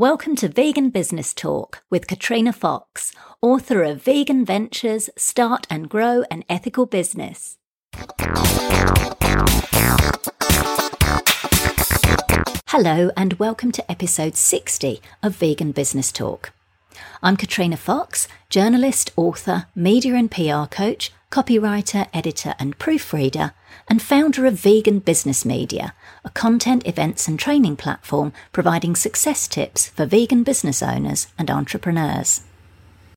Welcome 0.00 0.34
to 0.36 0.48
Vegan 0.48 0.88
Business 0.88 1.34
Talk 1.34 1.82
with 1.90 2.06
Katrina 2.06 2.54
Fox, 2.54 3.12
author 3.42 3.82
of 3.82 4.02
Vegan 4.02 4.46
Ventures 4.46 5.10
Start 5.14 5.66
and 5.68 5.90
Grow 5.90 6.24
an 6.30 6.42
Ethical 6.48 6.86
Business. 6.86 7.58
Hello, 12.68 13.10
and 13.14 13.34
welcome 13.34 13.70
to 13.72 13.90
episode 13.90 14.36
60 14.36 15.02
of 15.22 15.36
Vegan 15.36 15.72
Business 15.72 16.10
Talk. 16.10 16.54
I'm 17.22 17.36
Katrina 17.36 17.76
Fox, 17.76 18.26
journalist, 18.48 19.12
author, 19.16 19.66
media 19.74 20.14
and 20.14 20.30
PR 20.30 20.64
coach, 20.64 21.12
copywriter, 21.30 22.08
editor, 22.12 22.54
and 22.58 22.78
proofreader, 22.78 23.52
and 23.88 24.02
founder 24.02 24.46
of 24.46 24.54
Vegan 24.54 24.98
Business 24.98 25.44
Media, 25.44 25.94
a 26.24 26.30
content, 26.30 26.86
events, 26.86 27.28
and 27.28 27.38
training 27.38 27.76
platform 27.76 28.32
providing 28.52 28.96
success 28.96 29.46
tips 29.46 29.88
for 29.88 30.06
vegan 30.06 30.42
business 30.42 30.82
owners 30.82 31.28
and 31.38 31.50
entrepreneurs. 31.50 32.42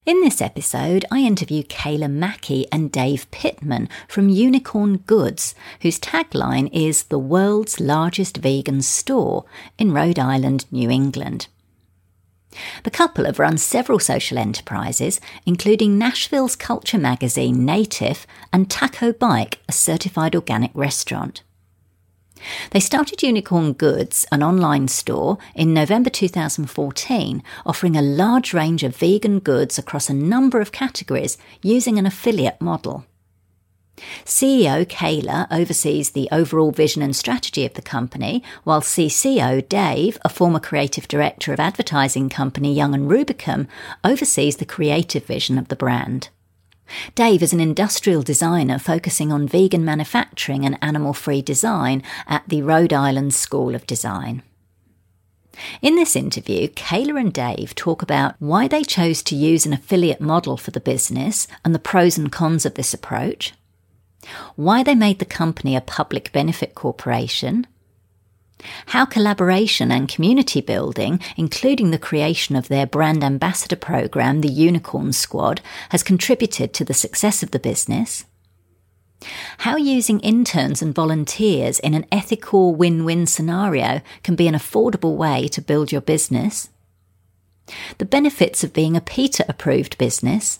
In 0.06 0.20
this 0.20 0.42
episode, 0.42 1.06
I 1.12 1.20
interview 1.20 1.64
Kayla 1.64 2.12
Mackey 2.12 2.68
and 2.74 2.92
Dave 2.92 3.32
Pittman 3.32 3.88
from 4.08 4.28
Unicorn 4.28 4.98
Goods, 4.98 5.56
whose 5.80 5.98
tagline 5.98 6.70
is 6.74 7.04
the 7.04 7.18
world's 7.18 7.80
largest 7.80 8.38
vegan 8.38 8.82
store 8.82 9.46
in 9.78 9.94
Rhode 9.94 10.20
Island, 10.20 10.66
New 10.72 10.90
England. 10.90 11.48
The 12.84 12.92
couple 12.92 13.26
have 13.26 13.40
run 13.40 13.58
several 13.58 14.00
social 14.00 14.38
enterprises, 14.38 15.20
including 15.46 15.98
Nashville's 15.98 16.56
culture 16.56 16.98
magazine 16.98 17.66
Native 17.66 18.26
and 18.52 18.70
Taco 18.70 19.14
Bike, 19.14 19.60
a 19.68 19.72
certified 19.72 20.36
organic 20.36 20.72
restaurant. 20.74 21.44
They 22.72 22.80
started 22.80 23.24
Unicorn 23.24 23.74
Goods, 23.74 24.26
an 24.32 24.44
online 24.44 24.88
store, 24.88 25.38
in 25.56 25.74
November 25.74 26.10
2014, 26.10 27.44
offering 27.66 27.96
a 27.96 28.02
large 28.02 28.54
range 28.54 28.84
of 28.84 28.96
vegan 28.96 29.40
goods 29.40 29.78
across 29.78 30.10
a 30.10 30.14
number 30.14 30.60
of 30.60 30.72
categories 30.72 31.38
using 31.62 31.98
an 31.98 32.06
affiliate 32.06 32.60
model. 32.60 33.06
CEO 34.26 34.86
Kayla 34.86 35.48
oversees 35.52 36.12
the 36.12 36.28
overall 36.32 36.72
vision 36.72 37.02
and 37.02 37.16
strategy 37.16 37.66
of 37.66 37.76
the 37.76 37.82
company, 37.82 38.44
while 38.64 38.82
CCO 38.82 39.68
Dave, 39.70 40.18
a 40.26 40.30
former 40.30 40.60
creative 40.60 41.08
director 41.08 41.54
of 41.54 41.60
advertising 41.60 42.30
company 42.30 42.74
Young 42.74 42.94
and 42.94 43.10
Rubicam, 43.10 43.68
oversees 44.04 44.58
the 44.58 44.66
creative 44.66 45.26
vision 45.26 45.58
of 45.58 45.68
the 45.68 45.76
brand. 45.76 46.30
Dave 47.16 47.42
is 47.42 47.54
an 47.54 47.60
industrial 47.60 48.24
designer 48.24 48.78
focusing 48.78 49.32
on 49.32 49.48
vegan 49.48 49.86
manufacturing 49.86 50.66
and 50.66 50.78
animal 50.82 51.14
free 51.14 51.42
design 51.42 52.04
at 52.28 52.48
the 52.50 52.62
Rhode 52.62 52.94
Island 52.94 53.34
School 53.34 53.74
of 53.76 53.88
Design. 53.88 54.44
In 55.82 55.96
this 55.96 56.16
interview, 56.16 56.68
Kayla 56.70 57.20
and 57.20 57.32
Dave 57.32 57.76
talk 57.76 58.02
about 58.02 58.36
why 58.40 58.68
they 58.68 58.84
chose 58.84 59.22
to 59.24 59.36
use 59.36 59.66
an 59.66 59.74
affiliate 59.74 60.20
model 60.20 60.58
for 60.58 60.72
the 60.72 60.80
business 60.80 61.48
and 61.64 61.76
the 61.76 61.80
pros 61.80 62.18
and 62.18 62.32
cons 62.32 62.66
of 62.66 62.74
this 62.74 62.94
approach, 62.94 63.54
why 64.56 64.84
they 64.84 64.96
made 64.96 65.20
the 65.20 65.26
company 65.26 65.76
a 65.76 65.82
public 65.82 66.32
benefit 66.32 66.76
corporation, 66.76 67.68
how 68.88 69.06
collaboration 69.06 69.92
and 69.92 70.08
community 70.08 70.62
building, 70.62 71.20
including 71.36 71.92
the 71.92 71.98
creation 71.98 72.56
of 72.56 72.68
their 72.68 72.86
brand 72.86 73.24
ambassador 73.24 73.76
program, 73.76 74.42
the 74.42 74.50
Unicorn 74.50 75.12
Squad, 75.14 75.62
has 75.90 76.04
contributed 76.04 76.74
to 76.74 76.86
the 76.86 76.94
success 76.94 77.44
of 77.44 77.52
the 77.52 77.60
business, 77.60 78.26
how 79.60 79.78
using 79.78 80.20
interns 80.20 80.82
and 80.82 80.94
volunteers 80.94 81.80
in 81.80 81.94
an 81.94 82.06
ethical 82.12 82.76
win 82.76 83.06
win 83.06 83.26
scenario 83.26 84.02
can 84.24 84.36
be 84.36 84.48
an 84.48 84.56
affordable 84.56 85.16
way 85.16 85.48
to 85.50 85.62
build 85.62 85.92
your 85.92 86.02
business, 86.02 86.70
the 87.98 88.06
benefits 88.06 88.64
of 88.64 88.74
being 88.74 88.98
a 88.98 89.02
PETA 89.02 89.46
approved 89.48 89.98
business, 89.98 90.60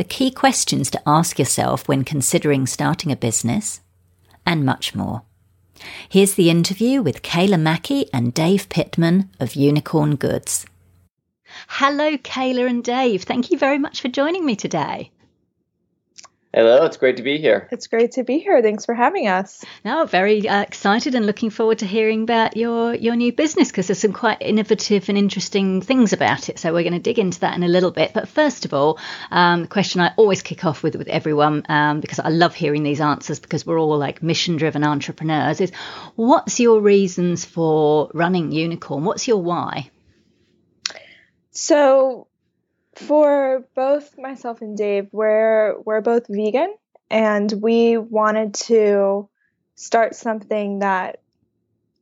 the 0.00 0.04
key 0.04 0.30
questions 0.30 0.90
to 0.90 1.02
ask 1.06 1.38
yourself 1.38 1.86
when 1.86 2.04
considering 2.04 2.66
starting 2.66 3.12
a 3.12 3.16
business, 3.16 3.82
and 4.46 4.64
much 4.64 4.94
more. 4.94 5.20
Here's 6.08 6.36
the 6.36 6.48
interview 6.48 7.02
with 7.02 7.20
Kayla 7.20 7.60
Mackey 7.60 8.06
and 8.10 8.32
Dave 8.32 8.70
Pittman 8.70 9.28
of 9.38 9.54
Unicorn 9.54 10.16
Goods. 10.16 10.64
Hello, 11.68 12.16
Kayla 12.16 12.66
and 12.66 12.82
Dave. 12.82 13.24
Thank 13.24 13.50
you 13.50 13.58
very 13.58 13.76
much 13.76 14.00
for 14.00 14.08
joining 14.08 14.46
me 14.46 14.56
today. 14.56 15.10
Hello, 16.52 16.84
it's 16.84 16.96
great 16.96 17.18
to 17.18 17.22
be 17.22 17.38
here. 17.38 17.68
It's 17.70 17.86
great 17.86 18.12
to 18.12 18.24
be 18.24 18.40
here. 18.40 18.60
Thanks 18.60 18.84
for 18.84 18.92
having 18.92 19.28
us. 19.28 19.64
Now, 19.84 20.04
very 20.04 20.48
uh, 20.48 20.62
excited 20.62 21.14
and 21.14 21.24
looking 21.24 21.50
forward 21.50 21.78
to 21.78 21.86
hearing 21.86 22.24
about 22.24 22.56
your 22.56 22.92
your 22.92 23.14
new 23.14 23.32
business 23.32 23.68
because 23.70 23.86
there's 23.86 24.00
some 24.00 24.12
quite 24.12 24.38
innovative 24.42 25.08
and 25.08 25.16
interesting 25.16 25.80
things 25.80 26.12
about 26.12 26.48
it. 26.48 26.58
So 26.58 26.72
we're 26.72 26.82
going 26.82 26.94
to 26.94 26.98
dig 26.98 27.20
into 27.20 27.38
that 27.40 27.54
in 27.54 27.62
a 27.62 27.68
little 27.68 27.92
bit. 27.92 28.12
But 28.12 28.28
first 28.28 28.64
of 28.64 28.74
all, 28.74 28.98
um, 29.30 29.62
the 29.62 29.68
question 29.68 30.00
I 30.00 30.12
always 30.16 30.42
kick 30.42 30.64
off 30.64 30.82
with 30.82 30.96
with 30.96 31.06
everyone 31.06 31.64
um, 31.68 32.00
because 32.00 32.18
I 32.18 32.30
love 32.30 32.56
hearing 32.56 32.82
these 32.82 33.00
answers 33.00 33.38
because 33.38 33.64
we're 33.64 33.78
all 33.78 33.96
like 33.96 34.20
mission 34.20 34.56
driven 34.56 34.82
entrepreneurs 34.82 35.60
is 35.60 35.70
what's 36.16 36.58
your 36.58 36.80
reasons 36.80 37.44
for 37.44 38.10
running 38.12 38.50
Unicorn? 38.50 39.04
What's 39.04 39.28
your 39.28 39.40
why? 39.40 39.88
So 41.52 42.26
for 43.06 43.64
both 43.74 44.16
myself 44.18 44.60
and 44.60 44.76
Dave, 44.76 45.08
we're 45.12 45.78
we're 45.80 46.00
both 46.00 46.26
vegan 46.28 46.74
and 47.10 47.50
we 47.50 47.96
wanted 47.96 48.54
to 48.54 49.28
start 49.74 50.14
something 50.14 50.80
that 50.80 51.20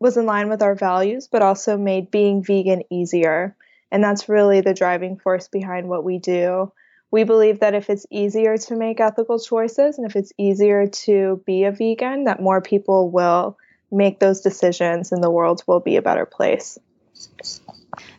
was 0.00 0.16
in 0.16 0.26
line 0.26 0.48
with 0.48 0.62
our 0.62 0.74
values 0.74 1.28
but 1.30 1.42
also 1.42 1.76
made 1.76 2.10
being 2.10 2.42
vegan 2.42 2.82
easier. 2.90 3.56
And 3.90 4.02
that's 4.04 4.28
really 4.28 4.60
the 4.60 4.74
driving 4.74 5.18
force 5.18 5.48
behind 5.48 5.88
what 5.88 6.04
we 6.04 6.18
do. 6.18 6.72
We 7.10 7.24
believe 7.24 7.60
that 7.60 7.74
if 7.74 7.88
it's 7.88 8.06
easier 8.10 8.58
to 8.58 8.76
make 8.76 9.00
ethical 9.00 9.38
choices 9.38 9.96
and 9.96 10.06
if 10.06 10.14
it's 10.14 10.32
easier 10.36 10.88
to 10.88 11.42
be 11.46 11.64
a 11.64 11.72
vegan, 11.72 12.24
that 12.24 12.42
more 12.42 12.60
people 12.60 13.10
will 13.10 13.56
make 13.90 14.18
those 14.18 14.42
decisions 14.42 15.12
and 15.12 15.24
the 15.24 15.30
world 15.30 15.62
will 15.66 15.80
be 15.80 15.96
a 15.96 16.02
better 16.02 16.26
place. 16.26 16.78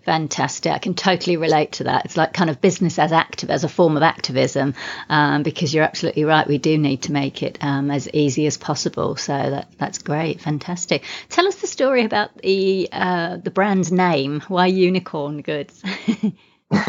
Fantastic. 0.06 0.72
I 0.72 0.80
can 0.80 0.94
totally 0.94 1.38
relate 1.38 1.74
to 1.74 1.86
that. 1.86 2.06
It's 2.06 2.18
like 2.18 2.34
kind 2.34 2.50
of 2.50 2.62
business 2.62 3.00
as 3.00 3.12
active 3.12 3.50
as 3.50 3.64
a 3.64 3.70
form 3.70 3.98
of 3.98 4.04
activism, 4.04 4.74
um, 5.10 5.44
because 5.44 5.74
you're 5.74 5.84
absolutely 5.84 6.24
right. 6.26 6.48
We 6.48 6.58
do 6.58 6.78
need 6.78 7.04
to 7.04 7.12
make 7.12 7.44
it 7.44 7.58
um, 7.62 7.92
as 7.92 8.10
easy 8.14 8.46
as 8.48 8.58
possible. 8.58 9.16
So 9.16 9.34
that 9.34 9.72
that's 9.78 10.00
great. 10.00 10.42
Fantastic. 10.42 11.04
Tell 11.30 11.48
us 11.48 11.56
the 11.56 11.68
story 11.68 12.06
about 12.06 12.36
the 12.38 12.90
uh, 12.92 13.38
the 13.38 13.52
brand's 13.52 13.92
name. 13.92 14.42
Why 14.48 14.68
Unicorn 14.68 15.42
Goods? 15.42 15.84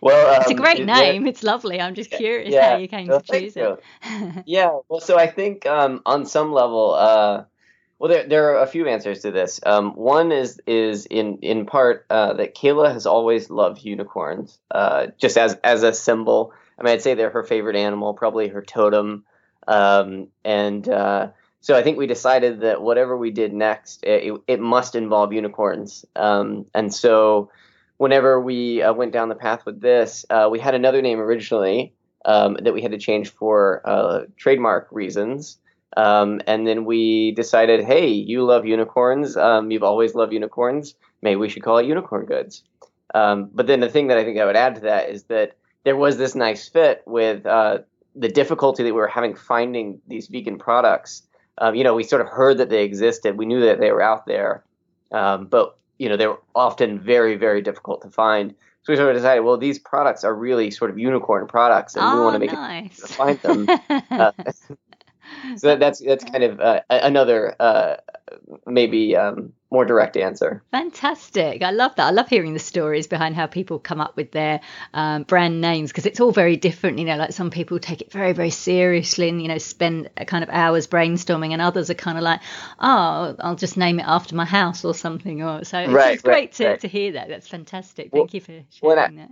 well, 0.00 0.34
um, 0.34 0.40
it's 0.40 0.50
a 0.50 0.54
um, 0.54 0.56
great 0.56 0.84
name. 0.84 1.22
Yeah, 1.22 1.28
it's 1.28 1.44
lovely. 1.44 1.80
I'm 1.80 1.94
just 1.94 2.10
curious 2.10 2.52
yeah, 2.52 2.70
how 2.70 2.76
you 2.78 2.88
came 2.88 3.06
well, 3.06 3.20
to 3.20 3.40
choose 3.40 3.56
it. 3.56 3.78
yeah. 4.46 4.76
Well, 4.88 5.00
so 5.00 5.16
I 5.16 5.28
think 5.28 5.66
um, 5.66 6.02
on 6.04 6.26
some 6.26 6.52
level. 6.52 6.94
Uh, 6.94 7.44
well, 8.00 8.08
there, 8.08 8.26
there 8.26 8.54
are 8.54 8.62
a 8.62 8.66
few 8.66 8.88
answers 8.88 9.20
to 9.20 9.30
this. 9.30 9.60
Um, 9.64 9.92
one 9.92 10.32
is 10.32 10.58
is 10.66 11.04
in 11.04 11.38
in 11.42 11.66
part 11.66 12.06
uh, 12.08 12.32
that 12.32 12.56
Kayla 12.56 12.90
has 12.90 13.04
always 13.04 13.50
loved 13.50 13.84
unicorns, 13.84 14.58
uh, 14.70 15.08
just 15.18 15.36
as 15.36 15.58
as 15.62 15.82
a 15.82 15.92
symbol. 15.92 16.54
I 16.78 16.82
mean, 16.82 16.94
I'd 16.94 17.02
say 17.02 17.12
they're 17.12 17.28
her 17.28 17.44
favorite 17.44 17.76
animal, 17.76 18.14
probably 18.14 18.48
her 18.48 18.62
totem, 18.62 19.24
um, 19.68 20.28
and 20.42 20.88
uh, 20.88 21.28
so 21.60 21.76
I 21.76 21.82
think 21.82 21.98
we 21.98 22.06
decided 22.06 22.60
that 22.60 22.80
whatever 22.80 23.18
we 23.18 23.30
did 23.30 23.52
next, 23.52 24.02
it, 24.02 24.32
it 24.46 24.60
must 24.60 24.94
involve 24.94 25.34
unicorns. 25.34 26.06
Um, 26.16 26.64
and 26.74 26.92
so, 26.92 27.50
whenever 27.98 28.40
we 28.40 28.80
uh, 28.80 28.94
went 28.94 29.12
down 29.12 29.28
the 29.28 29.34
path 29.34 29.66
with 29.66 29.78
this, 29.78 30.24
uh, 30.30 30.48
we 30.50 30.58
had 30.58 30.74
another 30.74 31.02
name 31.02 31.20
originally 31.20 31.92
um, 32.24 32.56
that 32.62 32.72
we 32.72 32.80
had 32.80 32.92
to 32.92 32.98
change 32.98 33.28
for 33.28 33.82
uh, 33.84 34.20
trademark 34.38 34.88
reasons. 34.90 35.58
Um, 35.96 36.40
and 36.46 36.66
then 36.66 36.84
we 36.84 37.32
decided, 37.32 37.84
hey, 37.84 38.08
you 38.08 38.44
love 38.44 38.64
unicorns. 38.64 39.36
Um, 39.36 39.70
you've 39.70 39.82
always 39.82 40.14
loved 40.14 40.32
unicorns. 40.32 40.94
Maybe 41.22 41.36
we 41.36 41.48
should 41.48 41.62
call 41.62 41.78
it 41.78 41.86
Unicorn 41.86 42.26
Goods. 42.26 42.62
Um, 43.14 43.50
but 43.52 43.66
then 43.66 43.80
the 43.80 43.88
thing 43.88 44.06
that 44.08 44.18
I 44.18 44.24
think 44.24 44.38
I 44.38 44.44
would 44.44 44.56
add 44.56 44.76
to 44.76 44.80
that 44.82 45.10
is 45.10 45.24
that 45.24 45.56
there 45.84 45.96
was 45.96 46.16
this 46.16 46.34
nice 46.34 46.68
fit 46.68 47.02
with 47.06 47.44
uh, 47.44 47.78
the 48.14 48.28
difficulty 48.28 48.82
that 48.82 48.94
we 48.94 49.00
were 49.00 49.08
having 49.08 49.34
finding 49.34 50.00
these 50.06 50.28
vegan 50.28 50.58
products. 50.58 51.22
Um, 51.58 51.74
you 51.74 51.84
know, 51.84 51.94
we 51.94 52.04
sort 52.04 52.22
of 52.22 52.28
heard 52.28 52.58
that 52.58 52.70
they 52.70 52.84
existed. 52.84 53.36
We 53.36 53.46
knew 53.46 53.60
that 53.60 53.80
they 53.80 53.90
were 53.90 54.02
out 54.02 54.26
there, 54.26 54.64
um, 55.12 55.46
but 55.46 55.76
you 55.98 56.08
know, 56.08 56.16
they 56.16 56.26
were 56.26 56.40
often 56.54 56.98
very, 56.98 57.36
very 57.36 57.60
difficult 57.60 58.00
to 58.02 58.10
find. 58.10 58.54
So 58.82 58.92
we 58.92 58.96
sort 58.96 59.10
of 59.10 59.16
decided, 59.16 59.42
well, 59.42 59.58
these 59.58 59.78
products 59.78 60.24
are 60.24 60.34
really 60.34 60.70
sort 60.70 60.90
of 60.90 60.98
unicorn 60.98 61.46
products, 61.46 61.94
and 61.94 62.04
oh, 62.04 62.16
we 62.16 62.22
want 62.22 62.34
to 62.34 62.38
make 62.38 62.52
nice. 62.52 62.98
it 62.98 63.06
to 63.06 63.12
find 63.12 63.38
them. 63.40 63.68
uh, 64.10 64.32
so 65.56 65.76
that's 65.76 66.00
that's 66.00 66.24
kind 66.24 66.44
of 66.44 66.60
uh, 66.60 66.80
another 66.88 67.54
uh, 67.60 67.96
maybe 68.66 69.16
um, 69.16 69.52
more 69.70 69.84
direct 69.84 70.16
answer. 70.16 70.62
Fantastic. 70.72 71.62
I 71.62 71.70
love 71.70 71.94
that. 71.96 72.06
I 72.06 72.10
love 72.10 72.28
hearing 72.28 72.54
the 72.54 72.60
stories 72.60 73.06
behind 73.06 73.36
how 73.36 73.46
people 73.46 73.78
come 73.78 74.00
up 74.00 74.16
with 74.16 74.32
their 74.32 74.60
um, 74.94 75.22
brand 75.22 75.60
names 75.60 75.90
because 75.90 76.06
it's 76.06 76.20
all 76.20 76.32
very 76.32 76.56
different. 76.56 76.98
You 76.98 77.04
know, 77.04 77.16
like 77.16 77.32
some 77.32 77.50
people 77.50 77.78
take 77.78 78.00
it 78.00 78.12
very, 78.12 78.32
very 78.32 78.50
seriously 78.50 79.28
and, 79.28 79.40
you 79.40 79.48
know, 79.48 79.58
spend 79.58 80.10
kind 80.26 80.42
of 80.42 80.50
hours 80.50 80.86
brainstorming, 80.86 81.52
and 81.52 81.62
others 81.62 81.90
are 81.90 81.94
kind 81.94 82.18
of 82.18 82.24
like, 82.24 82.40
oh, 82.80 83.36
I'll 83.38 83.56
just 83.56 83.76
name 83.76 84.00
it 84.00 84.06
after 84.06 84.34
my 84.34 84.44
house 84.44 84.84
or 84.84 84.94
something. 84.94 85.42
Or 85.42 85.64
So 85.64 85.78
it's, 85.78 85.92
right, 85.92 86.22
great 86.22 86.34
right, 86.34 86.52
to, 86.52 86.68
right. 86.68 86.80
to 86.80 86.88
hear 86.88 87.12
that. 87.12 87.28
That's 87.28 87.48
fantastic. 87.48 88.10
Thank 88.10 88.14
well, 88.14 88.28
you 88.32 88.40
for 88.40 88.64
sharing 88.70 88.98
I, 88.98 89.22
that. 89.22 89.30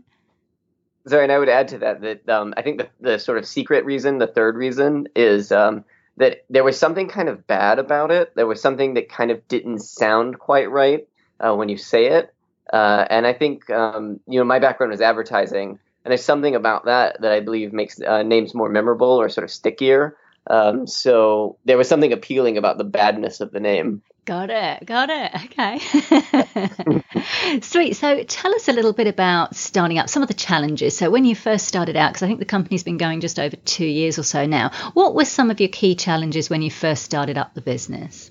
Sorry, 1.07 1.23
and 1.25 1.33
I 1.33 1.39
would 1.39 1.49
add 1.49 1.69
to 1.69 1.79
that 1.79 2.01
that 2.03 2.29
um, 2.29 2.55
I 2.57 2.63
think 2.63 2.79
the, 2.79 2.89
the 3.01 3.19
sort 3.19 3.39
of 3.39 3.47
secret 3.47 3.85
reason, 3.85 4.19
the 4.19 4.27
third 4.27 4.57
reason, 4.57 5.09
is 5.17 5.51
um, 5.51 5.85
that 6.19 6.45
there 6.51 6.65
was 6.65 6.79
something 6.79 7.09
kind 7.09 7.29
of 7.29 7.47
bad 7.47 7.79
about 7.79 8.11
it. 8.11 8.35
There 8.35 8.47
was 8.47 8.61
something 8.61 8.95
that 8.95 9.09
kind 9.09 9.31
of 9.31 9.47
didn't 9.49 9.79
sound 9.79 10.39
quite 10.39 10.71
right 10.71 11.09
uh, 11.41 11.55
when 11.55 11.69
you 11.69 11.77
say 11.77 12.07
it. 12.07 12.35
Uh, 12.73 13.07
and 13.09 13.27
I 13.27 13.33
think 13.33 13.71
um, 13.71 14.21
you 14.27 14.39
know 14.39 14.45
my 14.45 14.59
background 14.59 14.91
was 14.91 15.01
advertising, 15.01 15.71
and 16.05 16.11
there's 16.11 16.25
something 16.25 16.55
about 16.55 16.85
that 16.85 17.21
that 17.23 17.33
I 17.33 17.41
believe 17.41 17.73
makes 17.73 18.01
uh, 18.01 18.23
names 18.23 18.55
more 18.55 18.69
memorable 18.69 19.21
or 19.21 19.29
sort 19.29 19.45
of 19.45 19.51
stickier. 19.51 20.17
Um, 20.49 20.87
so 20.87 21.59
there 21.65 21.77
was 21.77 21.89
something 21.89 22.13
appealing 22.13 22.57
about 22.57 22.79
the 22.79 22.85
badness 22.85 23.41
of 23.41 23.51
the 23.51 23.61
name. 23.61 24.03
Got 24.25 24.51
it. 24.51 24.85
Got 24.85 25.09
it. 25.11 25.33
Okay. 25.47 27.61
Sweet. 27.63 27.97
So 27.97 28.23
tell 28.25 28.55
us 28.55 28.69
a 28.69 28.73
little 28.73 28.93
bit 28.93 29.07
about 29.07 29.57
starting 29.57 29.99
up, 29.99 30.11
some 30.11 30.23
of 30.23 30.29
the 30.29 30.35
challenges. 30.35 30.97
So 30.97 31.11
when 31.11 31.25
you 31.25 31.35
first 31.35 31.67
started 31.67 31.97
out, 31.97 32.13
because 32.13 32.23
I 32.23 32.27
think 32.27 32.39
the 32.39 32.45
company's 32.45 32.83
been 32.83 32.99
going 32.99 33.21
just 33.21 33.39
over 33.39 33.57
two 33.57 33.87
years 33.87 34.19
or 34.19 34.23
so 34.23 34.45
now, 34.45 34.71
what 34.93 35.15
were 35.15 35.25
some 35.25 35.51
of 35.51 35.61
your 35.61 35.71
key 35.71 35.95
challenges 35.95 36.51
when 36.51 36.61
you 36.61 36.71
first 36.71 37.05
started 37.05 37.39
up 37.39 37.55
the 37.55 37.63
business? 37.63 38.31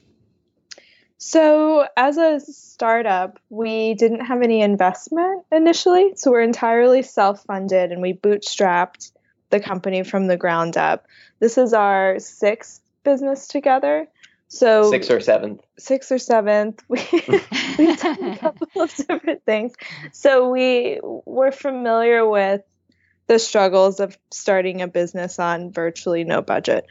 So, 1.19 1.87
as 1.97 2.17
a 2.17 2.39
startup, 2.39 3.39
we 3.49 3.95
didn't 3.95 4.25
have 4.25 4.43
any 4.43 4.61
investment 4.61 5.45
initially. 5.51 6.13
So, 6.15 6.29
we're 6.29 6.41
entirely 6.41 7.01
self 7.01 7.43
funded 7.45 7.91
and 7.91 8.03
we 8.03 8.13
bootstrapped 8.13 9.11
the 9.49 9.59
company 9.59 10.03
from 10.03 10.27
the 10.27 10.37
ground 10.37 10.77
up. 10.77 11.05
This 11.39 11.57
is 11.57 11.73
our 11.73 12.19
sixth 12.19 12.81
business 13.03 13.47
together. 13.47 14.07
So 14.49 14.89
six 14.89 15.09
or 15.09 15.19
seventh. 15.19 15.61
Six 15.77 16.11
or 16.11 16.17
seventh. 16.17 16.83
We 16.89 17.05
we've 17.77 17.99
done 17.99 18.23
a 18.23 18.37
couple 18.37 18.81
of 18.81 18.93
different 18.95 19.43
things. 19.45 19.73
So 20.11 20.49
we 20.49 20.99
we're 21.03 21.51
familiar 21.51 22.27
with 22.27 22.61
the 23.27 23.39
struggles 23.39 23.99
of 23.99 24.17
starting 24.31 24.81
a 24.81 24.87
business 24.87 25.37
on 25.37 25.71
virtually 25.71 26.23
no 26.23 26.41
budget. 26.41 26.85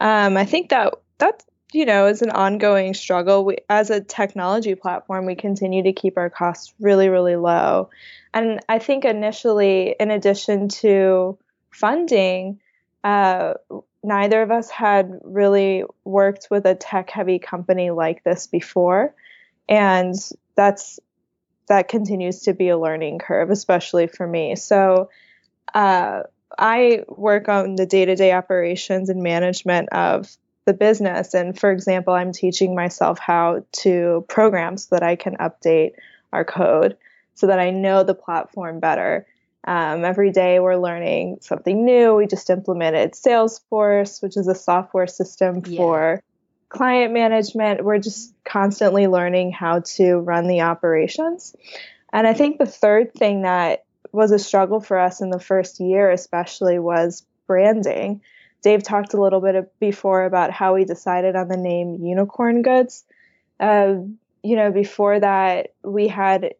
Um, 0.00 0.36
I 0.36 0.44
think 0.44 0.70
that 0.70 0.94
that 1.18 1.44
you 1.72 1.86
know 1.86 2.06
is 2.06 2.22
an 2.22 2.30
ongoing 2.30 2.94
struggle. 2.94 3.44
We, 3.44 3.58
as 3.68 3.90
a 3.90 4.00
technology 4.00 4.74
platform, 4.74 5.26
we 5.26 5.36
continue 5.36 5.84
to 5.84 5.92
keep 5.92 6.18
our 6.18 6.30
costs 6.30 6.74
really 6.80 7.08
really 7.08 7.36
low, 7.36 7.90
and 8.34 8.60
I 8.68 8.80
think 8.80 9.04
initially, 9.04 9.94
in 9.98 10.10
addition 10.10 10.68
to 10.80 11.38
funding, 11.76 12.58
uh, 13.04 13.54
neither 14.02 14.42
of 14.42 14.50
us 14.50 14.70
had 14.70 15.20
really 15.22 15.84
worked 16.04 16.48
with 16.50 16.64
a 16.64 16.74
tech 16.74 17.10
heavy 17.10 17.38
company 17.38 17.90
like 17.90 18.24
this 18.24 18.46
before. 18.46 19.14
And 19.68 20.14
that's 20.54 20.98
that 21.68 21.88
continues 21.88 22.42
to 22.42 22.54
be 22.54 22.68
a 22.68 22.78
learning 22.78 23.18
curve 23.18 23.50
especially 23.50 24.06
for 24.06 24.26
me. 24.26 24.56
So 24.56 25.10
uh, 25.74 26.22
i 26.58 27.04
work 27.08 27.48
on 27.48 27.74
the 27.74 27.86
day-to-day 27.86 28.32
operations 28.32 29.10
and 29.10 29.20
management 29.22 29.88
of 29.90 30.36
the 30.64 30.72
business. 30.72 31.34
And 31.34 31.58
for 31.58 31.70
example 31.70 32.14
i'm 32.14 32.32
teaching 32.32 32.74
myself 32.74 33.18
how 33.18 33.64
to 33.82 34.24
program 34.28 34.78
so 34.78 34.94
that 34.94 35.02
i 35.02 35.16
can 35.16 35.36
update 35.36 35.92
our 36.32 36.44
code 36.44 36.96
so 37.34 37.48
that 37.48 37.58
i 37.58 37.70
know 37.70 38.04
the 38.04 38.14
platform 38.14 38.80
better 38.80 39.26
um, 39.66 40.04
every 40.04 40.30
day 40.30 40.60
we're 40.60 40.76
learning 40.76 41.38
something 41.40 41.84
new. 41.84 42.14
We 42.14 42.26
just 42.26 42.50
implemented 42.50 43.12
Salesforce, 43.12 44.22
which 44.22 44.36
is 44.36 44.46
a 44.46 44.54
software 44.54 45.08
system 45.08 45.62
yeah. 45.66 45.76
for 45.76 46.22
client 46.68 47.12
management. 47.12 47.84
We're 47.84 47.98
just 47.98 48.32
constantly 48.44 49.08
learning 49.08 49.52
how 49.52 49.80
to 49.96 50.16
run 50.16 50.46
the 50.46 50.62
operations. 50.62 51.56
And 52.12 52.26
I 52.26 52.32
think 52.32 52.58
the 52.58 52.66
third 52.66 53.12
thing 53.14 53.42
that 53.42 53.84
was 54.12 54.30
a 54.30 54.38
struggle 54.38 54.80
for 54.80 54.98
us 54.98 55.20
in 55.20 55.30
the 55.30 55.40
first 55.40 55.80
year, 55.80 56.10
especially, 56.10 56.78
was 56.78 57.24
branding. 57.46 58.22
Dave 58.62 58.82
talked 58.82 59.14
a 59.14 59.20
little 59.20 59.40
bit 59.40 59.72
before 59.80 60.24
about 60.24 60.50
how 60.52 60.74
we 60.74 60.84
decided 60.84 61.36
on 61.36 61.48
the 61.48 61.56
name 61.56 62.04
Unicorn 62.04 62.62
Goods. 62.62 63.04
Uh, 63.58 63.96
you 64.42 64.56
know, 64.56 64.70
before 64.70 65.18
that, 65.18 65.74
we 65.82 66.08
had 66.08 66.54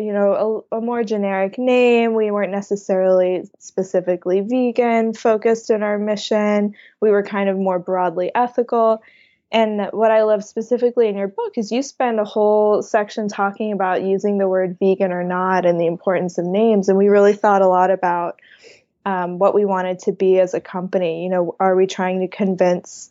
you 0.00 0.12
know 0.12 0.64
a, 0.72 0.76
a, 0.76 0.80
more 0.80 1.04
generic 1.04 1.58
name. 1.58 2.14
We 2.14 2.30
weren't 2.30 2.52
necessarily 2.52 3.48
specifically 3.58 4.40
vegan 4.40 5.14
focused 5.14 5.70
in 5.70 5.82
our 5.82 5.98
mission. 5.98 6.74
We 7.00 7.10
were 7.10 7.22
kind 7.22 7.48
of 7.48 7.56
more 7.56 7.78
broadly 7.78 8.30
ethical. 8.34 9.02
And 9.50 9.88
what 9.92 10.10
i 10.10 10.24
love 10.24 10.44
specifically 10.44 11.08
in 11.08 11.16
your 11.16 11.28
book 11.28 11.56
is 11.56 11.72
you 11.72 11.82
spend 11.82 12.20
a 12.20 12.24
whole 12.24 12.82
section 12.82 13.28
talking 13.28 13.72
about 13.72 14.02
using 14.02 14.36
the 14.36 14.46
word 14.46 14.76
vegan 14.78 15.10
or 15.10 15.24
not 15.24 15.64
and 15.64 15.80
the 15.80 15.86
importance 15.86 16.36
of 16.38 16.44
names. 16.44 16.88
And 16.88 16.98
we 16.98 17.08
really 17.08 17.32
thought 17.32 17.62
a 17.62 17.68
lot 17.68 17.90
about 17.90 18.40
um, 19.06 19.38
what 19.38 19.54
we 19.54 19.64
wanted 19.64 20.00
to 20.00 20.12
be 20.12 20.38
as 20.38 20.52
a 20.52 20.60
company. 20.60 21.24
You 21.24 21.30
know 21.30 21.56
are 21.58 21.74
we 21.74 21.86
trying 21.86 22.20
to 22.20 22.28
convince 22.28 23.10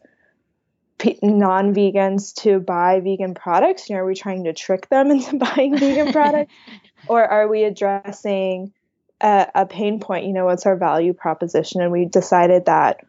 non-vegans 1.21 2.33
to 2.41 2.59
buy 2.59 2.99
vegan 2.99 3.33
products? 3.33 3.89
You 3.89 3.95
know, 3.95 4.01
are 4.01 4.05
we 4.05 4.15
trying 4.15 4.45
to 4.45 4.53
trick 4.53 4.89
them 4.89 5.11
into 5.11 5.37
buying 5.37 5.77
vegan 5.77 6.11
products, 6.11 6.53
or 7.07 7.23
are 7.23 7.47
we 7.47 7.63
addressing 7.63 8.73
a, 9.21 9.47
a, 9.53 9.65
pain 9.65 9.99
point? 9.99 10.25
You 10.25 10.33
know, 10.33 10.45
what's 10.45 10.65
our 10.65 10.75
value 10.75 11.13
proposition? 11.13 11.81
And 11.81 11.91
we 11.91 12.05
decided 12.05 12.65
that 12.65 13.05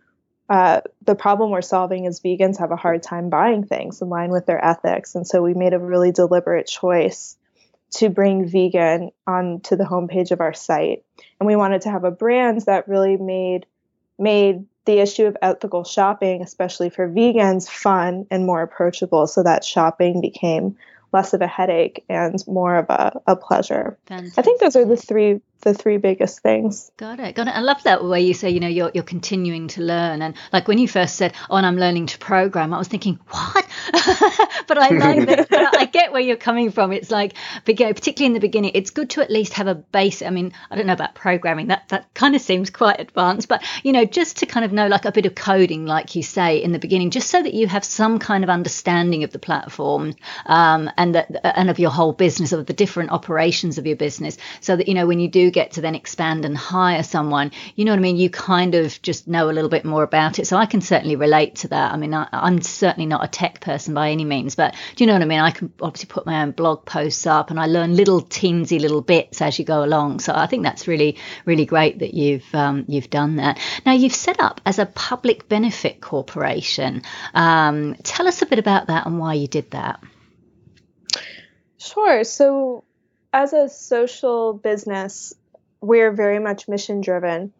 uh, 0.48 0.80
the 1.04 1.14
problem 1.14 1.50
we're 1.50 1.62
solving 1.62 2.04
is 2.04 2.20
vegans 2.20 2.58
have 2.58 2.70
a 2.70 2.76
hard 2.76 3.02
time 3.02 3.28
buying 3.28 3.66
things 3.66 4.00
in 4.00 4.08
line 4.08 4.30
with 4.30 4.46
their 4.46 4.62
ethics, 4.62 5.14
and 5.14 5.26
so 5.26 5.42
we 5.42 5.54
made 5.54 5.74
a 5.74 5.78
really 5.78 6.12
deliberate 6.12 6.66
choice 6.66 7.36
to 7.90 8.10
bring 8.10 8.46
vegan 8.46 9.10
onto 9.26 9.76
the 9.76 9.84
homepage 9.84 10.30
of 10.30 10.40
our 10.40 10.52
site. 10.52 11.04
And 11.40 11.46
we 11.46 11.56
wanted 11.56 11.82
to 11.82 11.90
have 11.90 12.04
a 12.04 12.10
brand 12.10 12.62
that 12.66 12.88
really 12.88 13.16
made 13.16 13.66
made 14.18 14.66
the 14.88 15.00
issue 15.00 15.26
of 15.26 15.36
ethical 15.42 15.84
shopping, 15.84 16.40
especially 16.40 16.88
for 16.88 17.06
vegans, 17.06 17.68
fun 17.68 18.26
and 18.30 18.46
more 18.46 18.62
approachable 18.62 19.26
so 19.26 19.42
that 19.42 19.62
shopping 19.62 20.22
became 20.22 20.78
less 21.12 21.34
of 21.34 21.42
a 21.42 21.46
headache 21.46 22.04
and 22.08 22.42
more 22.46 22.76
of 22.76 22.86
a, 22.88 23.20
a 23.26 23.36
pleasure. 23.36 23.98
Fantastic. 24.06 24.38
I 24.38 24.42
think 24.42 24.60
those 24.60 24.76
are 24.76 24.86
the 24.86 24.96
three 24.96 25.42
the 25.60 25.74
three 25.74 25.96
biggest 25.96 26.40
things. 26.40 26.90
Got 26.96 27.20
it. 27.20 27.34
Got 27.34 27.48
it. 27.48 27.54
I 27.54 27.60
love 27.60 27.82
that 27.82 28.04
way 28.04 28.22
you 28.22 28.32
say, 28.32 28.48
you 28.48 28.60
know, 28.60 28.68
you're 28.68 28.90
you're 28.94 29.04
continuing 29.04 29.68
to 29.68 29.82
learn. 29.82 30.22
And 30.22 30.34
like 30.52 30.68
when 30.68 30.78
you 30.78 30.88
first 30.88 31.16
said, 31.16 31.34
"Oh, 31.50 31.56
and 31.56 31.66
I'm 31.66 31.76
learning 31.76 32.06
to 32.06 32.18
program," 32.18 32.72
I 32.72 32.78
was 32.78 32.88
thinking, 32.88 33.18
"What?" 33.28 33.66
but 34.68 34.78
I 34.78 34.90
like 34.90 35.26
that. 35.48 35.74
I 35.74 35.86
get 35.86 36.12
where 36.12 36.20
you're 36.20 36.36
coming 36.36 36.70
from. 36.70 36.92
It's 36.92 37.10
like, 37.10 37.34
particularly 37.64 38.26
in 38.26 38.32
the 38.34 38.40
beginning, 38.40 38.72
it's 38.74 38.90
good 38.90 39.10
to 39.10 39.22
at 39.22 39.30
least 39.30 39.54
have 39.54 39.66
a 39.66 39.74
base. 39.74 40.22
I 40.22 40.30
mean, 40.30 40.52
I 40.70 40.76
don't 40.76 40.86
know 40.86 40.92
about 40.92 41.14
programming. 41.14 41.68
That 41.68 41.88
that 41.88 42.12
kind 42.14 42.36
of 42.36 42.40
seems 42.40 42.70
quite 42.70 43.00
advanced, 43.00 43.48
but 43.48 43.64
you 43.82 43.92
know, 43.92 44.04
just 44.04 44.38
to 44.38 44.46
kind 44.46 44.64
of 44.64 44.72
know 44.72 44.86
like 44.86 45.04
a 45.04 45.12
bit 45.12 45.26
of 45.26 45.34
coding, 45.34 45.86
like 45.86 46.14
you 46.14 46.22
say 46.22 46.62
in 46.62 46.72
the 46.72 46.78
beginning, 46.78 47.10
just 47.10 47.30
so 47.30 47.42
that 47.42 47.54
you 47.54 47.66
have 47.66 47.84
some 47.84 48.18
kind 48.18 48.44
of 48.44 48.50
understanding 48.50 49.24
of 49.24 49.32
the 49.32 49.38
platform 49.38 50.14
um, 50.46 50.90
and 50.96 51.14
that 51.14 51.40
and 51.56 51.70
of 51.70 51.78
your 51.78 51.90
whole 51.90 52.12
business, 52.12 52.52
of 52.52 52.66
the 52.66 52.72
different 52.72 53.10
operations 53.10 53.78
of 53.78 53.86
your 53.86 53.96
business, 53.96 54.36
so 54.60 54.76
that 54.76 54.86
you 54.86 54.94
know 54.94 55.06
when 55.06 55.18
you 55.18 55.28
do 55.28 55.50
get 55.50 55.72
to 55.72 55.80
then 55.80 55.94
expand 55.94 56.44
and 56.44 56.56
hire 56.56 57.02
someone, 57.02 57.50
you 57.74 57.84
know 57.84 57.92
what 57.92 57.98
I 57.98 58.02
mean? 58.02 58.16
You 58.16 58.30
kind 58.30 58.74
of 58.74 59.00
just 59.02 59.26
know 59.26 59.50
a 59.50 59.52
little 59.52 59.70
bit 59.70 59.84
more 59.84 60.02
about 60.02 60.38
it. 60.38 60.46
So 60.46 60.56
I 60.56 60.66
can 60.66 60.80
certainly 60.80 61.16
relate 61.16 61.56
to 61.56 61.68
that. 61.68 61.92
I 61.92 61.96
mean, 61.96 62.14
I, 62.14 62.28
am 62.32 62.60
certainly 62.60 63.06
not 63.06 63.24
a 63.24 63.28
tech 63.28 63.60
person 63.60 63.94
by 63.94 64.10
any 64.10 64.24
means, 64.24 64.54
but 64.58 64.74
do 64.96 65.04
you 65.04 65.06
know 65.06 65.14
what 65.14 65.22
I 65.22 65.26
mean? 65.26 65.38
I 65.38 65.52
can 65.52 65.72
obviously 65.80 66.08
put 66.08 66.26
my 66.26 66.42
own 66.42 66.50
blog 66.50 66.84
posts 66.84 67.26
up 67.26 67.50
and 67.50 67.58
I 67.58 67.66
learn 67.66 67.96
little 67.96 68.20
teensy 68.20 68.80
little 68.80 69.00
bits 69.00 69.40
as 69.40 69.58
you 69.58 69.64
go 69.64 69.84
along. 69.84 70.18
So 70.20 70.34
I 70.34 70.46
think 70.46 70.64
that's 70.64 70.88
really, 70.88 71.16
really 71.46 71.64
great 71.64 72.00
that 72.00 72.12
you've 72.12 72.54
um, 72.54 72.84
you've 72.88 73.08
done 73.08 73.36
that. 73.36 73.58
Now 73.86 73.92
you've 73.92 74.14
set 74.14 74.40
up 74.40 74.60
as 74.66 74.78
a 74.78 74.86
public 74.86 75.48
benefit 75.48 76.00
corporation. 76.00 77.02
Um, 77.32 77.94
tell 78.02 78.26
us 78.26 78.42
a 78.42 78.46
bit 78.46 78.58
about 78.58 78.88
that 78.88 79.06
and 79.06 79.18
why 79.18 79.34
you 79.34 79.46
did 79.46 79.70
that. 79.70 80.02
Sure. 81.78 82.24
So 82.24 82.82
as 83.32 83.52
a 83.52 83.68
social 83.68 84.52
business, 84.52 85.34
we're 85.80 86.10
very 86.10 86.40
much 86.40 86.66
mission 86.66 87.00
driven. 87.00 87.52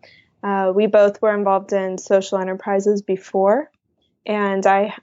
Uh, 0.43 0.73
we 0.75 0.87
both 0.87 1.23
were 1.23 1.35
involved 1.35 1.73
in 1.73 1.99
social 1.99 2.39
enterprises 2.39 3.03
before, 3.03 3.71
and 4.27 4.67
I 4.67 4.95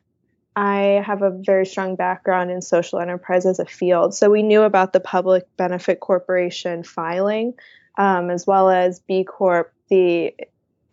I 0.55 1.03
have 1.05 1.21
a 1.21 1.31
very 1.31 1.65
strong 1.65 1.95
background 1.95 2.49
in 2.49 2.61
social 2.61 2.99
enterprise 2.99 3.45
as 3.45 3.59
a 3.59 3.65
field. 3.65 4.15
So 4.15 4.29
we 4.29 4.41
knew 4.41 4.61
about 4.61 4.93
the 4.93 4.99
public 4.99 5.43
benefit 5.57 5.99
corporation 5.99 6.83
filing, 6.83 7.55
um, 7.97 8.29
as 8.29 8.47
well 8.47 8.69
as 8.69 8.99
B 8.99 9.25
Corp, 9.25 9.73
the 9.89 10.33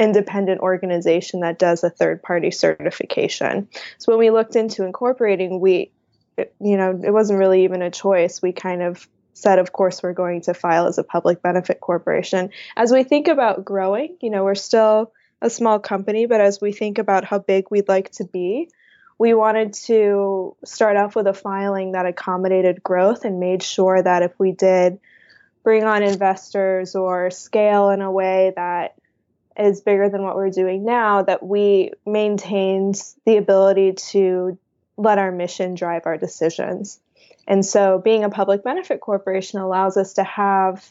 independent 0.01 0.61
organization 0.61 1.41
that 1.41 1.61
does 1.61 1.85
a 1.85 1.91
third 1.91 2.23
party 2.23 2.51
certification. 2.51 3.69
So 3.99 4.13
when 4.13 4.19
we 4.19 4.31
looked 4.31 4.57
into 4.57 4.85
incorporating, 4.85 5.61
we 5.61 5.93
you 6.37 6.77
know, 6.77 6.99
it 7.05 7.11
wasn't 7.11 7.39
really 7.39 7.65
even 7.65 7.83
a 7.83 7.91
choice. 7.91 8.41
We 8.41 8.53
kind 8.53 8.83
of 8.83 9.07
said, 9.35 9.59
of 9.59 9.73
course, 9.73 10.03
we're 10.03 10.13
going 10.13 10.43
to 10.43 10.55
file 10.55 10.87
as 10.87 10.99
a 10.99 11.05
public 11.05 11.43
benefit 11.43 11.81
corporation. 11.81 12.51
As 12.77 12.93
we 12.93 13.05
think 13.05 13.29
about 13.29 13.65
growing, 13.65 14.17
you 14.21 14.31
know, 14.31 14.45
we're 14.45 14.55
still 14.55 15.13
a 15.41 15.51
small 15.51 15.79
company, 15.79 16.27
but 16.27 16.41
as 16.41 16.61
we 16.61 16.73
think 16.73 16.99
about 16.99 17.25
how 17.25 17.39
big 17.39 17.67
we'd 17.71 17.89
like 17.89 18.11
to 18.13 18.25
be, 18.25 18.71
we 19.23 19.35
wanted 19.35 19.73
to 19.73 20.57
start 20.65 20.97
off 20.97 21.15
with 21.15 21.29
a 21.29 21.33
filing 21.33 21.93
that 21.93 22.07
accommodated 22.07 22.83
growth 22.83 23.25
and 23.25 23.39
made 23.39 23.63
sure 23.63 24.03
that 24.03 24.25
if 24.25 24.37
we 24.37 24.51
did 24.51 24.99
bring 25.63 25.85
on 25.85 26.03
investors 26.03 26.97
or 26.97 27.31
scale 27.31 27.91
in 27.91 28.03
a 28.03 28.11
way 28.11 28.53
that 28.57 28.97
is 29.57 29.81
bigger 29.81 30.09
than 30.09 30.25
what 30.25 30.35
we're 30.35 30.51
doing 30.51 30.85
now, 30.85 31.23
that 31.23 31.41
we 31.41 31.93
maintained 32.05 33.01
the 33.25 33.37
ability 33.37 33.93
to 33.93 34.59
let 34.97 35.19
our 35.19 35.31
mission 35.31 35.77
drive 35.77 36.03
our 36.05 36.19
decisions. 36.19 36.99
And 37.47 37.65
so 37.65 38.01
being 38.05 38.25
a 38.25 38.29
public 38.29 38.65
benefit 38.65 39.01
corporation 39.01 39.61
allows 39.61 39.97
us 39.97 40.15
to 40.15 40.25
have 40.25 40.85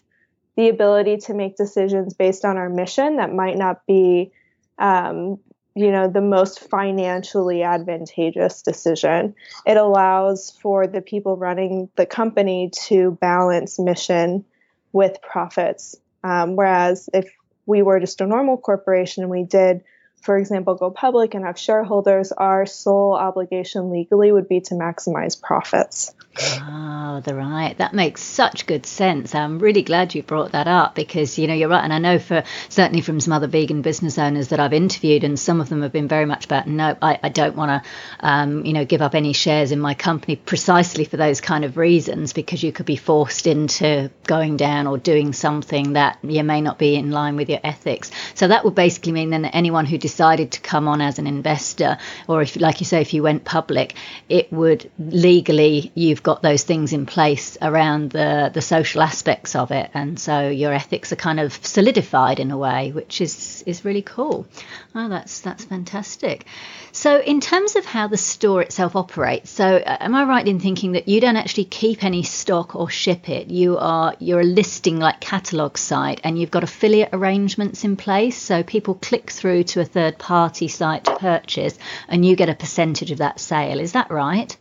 the 0.55 0.69
ability 0.69 1.17
to 1.17 1.33
make 1.33 1.57
decisions 1.57 2.13
based 2.13 2.45
on 2.45 2.55
our 2.55 2.69
mission 2.69 3.17
that 3.17 3.33
might 3.33 3.57
not 3.57 3.85
be 3.85 4.31
um, 4.79 5.37
you 5.75 5.91
know 5.91 6.07
the 6.07 6.21
most 6.21 6.59
financially 6.59 7.63
advantageous 7.63 8.61
decision. 8.61 9.35
It 9.65 9.77
allows 9.77 10.51
for 10.61 10.87
the 10.87 11.01
people 11.01 11.37
running 11.37 11.89
the 11.95 12.05
company 12.05 12.71
to 12.87 13.11
balance 13.21 13.79
mission 13.79 14.45
with 14.91 15.21
profits. 15.21 15.95
Um, 16.23 16.55
whereas 16.55 17.09
if 17.13 17.33
we 17.65 17.81
were 17.81 17.99
just 17.99 18.21
a 18.21 18.27
normal 18.27 18.57
corporation 18.57 19.23
and 19.23 19.31
we 19.31 19.43
did 19.43 19.81
for 20.21 20.37
example, 20.37 20.75
go 20.75 20.91
public 20.91 21.33
and 21.33 21.45
have 21.45 21.57
shareholders, 21.57 22.31
our 22.31 22.65
sole 22.65 23.13
obligation 23.13 23.91
legally 23.91 24.31
would 24.31 24.47
be 24.47 24.61
to 24.61 24.75
maximize 24.75 25.39
profits. 25.41 26.13
Oh, 26.39 27.21
the 27.25 27.35
right. 27.35 27.77
That 27.77 27.93
makes 27.93 28.23
such 28.23 28.65
good 28.65 28.85
sense. 28.85 29.35
I'm 29.35 29.59
really 29.59 29.81
glad 29.81 30.15
you 30.15 30.23
brought 30.23 30.53
that 30.53 30.67
up 30.67 30.95
because, 30.95 31.37
you 31.37 31.47
know, 31.47 31.53
you're 31.53 31.67
right. 31.67 31.83
And 31.83 31.91
I 31.91 31.99
know 31.99 32.19
for 32.19 32.43
certainly 32.69 33.01
from 33.01 33.19
some 33.19 33.33
other 33.33 33.47
vegan 33.47 33.81
business 33.81 34.17
owners 34.17 34.47
that 34.47 34.59
I've 34.59 34.71
interviewed, 34.71 35.25
and 35.25 35.37
some 35.37 35.59
of 35.59 35.67
them 35.67 35.81
have 35.81 35.91
been 35.91 36.07
very 36.07 36.25
much 36.25 36.45
about, 36.45 36.67
no, 36.67 36.95
I, 37.01 37.19
I 37.21 37.29
don't 37.29 37.55
want 37.55 37.83
to, 37.83 37.89
um, 38.21 38.63
you 38.65 38.71
know, 38.71 38.85
give 38.85 39.01
up 39.01 39.13
any 39.13 39.33
shares 39.33 39.73
in 39.73 39.79
my 39.79 39.93
company 39.93 40.37
precisely 40.37 41.03
for 41.03 41.17
those 41.17 41.41
kind 41.41 41.65
of 41.65 41.75
reasons 41.75 42.31
because 42.31 42.63
you 42.63 42.71
could 42.71 42.85
be 42.85 42.95
forced 42.95 43.45
into 43.45 44.09
going 44.25 44.55
down 44.55 44.87
or 44.87 44.97
doing 44.97 45.33
something 45.33 45.93
that 45.93 46.17
you 46.23 46.43
may 46.43 46.61
not 46.61 46.79
be 46.79 46.95
in 46.95 47.11
line 47.11 47.35
with 47.35 47.49
your 47.49 47.59
ethics. 47.61 48.09
So 48.35 48.47
that 48.47 48.63
would 48.63 48.75
basically 48.75 49.11
mean 49.11 49.31
then 49.31 49.41
that 49.41 49.55
anyone 49.55 49.85
who 49.85 49.97
decided 50.11 50.51
to 50.51 50.59
come 50.59 50.87
on 50.87 51.01
as 51.01 51.19
an 51.19 51.27
investor, 51.27 51.97
or 52.27 52.41
if, 52.41 52.55
like 52.57 52.81
you 52.81 52.85
say, 52.85 53.01
if 53.01 53.13
you 53.13 53.23
went 53.23 53.45
public, 53.45 53.95
it 54.27 54.51
would 54.51 54.91
legally, 54.99 55.91
you've 55.95 56.21
got 56.21 56.41
those 56.41 56.63
things 56.63 56.91
in 56.91 57.05
place 57.05 57.57
around 57.61 58.11
the, 58.11 58.51
the 58.53 58.61
social 58.61 59.01
aspects 59.01 59.55
of 59.55 59.71
it. 59.71 59.89
And 59.93 60.19
so 60.19 60.49
your 60.49 60.73
ethics 60.73 61.11
are 61.13 61.15
kind 61.27 61.39
of 61.39 61.53
solidified 61.65 62.39
in 62.39 62.51
a 62.51 62.57
way, 62.57 62.91
which 62.91 63.21
is, 63.21 63.63
is 63.65 63.85
really 63.85 64.01
cool. 64.01 64.45
Oh, 64.93 65.07
that's, 65.07 65.39
that's 65.39 65.63
fantastic. 65.63 66.45
So, 66.93 67.19
in 67.19 67.39
terms 67.39 67.75
of 67.75 67.85
how 67.85 68.07
the 68.07 68.17
store 68.17 68.61
itself 68.61 68.95
operates, 68.95 69.49
so 69.49 69.77
uh, 69.77 69.97
am 70.01 70.13
I 70.13 70.25
right 70.25 70.45
in 70.45 70.59
thinking 70.59 70.91
that 70.91 71.07
you 71.07 71.21
don't 71.21 71.37
actually 71.37 71.65
keep 71.65 72.03
any 72.03 72.23
stock 72.23 72.75
or 72.75 72.89
ship 72.89 73.29
it? 73.29 73.49
You 73.49 73.77
are 73.77 74.15
you're 74.19 74.41
a 74.41 74.45
listing 74.45 74.99
like 74.99 75.21
catalog 75.21 75.77
site, 75.77 76.19
and 76.23 76.37
you've 76.37 76.51
got 76.51 76.63
affiliate 76.63 77.09
arrangements 77.13 77.85
in 77.85 77.95
place, 77.95 78.37
so 78.37 78.61
people 78.63 78.95
click 78.95 79.31
through 79.31 79.63
to 79.65 79.79
a 79.79 79.85
third 79.85 80.17
party 80.17 80.67
site 80.67 81.05
to 81.05 81.15
purchase, 81.15 81.77
and 82.09 82.25
you 82.25 82.35
get 82.35 82.49
a 82.49 82.55
percentage 82.55 83.11
of 83.11 83.19
that 83.19 83.39
sale. 83.39 83.79
Is 83.79 83.93
that 83.93 84.11
right? 84.11 84.55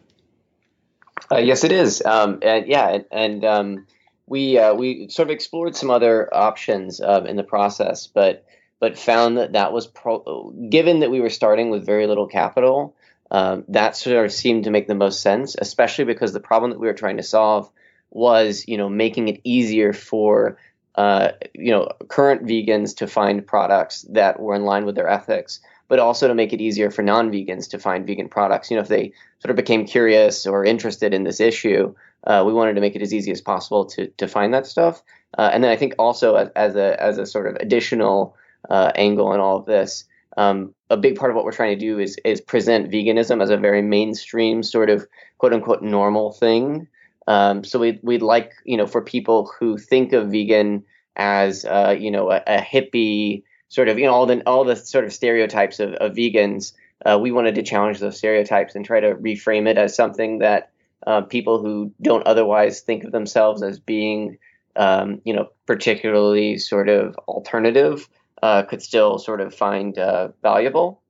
Uh, 1.32 1.38
yes, 1.38 1.64
it 1.64 1.72
is. 1.72 2.00
Um, 2.04 2.38
and 2.42 2.66
yeah, 2.66 2.88
and, 2.88 3.04
and 3.10 3.44
um, 3.44 3.86
we 4.26 4.56
uh, 4.56 4.74
we 4.74 5.08
sort 5.08 5.28
of 5.28 5.32
explored 5.32 5.74
some 5.74 5.90
other 5.90 6.32
options 6.32 7.00
uh, 7.00 7.24
in 7.26 7.34
the 7.34 7.42
process, 7.42 8.06
but 8.06 8.44
but 8.80 8.98
found 8.98 9.36
that 9.36 9.52
that 9.52 9.72
was 9.72 9.86
pro- 9.86 10.52
given 10.68 11.00
that 11.00 11.10
we 11.10 11.20
were 11.20 11.30
starting 11.30 11.70
with 11.70 11.86
very 11.86 12.06
little 12.06 12.26
capital. 12.26 12.96
Um, 13.30 13.64
that 13.68 13.94
sort 13.94 14.24
of 14.24 14.32
seemed 14.32 14.64
to 14.64 14.70
make 14.70 14.88
the 14.88 14.94
most 14.96 15.22
sense, 15.22 15.54
especially 15.56 16.04
because 16.04 16.32
the 16.32 16.40
problem 16.40 16.72
that 16.72 16.80
we 16.80 16.88
were 16.88 16.94
trying 16.94 17.18
to 17.18 17.22
solve 17.22 17.70
was, 18.10 18.64
you 18.66 18.76
know, 18.76 18.88
making 18.88 19.28
it 19.28 19.40
easier 19.44 19.92
for, 19.92 20.58
uh, 20.96 21.28
you 21.54 21.70
know, 21.70 21.88
current 22.08 22.44
vegans 22.44 22.96
to 22.96 23.06
find 23.06 23.46
products 23.46 24.02
that 24.10 24.40
were 24.40 24.56
in 24.56 24.64
line 24.64 24.84
with 24.84 24.96
their 24.96 25.08
ethics, 25.08 25.60
but 25.86 26.00
also 26.00 26.26
to 26.26 26.34
make 26.34 26.52
it 26.52 26.60
easier 26.60 26.90
for 26.90 27.02
non-vegans 27.02 27.70
to 27.70 27.78
find 27.78 28.04
vegan 28.06 28.28
products. 28.28 28.68
You 28.68 28.76
know, 28.76 28.82
if 28.82 28.88
they 28.88 29.12
sort 29.38 29.50
of 29.50 29.56
became 29.56 29.86
curious 29.86 30.46
or 30.46 30.64
interested 30.64 31.14
in 31.14 31.22
this 31.22 31.38
issue, 31.38 31.94
uh, 32.24 32.42
we 32.44 32.52
wanted 32.52 32.74
to 32.74 32.80
make 32.80 32.96
it 32.96 33.02
as 33.02 33.14
easy 33.14 33.30
as 33.30 33.40
possible 33.40 33.84
to 33.86 34.08
to 34.08 34.26
find 34.26 34.52
that 34.54 34.66
stuff. 34.66 35.02
Uh, 35.38 35.50
and 35.52 35.62
then 35.62 35.70
I 35.70 35.76
think 35.76 35.94
also 35.98 36.34
as, 36.34 36.48
as 36.56 36.74
a 36.74 37.00
as 37.00 37.18
a 37.18 37.26
sort 37.26 37.46
of 37.46 37.56
additional 37.60 38.34
uh, 38.68 38.92
angle 38.94 39.32
in 39.32 39.40
all 39.40 39.56
of 39.56 39.66
this. 39.66 40.04
Um, 40.36 40.74
a 40.90 40.96
big 40.96 41.16
part 41.16 41.30
of 41.30 41.36
what 41.36 41.44
we're 41.44 41.52
trying 41.52 41.78
to 41.78 41.84
do 41.84 41.98
is 41.98 42.16
is 42.24 42.40
present 42.40 42.90
veganism 42.90 43.42
as 43.42 43.50
a 43.50 43.56
very 43.56 43.82
mainstream 43.82 44.62
sort 44.62 44.90
of 44.90 45.06
quote 45.38 45.52
unquote 45.52 45.82
normal 45.82 46.32
thing. 46.32 46.88
Um, 47.26 47.64
so 47.64 47.78
we'd 47.78 48.00
we'd 48.02 48.22
like 48.22 48.52
you 48.64 48.76
know 48.76 48.86
for 48.86 49.02
people 49.02 49.52
who 49.58 49.78
think 49.78 50.12
of 50.12 50.30
vegan 50.30 50.84
as 51.16 51.64
uh, 51.64 51.96
you 51.98 52.10
know 52.10 52.30
a, 52.30 52.42
a, 52.46 52.60
hippie 52.60 53.42
sort 53.68 53.88
of 53.88 53.98
you 53.98 54.06
know 54.06 54.12
all 54.12 54.26
the 54.26 54.42
all 54.46 54.64
the 54.64 54.76
sort 54.76 55.04
of 55.04 55.12
stereotypes 55.12 55.80
of, 55.80 55.94
of 55.94 56.12
vegans. 56.12 56.72
Uh, 57.04 57.18
we 57.20 57.32
wanted 57.32 57.54
to 57.54 57.62
challenge 57.62 57.98
those 57.98 58.18
stereotypes 58.18 58.74
and 58.74 58.84
try 58.84 59.00
to 59.00 59.14
reframe 59.14 59.66
it 59.66 59.78
as 59.78 59.94
something 59.94 60.38
that 60.40 60.70
uh, 61.06 61.22
people 61.22 61.62
who 61.62 61.92
don't 62.02 62.26
otherwise 62.26 62.80
think 62.80 63.04
of 63.04 63.12
themselves 63.12 63.62
as 63.62 63.78
being 63.78 64.38
um, 64.76 65.20
you 65.24 65.34
know 65.34 65.50
particularly 65.66 66.58
sort 66.58 66.88
of 66.88 67.16
alternative 67.28 68.08
uh, 68.42 68.62
could 68.62 68.82
still 68.82 69.18
sort 69.18 69.40
of 69.40 69.54
find 69.54 69.98
uh, 69.98 70.28
valuable. 70.42 71.02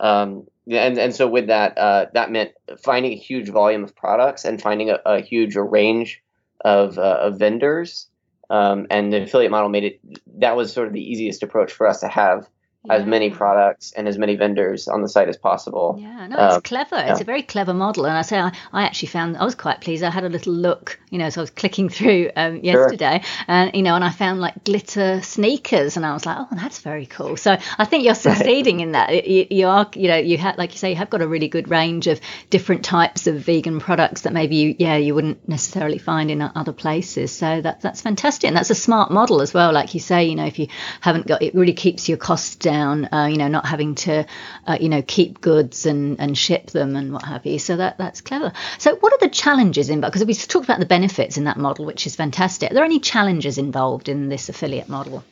Um, 0.00 0.46
and 0.68 0.98
and 0.98 1.14
so 1.14 1.26
with 1.26 1.46
that, 1.46 1.76
uh, 1.78 2.06
that 2.14 2.30
meant 2.30 2.52
finding 2.82 3.12
a 3.12 3.16
huge 3.16 3.48
volume 3.48 3.84
of 3.84 3.96
products 3.96 4.44
and 4.44 4.60
finding 4.60 4.90
a, 4.90 4.98
a 5.04 5.20
huge 5.20 5.56
range 5.56 6.22
of, 6.64 6.98
uh, 6.98 7.18
of 7.20 7.38
vendors. 7.38 8.08
Um, 8.50 8.86
and 8.90 9.12
the 9.12 9.22
affiliate 9.22 9.50
model 9.50 9.68
made 9.68 9.84
it 9.84 10.00
that 10.40 10.56
was 10.56 10.72
sort 10.72 10.88
of 10.88 10.94
the 10.94 11.02
easiest 11.02 11.42
approach 11.42 11.72
for 11.72 11.86
us 11.86 12.00
to 12.00 12.08
have 12.08 12.48
yeah. 12.84 12.94
as 12.94 13.06
many 13.06 13.30
products 13.30 13.92
and 13.92 14.06
as 14.06 14.18
many 14.18 14.36
vendors 14.36 14.86
on 14.88 15.02
the 15.02 15.08
site 15.08 15.28
as 15.28 15.36
possible. 15.36 15.96
Yeah, 15.98 16.26
no, 16.28 16.46
it's 16.46 16.54
um, 16.56 16.62
clever. 16.62 16.96
Yeah. 16.96 17.12
It's 17.12 17.20
a 17.20 17.24
very 17.24 17.42
clever 17.42 17.74
model. 17.74 18.06
And 18.06 18.16
I 18.16 18.22
say, 18.22 18.38
I, 18.38 18.52
I, 18.72 18.84
actually 18.84 19.08
found, 19.08 19.36
I 19.36 19.44
was 19.44 19.54
quite 19.54 19.80
pleased. 19.80 20.04
I 20.04 20.10
had 20.10 20.24
a 20.24 20.28
little 20.28 20.52
look, 20.52 20.98
you 21.10 21.18
know, 21.18 21.28
so 21.30 21.40
I 21.40 21.42
was 21.42 21.50
clicking 21.50 21.88
through 21.88 22.30
um, 22.36 22.58
yesterday 22.62 23.20
sure. 23.22 23.44
and, 23.48 23.74
you 23.74 23.82
know, 23.82 23.94
and 23.94 24.04
I 24.04 24.10
found 24.10 24.40
like 24.40 24.64
glitter 24.64 25.20
sneakers 25.22 25.96
and 25.96 26.06
I 26.06 26.12
was 26.12 26.24
like, 26.24 26.36
oh, 26.38 26.48
that's 26.52 26.78
very 26.78 27.06
cool. 27.06 27.36
So 27.36 27.56
I 27.78 27.84
think 27.84 28.04
you're 28.04 28.14
succeeding 28.14 28.76
right. 28.76 28.82
in 28.82 28.92
that. 28.92 29.26
You, 29.26 29.46
you, 29.50 29.66
are, 29.66 29.90
you 29.94 30.08
know, 30.08 30.16
you 30.16 30.38
have, 30.38 30.56
like 30.56 30.72
you 30.72 30.78
say, 30.78 30.90
you 30.90 30.96
have 30.96 31.10
got 31.10 31.20
a 31.20 31.28
really 31.28 31.48
good 31.48 31.68
range 31.68 32.06
of 32.06 32.20
different 32.50 32.84
types 32.84 33.26
of 33.26 33.40
vegan 33.40 33.80
products 33.80 34.22
that 34.22 34.32
maybe 34.32 34.56
you, 34.56 34.76
yeah, 34.78 34.96
you 34.96 35.14
wouldn't 35.14 35.48
necessarily 35.48 35.98
find 35.98 36.30
in 36.30 36.40
other 36.42 36.72
places. 36.72 37.32
So 37.32 37.60
that, 37.60 37.80
that's 37.80 38.02
fantastic. 38.02 38.46
And 38.46 38.56
that's 38.56 38.70
a 38.70 38.74
smart 38.76 39.10
model 39.10 39.42
as 39.42 39.52
well. 39.52 39.72
Like 39.72 39.94
you 39.94 40.00
say, 40.00 40.26
you 40.26 40.36
know, 40.36 40.46
if 40.46 40.58
you 40.58 40.68
haven't 41.00 41.26
got, 41.26 41.42
it 41.42 41.54
really 41.54 41.72
keeps 41.72 42.08
your 42.08 42.18
costs 42.18 42.67
down, 42.68 43.08
uh, 43.12 43.26
you 43.30 43.38
know, 43.38 43.48
not 43.48 43.64
having 43.64 43.94
to, 43.94 44.26
uh, 44.66 44.76
you 44.78 44.90
know, 44.90 45.00
keep 45.00 45.40
goods 45.40 45.86
and, 45.86 46.20
and 46.20 46.36
ship 46.36 46.66
them 46.70 46.96
and 46.96 47.14
what 47.14 47.24
have 47.24 47.46
you. 47.46 47.58
So 47.58 47.76
that 47.76 47.96
that's 47.96 48.20
clever. 48.20 48.52
So 48.76 48.96
what 48.96 49.12
are 49.14 49.18
the 49.20 49.30
challenges 49.30 49.88
in 49.88 50.02
because 50.02 50.22
we 50.24 50.34
talked 50.34 50.66
about 50.66 50.78
the 50.78 50.86
benefits 50.86 51.38
in 51.38 51.44
that 51.44 51.56
model, 51.56 51.86
which 51.86 52.06
is 52.06 52.14
fantastic. 52.14 52.70
Are 52.70 52.74
there 52.74 52.84
any 52.84 53.00
challenges 53.00 53.56
involved 53.56 54.10
in 54.10 54.28
this 54.28 54.50
affiliate 54.50 54.90
model? 54.90 55.24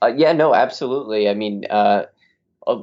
Uh, 0.00 0.12
yeah, 0.16 0.32
no, 0.32 0.54
absolutely. 0.54 1.28
I 1.28 1.34
mean, 1.34 1.64
uh, 1.68 2.04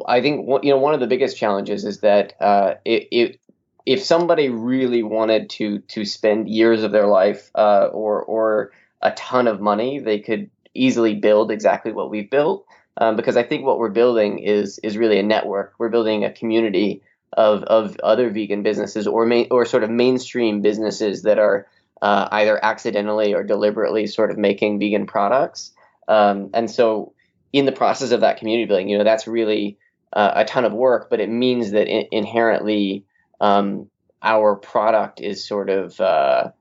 I 0.05 0.19
think 0.21 0.49
you 0.63 0.71
know 0.71 0.77
one 0.77 0.93
of 0.93 0.99
the 0.99 1.07
biggest 1.07 1.37
challenges 1.37 1.85
is 1.85 2.01
that 2.01 2.33
uh, 2.41 2.75
it, 2.83 3.07
it 3.11 3.39
if 3.85 4.03
somebody 4.03 4.49
really 4.49 5.03
wanted 5.03 5.49
to 5.51 5.79
to 5.79 6.03
spend 6.03 6.49
years 6.49 6.83
of 6.83 6.91
their 6.91 7.07
life 7.07 7.51
uh, 7.55 7.85
or 7.85 8.21
or 8.21 8.71
a 9.01 9.11
ton 9.11 9.47
of 9.47 9.61
money, 9.61 9.99
they 9.99 10.19
could 10.19 10.49
easily 10.73 11.15
build 11.15 11.51
exactly 11.51 11.93
what 11.93 12.09
we've 12.09 12.29
built 12.29 12.65
um, 12.97 13.15
because 13.15 13.37
I 13.37 13.43
think 13.43 13.65
what 13.65 13.79
we're 13.79 13.89
building 13.89 14.39
is 14.39 14.79
is 14.83 14.97
really 14.97 15.19
a 15.19 15.23
network. 15.23 15.73
We're 15.77 15.89
building 15.89 16.23
a 16.23 16.31
community 16.31 17.01
of 17.31 17.63
of 17.63 17.97
other 18.03 18.29
vegan 18.29 18.63
businesses 18.63 19.07
or 19.07 19.25
main, 19.25 19.47
or 19.51 19.65
sort 19.65 19.83
of 19.83 19.89
mainstream 19.89 20.61
businesses 20.61 21.23
that 21.23 21.39
are 21.39 21.67
uh, 22.01 22.27
either 22.31 22.63
accidentally 22.63 23.33
or 23.33 23.43
deliberately 23.43 24.07
sort 24.07 24.29
of 24.29 24.37
making 24.37 24.79
vegan 24.79 25.07
products. 25.07 25.71
Um, 26.07 26.49
and 26.53 26.69
so, 26.69 27.13
in 27.51 27.65
the 27.65 27.71
process 27.71 28.11
of 28.11 28.21
that 28.21 28.37
community 28.37 28.67
building, 28.67 28.89
you 28.89 28.97
know, 28.97 29.03
that's 29.03 29.27
really 29.27 29.77
uh, 30.11 30.31
a 30.35 30.45
ton 30.45 30.65
of 30.65 30.73
work, 30.73 31.09
but 31.09 31.19
it 31.19 31.29
means 31.29 31.71
that 31.71 31.87
in- 31.87 32.07
inherently 32.11 33.05
um, 33.41 33.89
our 34.21 34.55
product 34.55 35.21
is 35.21 35.45
sort 35.45 35.69
of 35.69 35.99
uh, 35.99 36.51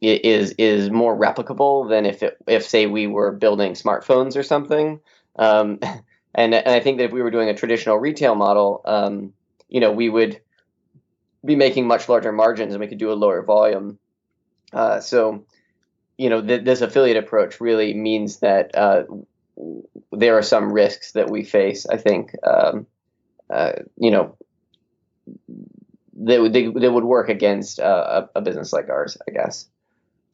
is 0.00 0.52
is 0.58 0.90
more 0.90 1.16
replicable 1.16 1.88
than 1.88 2.06
if 2.06 2.22
it 2.22 2.36
if 2.46 2.64
say 2.64 2.86
we 2.86 3.06
were 3.06 3.32
building 3.32 3.72
smartphones 3.72 4.36
or 4.36 4.42
something. 4.42 5.00
Um, 5.36 5.78
and, 6.34 6.54
and 6.54 6.68
I 6.68 6.80
think 6.80 6.98
that 6.98 7.04
if 7.04 7.12
we 7.12 7.22
were 7.22 7.30
doing 7.30 7.48
a 7.48 7.54
traditional 7.54 7.98
retail 7.98 8.34
model, 8.34 8.82
um, 8.84 9.32
you 9.68 9.80
know, 9.80 9.92
we 9.92 10.08
would 10.08 10.40
be 11.44 11.56
making 11.56 11.86
much 11.86 12.08
larger 12.08 12.32
margins 12.32 12.72
and 12.72 12.80
we 12.80 12.86
could 12.86 12.98
do 12.98 13.12
a 13.12 13.14
lower 13.14 13.42
volume. 13.42 13.98
Uh, 14.72 15.00
so, 15.00 15.44
you 16.16 16.30
know, 16.30 16.40
th- 16.40 16.64
this 16.64 16.80
affiliate 16.80 17.16
approach 17.16 17.60
really 17.60 17.94
means 17.94 18.38
that 18.38 18.74
uh, 18.74 19.04
there 20.12 20.38
are 20.38 20.42
some 20.42 20.72
risks 20.72 21.12
that 21.12 21.30
we 21.30 21.44
face. 21.44 21.86
I 21.86 21.96
think, 21.96 22.32
um, 22.46 22.86
uh, 23.50 23.72
you 23.96 24.10
know, 24.10 24.36
they, 26.16 26.48
they, 26.48 26.66
they 26.68 26.88
would 26.88 27.04
work 27.04 27.28
against 27.28 27.78
uh, 27.78 28.28
a, 28.34 28.38
a 28.38 28.42
business 28.42 28.72
like 28.72 28.88
ours, 28.88 29.16
I 29.28 29.32
guess. 29.32 29.68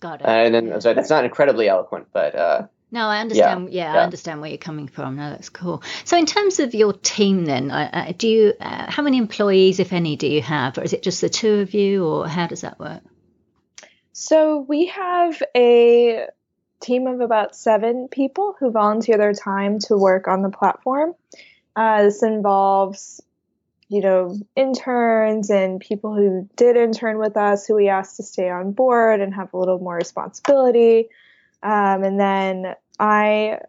Got 0.01 0.21
it. 0.21 0.27
And 0.27 0.55
then, 0.55 0.81
so 0.81 0.95
that's 0.95 1.11
not 1.11 1.25
incredibly 1.25 1.69
eloquent, 1.69 2.09
but 2.13 2.35
uh, 2.35 2.67
no, 2.91 3.07
I 3.07 3.21
understand. 3.21 3.73
Yeah, 3.73 3.85
yeah, 3.85 3.93
yeah, 3.95 4.01
I 4.01 4.05
understand 4.05 4.41
where 4.41 4.51
you're 4.51 4.59
coming 4.59 4.89
from. 4.89 5.17
No, 5.17 5.31
that's 5.31 5.49
cool. 5.49 5.83
So, 6.05 6.17
in 6.17 6.27
terms 6.27 6.61
of 6.61 6.75
your 6.75 6.93
team, 6.93 7.45
then, 7.45 7.71
uh, 7.71 8.13
do 8.17 8.29
you? 8.29 8.55
Uh, 8.61 8.91
how 8.91 9.03
many 9.03 9.19
employees, 9.19 9.81
if 9.81 9.93
any, 9.93 10.17
do 10.17 10.27
you 10.27 10.43
have, 10.43 10.79
or 10.79 10.83
is 10.83 10.93
it 10.93 11.03
just 11.03 11.21
the 11.21 11.29
two 11.29 11.61
of 11.61 11.75
you, 11.75 12.07
or 12.07 12.29
how 12.29 12.47
does 12.47 12.63
that 12.63 12.79
work? 12.79 13.03
So 14.21 14.59
we 14.69 14.87
have 14.89 15.43
a 15.57 16.27
team 16.83 17.07
of 17.07 17.21
about 17.21 17.57
seven 17.57 18.09
people 18.09 18.55
who 18.61 18.71
volunteer 18.71 19.17
their 19.17 19.33
time 19.33 19.79
to 19.79 19.97
work 19.97 20.29
on 20.29 20.43
the 20.43 20.51
platform. 20.51 21.15
Uh, 21.75 22.03
this 22.03 22.23
involves, 22.23 23.23
you 23.89 24.03
know, 24.03 24.37
interns 24.55 25.49
and 25.49 25.81
people 25.81 26.15
who 26.15 26.47
did 26.55 26.77
intern 26.77 27.19
with 27.19 27.39
us, 27.39 27.67
who 27.67 27.77
we 27.77 27.89
asked 27.89 28.17
to 28.17 28.23
stay 28.23 28.51
on 28.51 28.73
board 28.73 29.23
and 29.23 29.35
have 29.35 29.55
a 29.55 29.59
little 29.59 29.79
more 29.79 29.97
responsibility. 29.97 31.09
Um, 31.63 32.05
and 32.05 32.21
then 32.21 32.75
I 33.01 33.61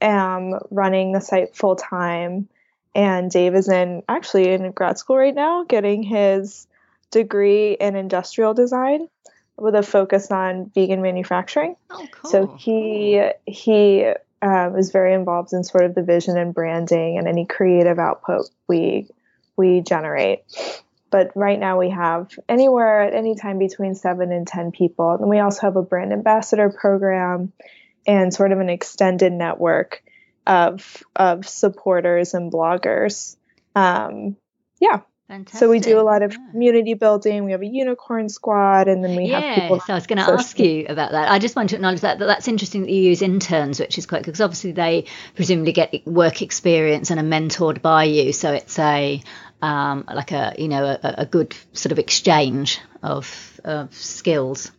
am 0.00 0.54
running 0.70 1.12
the 1.12 1.20
site 1.20 1.54
full 1.54 1.76
time, 1.76 2.48
and 2.94 3.30
Dave 3.30 3.54
is 3.54 3.68
in 3.68 4.02
actually 4.08 4.48
in 4.48 4.70
grad 4.72 4.98
school 4.98 5.18
right 5.18 5.34
now, 5.34 5.64
getting 5.64 6.02
his 6.02 6.66
degree 7.10 7.72
in 7.72 7.96
industrial 7.96 8.54
design 8.54 9.08
with 9.56 9.74
a 9.74 9.82
focus 9.82 10.30
on 10.30 10.70
vegan 10.74 11.02
manufacturing. 11.02 11.76
Oh, 11.90 12.06
cool. 12.10 12.30
So 12.30 12.56
he 12.58 13.22
he 13.46 14.06
um, 14.40 14.76
is 14.76 14.90
very 14.90 15.12
involved 15.12 15.52
in 15.52 15.64
sort 15.64 15.84
of 15.84 15.94
the 15.94 16.02
vision 16.02 16.38
and 16.38 16.54
branding 16.54 17.18
and 17.18 17.28
any 17.28 17.44
creative 17.44 17.98
output 17.98 18.48
we 18.68 19.08
we 19.56 19.80
generate 19.82 20.44
but 21.10 21.30
right 21.34 21.58
now 21.58 21.78
we 21.78 21.90
have 21.90 22.38
anywhere 22.48 23.02
at 23.02 23.14
any 23.14 23.34
time 23.34 23.58
between 23.58 23.94
seven 23.94 24.30
and 24.32 24.46
10 24.46 24.72
people. 24.72 25.12
And 25.12 25.28
we 25.28 25.38
also 25.38 25.62
have 25.62 25.76
a 25.76 25.82
brand 25.82 26.12
ambassador 26.12 26.70
program 26.70 27.52
and 28.08 28.34
sort 28.34 28.50
of 28.50 28.58
an 28.58 28.70
extended 28.70 29.32
network 29.32 30.02
of, 30.46 31.04
of 31.14 31.46
supporters 31.46 32.34
and 32.34 32.50
bloggers. 32.50 33.36
Um, 33.76 34.36
yeah. 34.80 35.02
Fantastic. 35.28 35.60
So 35.60 35.68
we 35.68 35.78
do 35.78 36.00
a 36.00 36.02
lot 36.02 36.22
of 36.22 36.32
yeah. 36.32 36.38
community 36.52 36.94
building. 36.94 37.44
We 37.44 37.52
have 37.52 37.60
a 37.60 37.66
unicorn 37.66 38.30
squad, 38.30 38.88
and 38.88 39.04
then 39.04 39.14
we 39.14 39.26
yeah, 39.26 39.40
have 39.40 39.60
people. 39.60 39.78
So 39.80 39.92
I 39.92 39.96
was 39.96 40.06
going 40.06 40.16
to 40.16 40.24
ask 40.24 40.58
you 40.58 40.86
about 40.88 41.12
that. 41.12 41.30
I 41.30 41.38
just 41.38 41.54
want 41.54 41.68
to 41.68 41.76
acknowledge 41.76 42.00
that, 42.00 42.18
that 42.18 42.24
that's 42.24 42.48
interesting 42.48 42.80
that 42.80 42.90
you 42.90 43.02
use 43.02 43.20
interns, 43.20 43.78
which 43.78 43.98
is 43.98 44.06
quite 44.06 44.24
because 44.24 44.40
obviously 44.40 44.72
they 44.72 45.04
presumably 45.34 45.72
get 45.72 46.06
work 46.06 46.40
experience 46.40 47.10
and 47.10 47.20
are 47.20 47.22
mentored 47.22 47.82
by 47.82 48.04
you. 48.04 48.32
So 48.32 48.54
it's 48.54 48.78
a 48.78 49.22
um, 49.60 50.04
like 50.10 50.32
a 50.32 50.54
you 50.56 50.68
know 50.68 50.84
a, 50.86 51.14
a, 51.18 51.26
good 51.26 51.54
sort 51.74 51.92
of 51.92 51.98
exchange 51.98 52.80
of, 53.02 53.60
of 53.64 53.92
skills. 53.92 54.72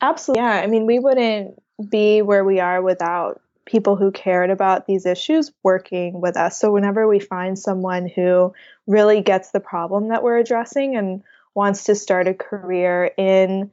Absolutely, 0.00 0.42
yeah. 0.42 0.52
I 0.52 0.66
mean, 0.66 0.86
we 0.86 0.98
wouldn't 0.98 1.62
be 1.88 2.22
where 2.22 2.44
we 2.44 2.60
are 2.60 2.82
without 2.82 3.40
people 3.64 3.96
who 3.96 4.10
cared 4.10 4.50
about 4.50 4.86
these 4.86 5.06
issues 5.06 5.52
working 5.62 6.20
with 6.20 6.36
us. 6.36 6.58
So 6.58 6.72
whenever 6.72 7.06
we 7.06 7.20
find 7.20 7.58
someone 7.58 8.08
who 8.08 8.52
really 8.86 9.20
gets 9.20 9.50
the 9.50 9.60
problem 9.60 10.08
that 10.08 10.22
we're 10.22 10.38
addressing 10.38 10.96
and 10.96 11.22
wants 11.54 11.84
to 11.84 11.94
start 11.94 12.26
a 12.26 12.34
career 12.34 13.10
in 13.16 13.70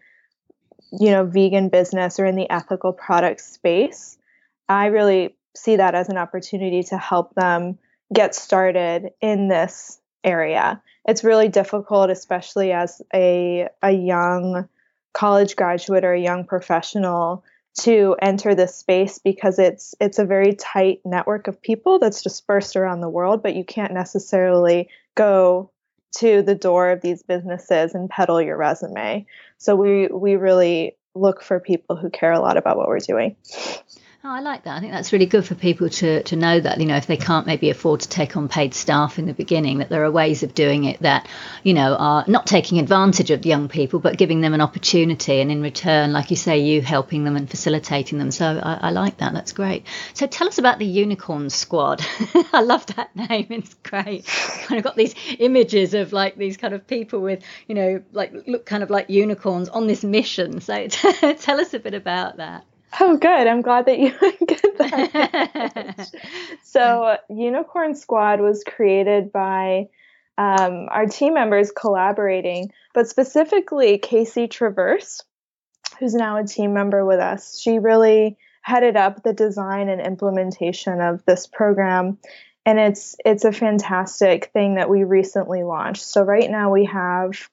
you 0.91 1.11
know 1.11 1.25
vegan 1.25 1.69
business 1.69 2.19
or 2.19 2.25
in 2.25 2.35
the 2.35 2.49
ethical 2.49 2.93
product 2.93 3.41
space, 3.41 4.17
I 4.69 4.87
really 4.87 5.35
see 5.55 5.77
that 5.77 5.95
as 5.95 6.09
an 6.09 6.17
opportunity 6.17 6.83
to 6.83 6.97
help 6.97 7.33
them 7.33 7.79
get 8.13 8.35
started 8.35 9.11
in 9.21 9.47
this 9.47 9.99
area. 10.23 10.81
It's 11.05 11.23
really 11.23 11.49
difficult, 11.49 12.09
especially 12.09 12.71
as 12.71 13.01
a, 13.13 13.69
a 13.81 13.91
young 13.91 14.67
college 15.13 15.55
graduate 15.55 16.03
or 16.03 16.13
a 16.13 16.21
young 16.21 16.45
professional 16.45 17.43
to 17.81 18.15
enter 18.21 18.55
this 18.55 18.75
space 18.75 19.19
because 19.19 19.59
it's 19.59 19.93
it's 19.99 20.19
a 20.19 20.25
very 20.25 20.53
tight 20.53 20.99
network 21.05 21.47
of 21.47 21.61
people 21.61 21.99
that's 21.99 22.23
dispersed 22.23 22.75
around 22.75 23.01
the 23.01 23.09
world 23.09 23.43
but 23.43 23.55
you 23.55 23.63
can't 23.63 23.93
necessarily 23.93 24.89
go 25.15 25.71
to 26.17 26.41
the 26.41 26.55
door 26.55 26.89
of 26.89 27.01
these 27.01 27.23
businesses 27.23 27.93
and 27.93 28.09
peddle 28.09 28.41
your 28.41 28.57
resume. 28.57 29.25
So 29.57 29.75
we 29.75 30.07
we 30.07 30.35
really 30.35 30.97
look 31.13 31.41
for 31.41 31.59
people 31.59 31.95
who 31.95 32.09
care 32.09 32.31
a 32.31 32.39
lot 32.39 32.57
about 32.57 32.77
what 32.77 32.87
we're 32.87 32.99
doing 32.99 33.35
Oh, 34.29 34.31
I 34.31 34.41
like 34.41 34.63
that. 34.63 34.75
I 34.75 34.81
think 34.81 34.91
that's 34.91 35.13
really 35.13 35.25
good 35.25 35.45
for 35.45 35.55
people 35.55 35.87
to, 35.87 36.21
to 36.21 36.35
know 36.35 36.59
that, 36.59 36.81
you 36.81 36.85
know, 36.85 36.97
if 36.97 37.07
they 37.07 37.15
can't 37.15 37.47
maybe 37.47 37.69
afford 37.69 38.01
to 38.01 38.09
take 38.09 38.35
on 38.35 38.49
paid 38.49 38.73
staff 38.73 39.17
in 39.17 39.25
the 39.25 39.33
beginning, 39.33 39.77
that 39.77 39.87
there 39.87 40.03
are 40.03 40.11
ways 40.11 40.43
of 40.43 40.53
doing 40.53 40.83
it 40.83 40.99
that, 40.99 41.29
you 41.63 41.73
know, 41.73 41.95
are 41.95 42.25
not 42.27 42.45
taking 42.45 42.77
advantage 42.77 43.31
of 43.31 43.45
young 43.45 43.69
people, 43.69 44.01
but 44.01 44.17
giving 44.17 44.41
them 44.41 44.53
an 44.53 44.59
opportunity. 44.59 45.39
And 45.39 45.49
in 45.49 45.61
return, 45.61 46.11
like 46.11 46.29
you 46.29 46.35
say, 46.35 46.59
you 46.59 46.81
helping 46.81 47.23
them 47.23 47.37
and 47.37 47.49
facilitating 47.49 48.19
them. 48.19 48.31
So 48.31 48.59
I, 48.61 48.87
I 48.87 48.89
like 48.89 49.15
that. 49.19 49.31
That's 49.31 49.53
great. 49.53 49.85
So 50.13 50.27
tell 50.27 50.49
us 50.49 50.57
about 50.57 50.77
the 50.77 50.85
Unicorn 50.85 51.49
Squad. 51.49 52.05
I 52.51 52.63
love 52.63 52.85
that 52.97 53.15
name. 53.15 53.47
It's 53.49 53.75
great. 53.75 54.25
Kind 54.25 54.77
of 54.77 54.83
got 54.83 54.97
these 54.97 55.15
images 55.39 55.93
of 55.93 56.11
like 56.11 56.35
these 56.35 56.57
kind 56.57 56.73
of 56.73 56.85
people 56.85 57.21
with, 57.21 57.43
you 57.69 57.75
know, 57.75 58.03
like 58.11 58.33
look 58.45 58.65
kind 58.65 58.83
of 58.83 58.89
like 58.89 59.09
unicorns 59.09 59.69
on 59.69 59.87
this 59.87 60.03
mission. 60.03 60.59
So 60.59 60.87
tell 60.89 61.61
us 61.61 61.73
a 61.73 61.79
bit 61.79 61.93
about 61.93 62.35
that. 62.35 62.65
Oh, 62.99 63.17
good. 63.17 63.47
I'm 63.47 63.61
glad 63.61 63.85
that 63.85 63.99
you 63.99 64.11
get 64.47 64.77
that. 64.77 66.11
so, 66.63 67.17
Unicorn 67.29 67.95
Squad 67.95 68.39
was 68.39 68.63
created 68.63 69.31
by 69.31 69.89
um, 70.37 70.87
our 70.89 71.05
team 71.05 71.33
members 71.33 71.71
collaborating, 71.71 72.71
but 72.93 73.07
specifically 73.07 73.97
Casey 73.97 74.47
Traverse, 74.47 75.23
who's 75.99 76.13
now 76.13 76.37
a 76.37 76.45
team 76.45 76.73
member 76.73 77.05
with 77.05 77.19
us. 77.19 77.59
She 77.59 77.79
really 77.79 78.37
headed 78.61 78.95
up 78.97 79.23
the 79.23 79.33
design 79.33 79.89
and 79.89 80.01
implementation 80.01 80.99
of 81.01 81.23
this 81.25 81.47
program 81.47 82.17
and 82.67 82.79
it's 82.79 83.15
it's 83.23 83.45
a 83.45 83.53
fantastic 83.53 84.51
thing 84.51 84.75
that 84.75 84.89
we 84.89 85.05
recently 85.05 85.63
launched. 85.63 86.03
So 86.03 86.21
right 86.21 86.51
now 86.51 86.69
we 86.69 86.83
have 86.83 87.49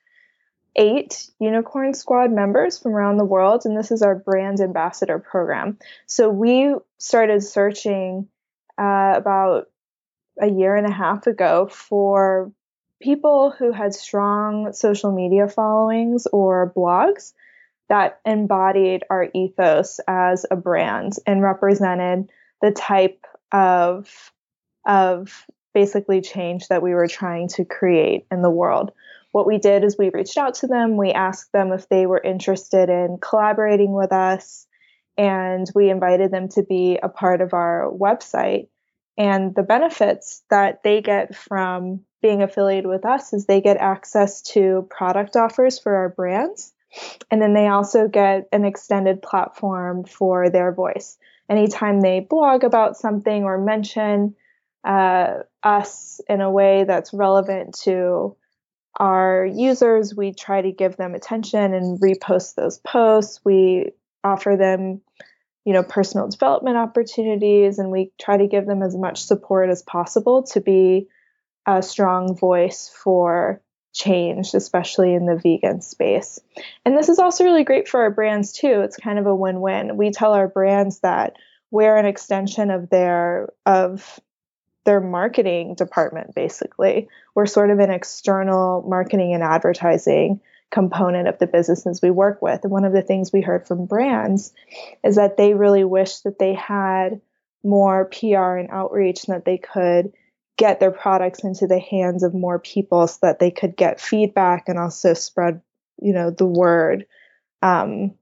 eight 0.76 1.30
Unicorn 1.38 1.94
Squad 1.94 2.30
members 2.30 2.78
from 2.78 2.92
around 2.92 3.16
the 3.16 3.24
world, 3.24 3.62
and 3.64 3.76
this 3.76 3.90
is 3.90 4.02
our 4.02 4.14
brand 4.14 4.60
ambassador 4.60 5.18
program. 5.18 5.78
So 6.06 6.30
we 6.30 6.74
started 6.98 7.42
searching 7.42 8.28
uh, 8.78 9.14
about 9.16 9.66
a 10.40 10.48
year 10.48 10.74
and 10.74 10.86
a 10.86 10.92
half 10.92 11.26
ago 11.26 11.68
for 11.70 12.52
people 13.00 13.54
who 13.56 13.72
had 13.72 13.94
strong 13.94 14.72
social 14.72 15.12
media 15.12 15.46
followings 15.46 16.26
or 16.32 16.72
blogs 16.76 17.32
that 17.88 18.20
embodied 18.24 19.04
our 19.10 19.28
ethos 19.34 20.00
as 20.08 20.46
a 20.50 20.56
brand 20.56 21.12
and 21.26 21.42
represented 21.42 22.30
the 22.62 22.70
type 22.70 23.24
of 23.52 24.32
of 24.86 25.46
basically 25.74 26.20
change 26.20 26.68
that 26.68 26.82
we 26.82 26.94
were 26.94 27.08
trying 27.08 27.48
to 27.48 27.64
create 27.64 28.26
in 28.30 28.42
the 28.42 28.50
world 28.50 28.92
what 29.34 29.48
we 29.48 29.58
did 29.58 29.82
is 29.82 29.98
we 29.98 30.10
reached 30.10 30.38
out 30.38 30.54
to 30.54 30.68
them, 30.68 30.96
we 30.96 31.10
asked 31.10 31.50
them 31.50 31.72
if 31.72 31.88
they 31.88 32.06
were 32.06 32.22
interested 32.22 32.88
in 32.88 33.18
collaborating 33.20 33.92
with 33.92 34.12
us, 34.12 34.64
and 35.18 35.66
we 35.74 35.90
invited 35.90 36.30
them 36.30 36.48
to 36.50 36.62
be 36.62 37.00
a 37.02 37.08
part 37.08 37.40
of 37.40 37.52
our 37.52 37.90
website. 37.90 38.68
And 39.18 39.52
the 39.52 39.64
benefits 39.64 40.44
that 40.50 40.84
they 40.84 41.00
get 41.02 41.34
from 41.34 42.02
being 42.22 42.42
affiliated 42.42 42.86
with 42.86 43.04
us 43.04 43.32
is 43.32 43.44
they 43.44 43.60
get 43.60 43.76
access 43.78 44.40
to 44.52 44.86
product 44.88 45.34
offers 45.34 45.80
for 45.80 45.96
our 45.96 46.10
brands. 46.10 46.72
And 47.28 47.42
then 47.42 47.54
they 47.54 47.66
also 47.66 48.06
get 48.06 48.46
an 48.52 48.64
extended 48.64 49.20
platform 49.20 50.04
for 50.04 50.48
their 50.48 50.70
voice. 50.70 51.18
Anytime 51.50 52.00
they 52.00 52.20
blog 52.20 52.62
about 52.62 52.96
something 52.96 53.42
or 53.42 53.58
mention 53.58 54.36
uh, 54.84 55.38
us 55.64 56.20
in 56.28 56.40
a 56.40 56.52
way 56.52 56.84
that's 56.84 57.12
relevant 57.12 57.76
to 57.82 58.36
our 58.96 59.44
users, 59.44 60.14
we 60.14 60.32
try 60.32 60.62
to 60.62 60.72
give 60.72 60.96
them 60.96 61.14
attention 61.14 61.74
and 61.74 62.00
repost 62.00 62.54
those 62.54 62.78
posts. 62.78 63.40
We 63.44 63.92
offer 64.22 64.56
them, 64.56 65.00
you 65.64 65.72
know, 65.72 65.82
personal 65.82 66.28
development 66.28 66.76
opportunities, 66.76 67.78
and 67.78 67.90
we 67.90 68.12
try 68.20 68.36
to 68.36 68.46
give 68.46 68.66
them 68.66 68.82
as 68.82 68.96
much 68.96 69.24
support 69.24 69.70
as 69.70 69.82
possible 69.82 70.44
to 70.52 70.60
be 70.60 71.08
a 71.66 71.82
strong 71.82 72.36
voice 72.36 72.90
for 73.02 73.60
change, 73.92 74.54
especially 74.54 75.14
in 75.14 75.26
the 75.26 75.36
vegan 75.36 75.80
space. 75.80 76.40
And 76.84 76.96
this 76.96 77.08
is 77.08 77.18
also 77.18 77.44
really 77.44 77.64
great 77.64 77.88
for 77.88 78.00
our 78.02 78.10
brands 78.10 78.52
too. 78.52 78.80
It's 78.80 78.96
kind 78.96 79.18
of 79.18 79.26
a 79.26 79.34
win-win. 79.34 79.96
We 79.96 80.10
tell 80.10 80.32
our 80.32 80.48
brands 80.48 81.00
that 81.00 81.36
we're 81.70 81.96
an 81.96 82.06
extension 82.06 82.70
of 82.70 82.90
their 82.90 83.48
of 83.66 84.20
their 84.84 85.00
marketing 85.00 85.74
department 85.74 86.34
basically. 86.34 87.08
We're 87.34 87.46
sort 87.46 87.70
of 87.70 87.78
an 87.78 87.90
external 87.90 88.82
marketing 88.88 89.34
and 89.34 89.42
advertising 89.42 90.40
component 90.70 91.28
of 91.28 91.38
the 91.38 91.46
businesses 91.46 92.02
we 92.02 92.10
work 92.10 92.42
with. 92.42 92.60
And 92.64 92.72
one 92.72 92.84
of 92.84 92.92
the 92.92 93.02
things 93.02 93.32
we 93.32 93.40
heard 93.40 93.66
from 93.66 93.86
brands 93.86 94.52
is 95.04 95.16
that 95.16 95.36
they 95.36 95.54
really 95.54 95.84
wish 95.84 96.18
that 96.20 96.38
they 96.38 96.54
had 96.54 97.20
more 97.62 98.06
PR 98.06 98.56
and 98.56 98.70
outreach 98.70 99.24
and 99.24 99.36
that 99.36 99.44
they 99.44 99.58
could 99.58 100.12
get 100.56 100.80
their 100.80 100.90
products 100.90 101.42
into 101.44 101.66
the 101.66 101.78
hands 101.78 102.22
of 102.22 102.34
more 102.34 102.58
people 102.58 103.06
so 103.06 103.18
that 103.22 103.38
they 103.38 103.50
could 103.50 103.76
get 103.76 104.00
feedback 104.00 104.68
and 104.68 104.78
also 104.78 105.14
spread, 105.14 105.60
you 106.00 106.12
know, 106.12 106.30
the 106.30 106.46
word 106.46 107.06
um, 107.62 108.12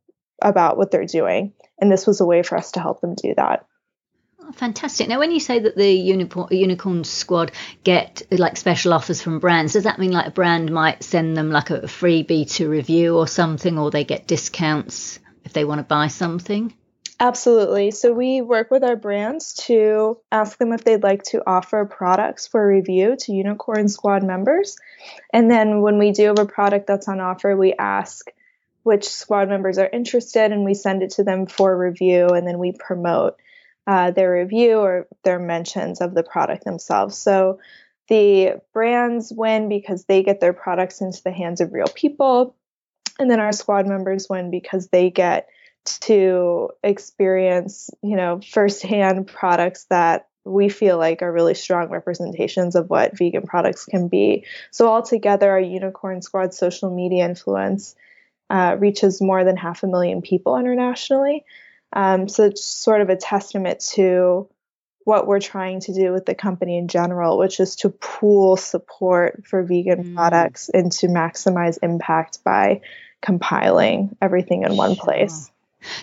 about 0.41 0.77
what 0.77 0.91
they're 0.91 1.05
doing. 1.05 1.53
And 1.81 1.91
this 1.91 2.07
was 2.07 2.21
a 2.21 2.27
way 2.27 2.43
for 2.43 2.57
us 2.57 2.73
to 2.73 2.81
help 2.81 3.01
them 3.01 3.15
do 3.15 3.35
that. 3.37 3.67
Fantastic. 4.55 5.09
Now, 5.09 5.19
when 5.19 5.31
you 5.31 5.41
say 5.41 5.59
that 5.61 5.77
the 5.77 5.91
unicorn, 5.91 6.49
unicorn 6.51 7.05
squad 7.05 7.53
get 7.85 8.23
like 8.31 8.57
special 8.57 8.93
offers 8.93 9.23
from 9.23 9.39
brands, 9.39 9.73
does 9.73 9.85
that 9.85 9.99
mean 9.99 10.13
like 10.13 10.27
a 10.27 10.31
brand 10.31 10.71
might 10.71 11.03
send 11.03 11.37
them 11.37 11.51
like 11.51 11.71
a 11.71 11.83
freebie 11.83 12.51
to 12.55 12.69
review 12.69 13.17
or 13.17 13.27
something, 13.27 13.79
or 13.79 13.91
they 13.91 14.05
get 14.05 14.27
discounts 14.27 15.19
if 15.45 15.53
they 15.53 15.65
want 15.65 15.79
to 15.79 15.85
buy 15.85 16.09
something? 16.09 16.75
Absolutely. 17.21 17.93
So 17.93 18.13
we 18.13 18.41
work 18.41 18.71
with 18.73 18.83
our 18.83 18.97
brands 18.97 19.55
to 19.67 20.19
ask 20.33 20.59
them 20.59 20.73
if 20.73 20.83
they'd 20.83 21.05
like 21.05 21.23
to 21.25 21.43
offer 21.47 21.85
products 21.85 22.49
for 22.49 22.67
review 22.67 23.15
to 23.17 23.33
Unicorn 23.33 23.89
Squad 23.89 24.25
members. 24.25 24.77
And 25.33 25.49
then 25.49 25.83
when 25.83 25.99
we 25.99 26.11
do 26.11 26.27
have 26.27 26.41
a 26.41 26.47
product 26.47 26.89
that's 26.89 27.07
on 27.07 27.21
offer, 27.21 27.57
we 27.57 27.75
ask 27.75 28.27
which 28.83 29.09
squad 29.09 29.49
members 29.49 29.79
are 29.79 29.89
interested 29.89 30.51
and 30.51 30.65
we 30.65 30.75
send 30.75 31.05
it 31.05 31.11
to 31.11 31.23
them 31.23 31.47
for 31.47 31.77
review 31.77 32.27
and 32.27 32.45
then 32.45 32.59
we 32.59 32.73
promote 32.73 33.37
uh, 33.87 34.11
their 34.11 34.33
review 34.33 34.79
or 34.79 35.09
their 35.25 35.39
mentions 35.39 36.01
of 36.01 36.15
the 36.15 36.23
product 36.23 36.65
themselves. 36.65 37.17
So 37.19 37.59
the 38.09 38.61
brands 38.73 39.33
win 39.35 39.69
because 39.69 40.05
they 40.05 40.23
get 40.23 40.41
their 40.41 40.53
products 40.53 41.01
into 41.01 41.23
the 41.23 41.33
hands 41.33 41.61
of 41.61 41.73
real 41.73 41.87
people. 41.87 42.55
And 43.19 43.31
then 43.31 43.41
our 43.41 43.53
squad 43.53 43.87
members 43.87 44.29
win 44.29 44.51
because 44.51 44.89
they 44.89 45.11
get 45.11 45.49
to 45.85 46.71
experience, 46.83 47.91
you 48.03 48.17
know, 48.17 48.41
firsthand 48.49 49.27
products 49.27 49.85
that 49.91 50.29
we 50.45 50.69
feel 50.69 50.99
like 50.99 51.23
are 51.23 51.33
really 51.33 51.55
strong 51.55 51.89
representations 51.89 52.75
of 52.75 52.91
what 52.91 53.17
vegan 53.17 53.43
products 53.43 53.85
can 53.85 54.09
be. 54.09 54.45
So 54.71 54.89
altogether, 54.89 55.51
our 55.51 55.61
Unicorn 55.61 56.23
Squad 56.23 56.55
social 56.55 56.95
media 56.95 57.25
influence 57.25 57.95
uh, 58.51 58.77
reaches 58.79 59.21
more 59.21 59.45
than 59.45 59.57
half 59.57 59.83
a 59.83 59.87
million 59.87 60.21
people 60.21 60.57
internationally. 60.57 61.45
Um, 61.93 62.29
so 62.29 62.45
it's 62.45 62.65
sort 62.65 63.01
of 63.01 63.09
a 63.11 63.17
testament 63.17 63.81
to 63.95 64.49
what 65.05 65.27
we're 65.27 65.41
trying 65.41 65.81
to 65.81 65.93
do 65.93 66.13
with 66.13 66.27
the 66.27 66.35
company 66.35 66.79
in 66.79 66.89
general, 66.89 67.39
which 67.39 67.61
is 67.61 67.77
to 67.77 67.91
pool 67.91 68.57
support 68.57 69.45
for 69.47 69.63
vegan 69.63 70.05
mm. 70.05 70.15
products 70.15 70.69
and 70.69 70.93
to 70.93 71.09
maximize 71.09 71.79
impact 71.83 72.45
by 72.45 72.81
compiling 73.21 74.17
everything 74.21 74.63
in 74.63 74.77
one 74.77 74.97
place. 74.97 75.51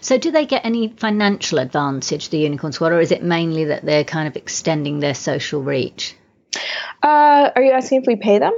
So, 0.01 0.17
do 0.17 0.31
they 0.31 0.45
get 0.45 0.65
any 0.65 0.89
financial 0.89 1.59
advantage, 1.59 2.29
the 2.29 2.39
Unicorn 2.39 2.73
Squad, 2.73 2.91
or 2.91 2.99
is 2.99 3.11
it 3.11 3.23
mainly 3.23 3.65
that 3.65 3.85
they're 3.85 4.03
kind 4.03 4.27
of 4.27 4.35
extending 4.35 4.99
their 4.99 5.13
social 5.13 5.63
reach? 5.63 6.15
Uh, 7.01 7.51
are 7.55 7.63
you 7.63 7.71
asking 7.71 8.01
if 8.01 8.07
we 8.07 8.17
pay 8.17 8.39
them? 8.39 8.53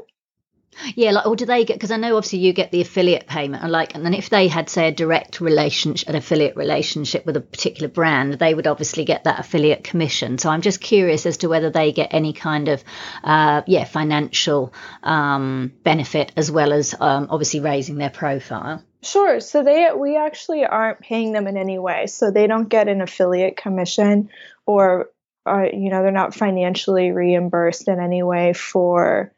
Yeah, 0.95 1.11
like, 1.11 1.25
or 1.25 1.35
do 1.35 1.45
they 1.45 1.65
get? 1.65 1.75
Because 1.75 1.91
I 1.91 1.97
know 1.97 2.15
obviously 2.15 2.39
you 2.39 2.53
get 2.53 2.71
the 2.71 2.81
affiliate 2.81 3.27
payment, 3.27 3.63
and 3.63 3.71
like, 3.71 3.93
and 3.93 4.05
then 4.05 4.13
if 4.13 4.29
they 4.29 4.47
had 4.47 4.69
say 4.69 4.87
a 4.87 4.91
direct 4.91 5.41
relationship, 5.41 6.07
an 6.09 6.15
affiliate 6.15 6.55
relationship 6.55 7.25
with 7.25 7.35
a 7.37 7.41
particular 7.41 7.89
brand, 7.89 8.33
they 8.33 8.53
would 8.53 8.67
obviously 8.67 9.05
get 9.05 9.25
that 9.25 9.39
affiliate 9.39 9.83
commission. 9.83 10.37
So 10.37 10.49
I'm 10.49 10.61
just 10.61 10.79
curious 10.79 11.25
as 11.25 11.37
to 11.37 11.49
whether 11.49 11.69
they 11.69 11.91
get 11.91 12.13
any 12.13 12.33
kind 12.33 12.69
of, 12.69 12.83
uh, 13.23 13.61
yeah, 13.67 13.83
financial 13.83 14.73
um, 15.03 15.73
benefit 15.83 16.31
as 16.37 16.49
well 16.49 16.73
as 16.73 16.95
um, 16.99 17.27
obviously 17.29 17.59
raising 17.59 17.97
their 17.97 18.09
profile. 18.09 18.81
Sure. 19.03 19.39
So 19.39 19.63
they 19.63 19.89
we 19.95 20.15
actually 20.15 20.63
aren't 20.63 21.01
paying 21.01 21.33
them 21.33 21.47
in 21.47 21.57
any 21.57 21.79
way. 21.79 22.07
So 22.07 22.31
they 22.31 22.47
don't 22.47 22.69
get 22.69 22.87
an 22.87 23.01
affiliate 23.01 23.57
commission 23.57 24.29
or 24.65 25.09
uh, 25.45 25.65
you 25.73 25.89
know 25.89 26.03
they're 26.03 26.11
not 26.11 26.35
financially 26.35 27.11
reimbursed 27.11 27.87
in 27.87 27.99
any 27.99 28.21
way 28.23 28.53
for 28.53 29.33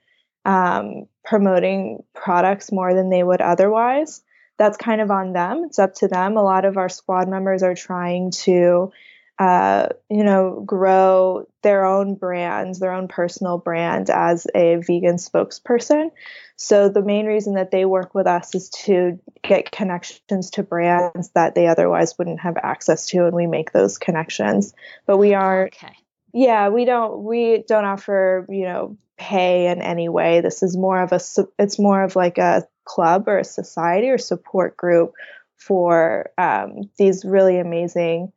um, 0.46 1.08
promoting 1.24 2.04
products 2.14 2.72
more 2.72 2.94
than 2.94 3.10
they 3.10 3.24
would 3.24 3.42
otherwise. 3.42 4.22
That's 4.58 4.78
kind 4.78 5.02
of 5.02 5.10
on 5.10 5.34
them. 5.34 5.64
It's 5.66 5.80
up 5.80 5.96
to 5.96 6.08
them. 6.08 6.38
A 6.38 6.44
lot 6.44 6.66
of 6.66 6.78
our 6.78 6.90
squad 6.90 7.28
members 7.28 7.64
are 7.64 7.76
trying 7.76 8.32
to 8.32 8.92
uh, 9.40 9.88
you 10.10 10.24
know, 10.24 10.62
grow 10.66 11.48
their 11.64 11.86
own 11.86 12.16
brands, 12.16 12.80
their 12.80 12.94
own 12.94 13.08
personal 13.08 13.58
brand 13.58 14.10
as 14.10 14.46
a 14.54 14.76
vegan 14.76 15.16
spokesperson. 15.16 16.12
So 16.56 16.88
the 16.88 17.02
main 17.02 17.26
reason 17.26 17.56
that 17.56 17.72
they 17.72 17.86
work 17.86 18.14
with 18.14 18.28
us 18.28 18.54
is 18.54 18.70
to 18.86 19.20
get 19.42 19.72
connections 19.72 20.52
to 20.52 20.64
brands 20.64 21.32
that 21.32 21.56
they 21.56 21.68
otherwise 21.68 22.18
wouldn't 22.18 22.42
have 22.42 22.58
access 22.62 23.08
to, 23.08 23.26
and 23.26 23.36
we 23.36 23.48
make 23.48 23.72
those 23.72 23.98
connections. 23.98 24.74
But 25.08 25.18
we 25.18 25.34
are, 25.34 25.66
okay. 25.66 25.96
yeah, 26.32 26.70
we 26.70 26.86
don't 26.86 27.24
we 27.24 27.64
don't 27.68 27.86
offer 27.86 28.46
you 28.50 28.66
know 28.66 28.98
pay 29.18 29.68
in 29.68 29.82
any 29.82 30.10
way. 30.10 30.42
This 30.42 30.64
is 30.64 30.76
more 30.76 31.02
of 31.02 31.12
a 31.12 31.20
it's 31.60 31.80
more 31.80 32.04
of 32.04 32.16
like 32.16 32.38
a 32.38 32.68
club 32.86 33.28
or 33.28 33.40
a 33.40 33.44
society 33.44 34.10
or 34.10 34.18
support 34.18 34.76
group 34.76 35.14
for 35.58 36.32
um, 36.38 36.90
these 36.98 37.24
really 37.24 37.60
amazing 37.60 38.34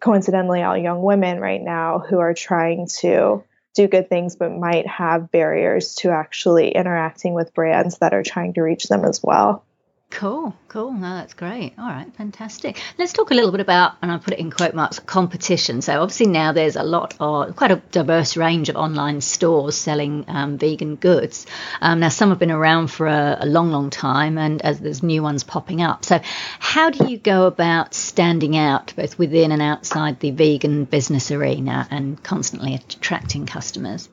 coincidentally 0.00 0.62
all 0.62 0.76
young 0.76 1.02
women 1.02 1.38
right 1.40 1.62
now 1.62 1.98
who 1.98 2.18
are 2.18 2.34
trying 2.34 2.88
to 2.88 3.44
do 3.74 3.86
good 3.86 4.08
things 4.08 4.34
but 4.34 4.50
might 4.50 4.86
have 4.86 5.30
barriers 5.30 5.94
to 5.94 6.10
actually 6.10 6.70
interacting 6.70 7.34
with 7.34 7.54
brands 7.54 7.98
that 7.98 8.14
are 8.14 8.22
trying 8.22 8.54
to 8.54 8.62
reach 8.62 8.88
them 8.88 9.04
as 9.04 9.22
well. 9.22 9.64
Cool, 10.10 10.54
cool. 10.66 10.92
No, 10.92 11.14
that's 11.14 11.34
great. 11.34 11.74
All 11.78 11.86
right, 11.86 12.12
fantastic. 12.16 12.82
Let's 12.98 13.12
talk 13.12 13.30
a 13.30 13.34
little 13.34 13.52
bit 13.52 13.60
about, 13.60 13.92
and 14.02 14.10
I 14.10 14.18
put 14.18 14.34
it 14.34 14.40
in 14.40 14.50
quote 14.50 14.74
marks, 14.74 14.98
competition. 14.98 15.82
So 15.82 16.02
obviously 16.02 16.26
now 16.26 16.52
there's 16.52 16.74
a 16.76 16.82
lot 16.82 17.14
of 17.20 17.54
quite 17.54 17.70
a 17.70 17.76
diverse 17.76 18.36
range 18.36 18.68
of 18.68 18.76
online 18.76 19.20
stores 19.20 19.76
selling 19.76 20.24
um, 20.26 20.58
vegan 20.58 20.96
goods. 20.96 21.46
Um, 21.80 22.00
now 22.00 22.08
some 22.08 22.30
have 22.30 22.40
been 22.40 22.50
around 22.50 22.88
for 22.88 23.06
a, 23.06 23.38
a, 23.40 23.46
long, 23.46 23.70
long 23.70 23.88
time, 23.88 24.36
and 24.36 24.60
as 24.62 24.80
there's 24.80 25.02
new 25.02 25.22
ones 25.22 25.44
popping 25.44 25.80
up. 25.80 26.04
So 26.04 26.20
how 26.58 26.90
do 26.90 27.08
you 27.08 27.16
go 27.16 27.46
about 27.46 27.94
standing 27.94 28.56
out 28.56 28.92
both 28.96 29.16
within 29.16 29.52
and 29.52 29.62
outside 29.62 30.18
the 30.18 30.32
vegan 30.32 30.84
business 30.84 31.30
arena 31.30 31.86
and 31.90 32.20
constantly 32.22 32.74
attracting 32.74 33.46
customers? 33.46 34.08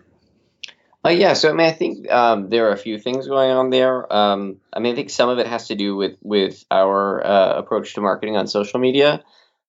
Uh, 1.07 1.11
yeah, 1.11 1.31
so 1.31 1.49
I 1.49 1.53
mean, 1.53 1.65
I 1.67 1.71
think 1.71 2.11
um, 2.11 2.49
there 2.49 2.67
are 2.67 2.73
a 2.73 2.77
few 2.77 2.99
things 2.99 3.27
going 3.27 3.49
on 3.49 3.69
there. 3.69 4.11
Um, 4.11 4.57
I 4.73 4.79
mean, 4.79 4.91
I 4.91 4.95
think 4.95 5.09
some 5.09 5.29
of 5.29 5.39
it 5.39 5.47
has 5.47 5.67
to 5.69 5.75
do 5.75 5.95
with 5.95 6.17
with 6.21 6.65
our 6.69 7.25
uh, 7.25 7.53
approach 7.57 7.93
to 7.93 8.01
marketing 8.01 8.35
on 8.35 8.45
social 8.47 8.81
media, 8.81 9.23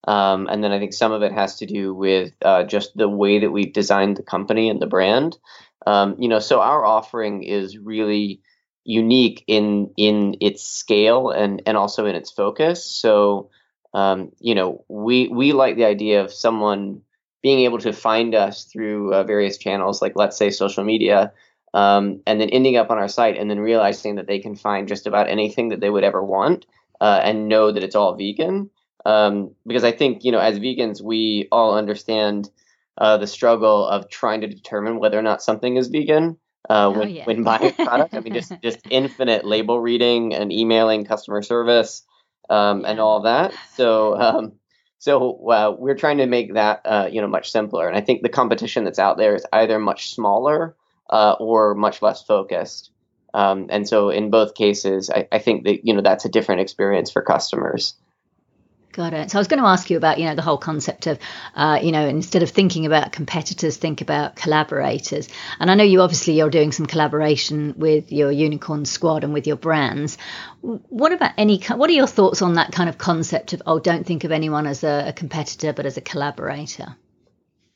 um, 0.09 0.48
and 0.48 0.64
then 0.64 0.72
I 0.72 0.81
think 0.81 0.92
some 0.92 1.12
of 1.12 1.22
it 1.22 1.31
has 1.31 1.59
to 1.59 1.66
do 1.66 1.94
with 1.94 2.33
uh, 2.42 2.64
just 2.64 2.96
the 2.96 3.09
way 3.09 3.38
that 3.38 3.53
we've 3.53 3.72
designed 3.72 4.16
the 4.16 4.24
company 4.24 4.68
and 4.68 4.83
the 4.83 4.88
brand. 4.88 5.38
Um, 5.87 6.16
you 6.18 6.29
know, 6.29 6.40
so 6.40 6.61
our 6.61 6.85
offering 6.85 7.44
is 7.44 7.79
really 7.79 8.40
unique 8.83 9.44
in 9.46 9.92
in 9.96 10.38
its 10.40 10.64
scale 10.64 11.31
and 11.31 11.62
and 11.66 11.77
also 11.77 12.07
in 12.07 12.16
its 12.16 12.33
focus. 12.33 12.85
So, 12.85 13.51
um, 13.94 14.33
you 14.40 14.57
know, 14.57 14.85
we 14.88 15.29
we 15.29 15.53
like 15.53 15.77
the 15.77 15.85
idea 15.85 16.24
of 16.24 16.33
someone 16.33 17.03
being 17.42 17.61
able 17.61 17.79
to 17.79 17.92
find 17.92 18.35
us 18.35 18.64
through 18.64 19.14
uh, 19.14 19.22
various 19.24 19.59
channels, 19.59 20.03
like 20.03 20.12
let's 20.16 20.37
say 20.37 20.51
social 20.51 20.85
media, 20.85 21.33
um, 21.74 22.20
and 22.27 22.40
then 22.40 22.51
ending 22.51 22.77
up 22.77 22.90
on 22.90 22.98
our 22.98 23.09
site 23.09 23.37
and 23.37 23.51
then 23.51 23.61
realizing 23.61 24.16
that 24.16 24.27
they 24.27 24.38
can 24.38 24.57
find 24.57 24.88
just 24.88 25.07
about 25.07 25.29
anything 25.29 25.68
that 25.68 25.81
they 25.81 25.90
would 25.90 26.05
ever 26.05 26.22
want 26.22 26.66
uh, 27.01 27.20
and 27.22 27.48
know 27.48 27.70
that 27.70 27.83
it's 27.83 27.94
all 27.94 28.16
vegan. 28.16 28.70
Um, 29.05 29.55
because 29.66 29.85
I 29.85 29.92
think, 29.92 30.24
you 30.24 30.33
know, 30.33 30.40
as 30.40 30.59
vegans, 30.59 31.01
we 31.01 31.48
all 31.53 31.77
understand 31.77 32.51
uh, 32.98 33.16
the 33.16 33.27
struggle 33.27 33.87
of 33.87 34.11
trying 34.11 34.40
to 34.40 34.48
determine 34.48 34.98
whether 34.98 35.18
or 35.18 35.22
not 35.22 35.42
something 35.42 35.77
is 35.77 35.88
vegan. 35.88 36.37
Uh, 36.68 36.87
oh, 36.87 36.98
when, 36.98 37.11
yeah. 37.11 37.24
when 37.24 37.44
buying 37.44 37.66
a 37.66 37.85
product, 37.85 38.12
I 38.12 38.20
mean, 38.20 38.35
just 38.35 38.53
just 38.62 38.81
infinite 38.90 39.46
label 39.46 39.81
reading 39.81 40.35
and 40.35 40.53
emailing 40.53 41.05
customer 41.05 41.40
service 41.42 42.05
um, 42.51 42.85
and 42.85 43.01
all 43.01 43.22
that. 43.22 43.55
So, 43.74 44.18
um, 44.20 44.53
so 44.99 45.49
uh, 45.49 45.75
we're 45.79 45.95
trying 45.95 46.19
to 46.19 46.27
make 46.27 46.55
that 46.55 46.83
uh, 46.85 47.09
you 47.11 47.21
know 47.21 47.29
much 47.29 47.51
simpler, 47.51 47.89
and 47.89 47.97
I 47.97 48.01
think 48.01 48.23
the 48.23 48.29
competition 48.29 48.85
that's 48.85 48.99
out 48.99 49.17
there 49.17 49.35
is 49.35 49.47
either 49.53 49.79
much 49.79 50.13
smaller 50.15 50.75
uh, 51.11 51.37
or 51.39 51.75
much 51.75 52.03
less 52.03 52.23
focused. 52.23 52.91
Um, 53.35 53.67
and 53.71 53.87
so 53.87 54.09
in 54.11 54.31
both 54.31 54.55
cases, 54.55 55.11
I, 55.11 55.29
I, 55.31 55.39
think 55.39 55.65
that 55.65 55.87
you 55.87 55.95
know 55.95 56.01
that's 56.01 56.25
a 56.25 56.31
different 56.31 56.63
experience 56.63 57.11
for 57.11 57.23
customers. 57.23 57.95
Got 58.99 59.15
it. 59.15 59.31
So 59.31 59.39
I 59.39 59.41
was 59.41 59.47
going 59.47 59.63
to 59.63 59.69
ask 59.69 59.91
you 59.91 59.97
about, 59.97 60.19
you 60.19 60.25
know, 60.25 60.35
the 60.35 60.43
whole 60.43 60.59
concept 60.59 61.07
of, 61.07 61.21
uh, 61.55 61.79
you 61.81 61.93
know, 61.93 62.05
instead 62.05 62.43
of 62.43 62.51
thinking 62.51 62.85
about 62.85 63.13
competitors, 63.13 63.77
think 63.77 64.01
about 64.01 64.35
collaborators. 64.35 65.29
And 65.61 65.71
I 65.71 65.77
know 65.77 65.85
you 65.85 66.01
obviously 66.01 66.37
you're 66.37 66.51
doing 66.51 66.73
some 66.73 66.87
collaboration 66.87 67.75
with 67.77 68.11
your 68.11 68.33
unicorn 68.33 68.87
squad 68.87 69.23
and 69.23 69.33
with 69.33 69.47
your 69.47 69.55
brands. 69.55 70.19
What 70.63 71.13
about 71.13 71.31
any? 71.39 71.61
What 71.61 71.89
are 71.89 71.93
your 71.93 72.09
thoughts 72.09 72.43
on 72.43 72.55
that 72.55 72.73
kind 72.73 72.89
of 72.89 72.99
concept 72.99 73.53
of, 73.53 73.63
oh, 73.67 73.79
don't 73.79 74.05
think 74.05 74.25
of 74.25 74.33
anyone 74.33 74.67
as 74.67 74.83
a, 74.83 75.05
a 75.07 75.13
competitor, 75.13 75.73
but 75.73 75.87
as 75.87 75.97
a 75.97 76.01
collaborator? 76.01 76.97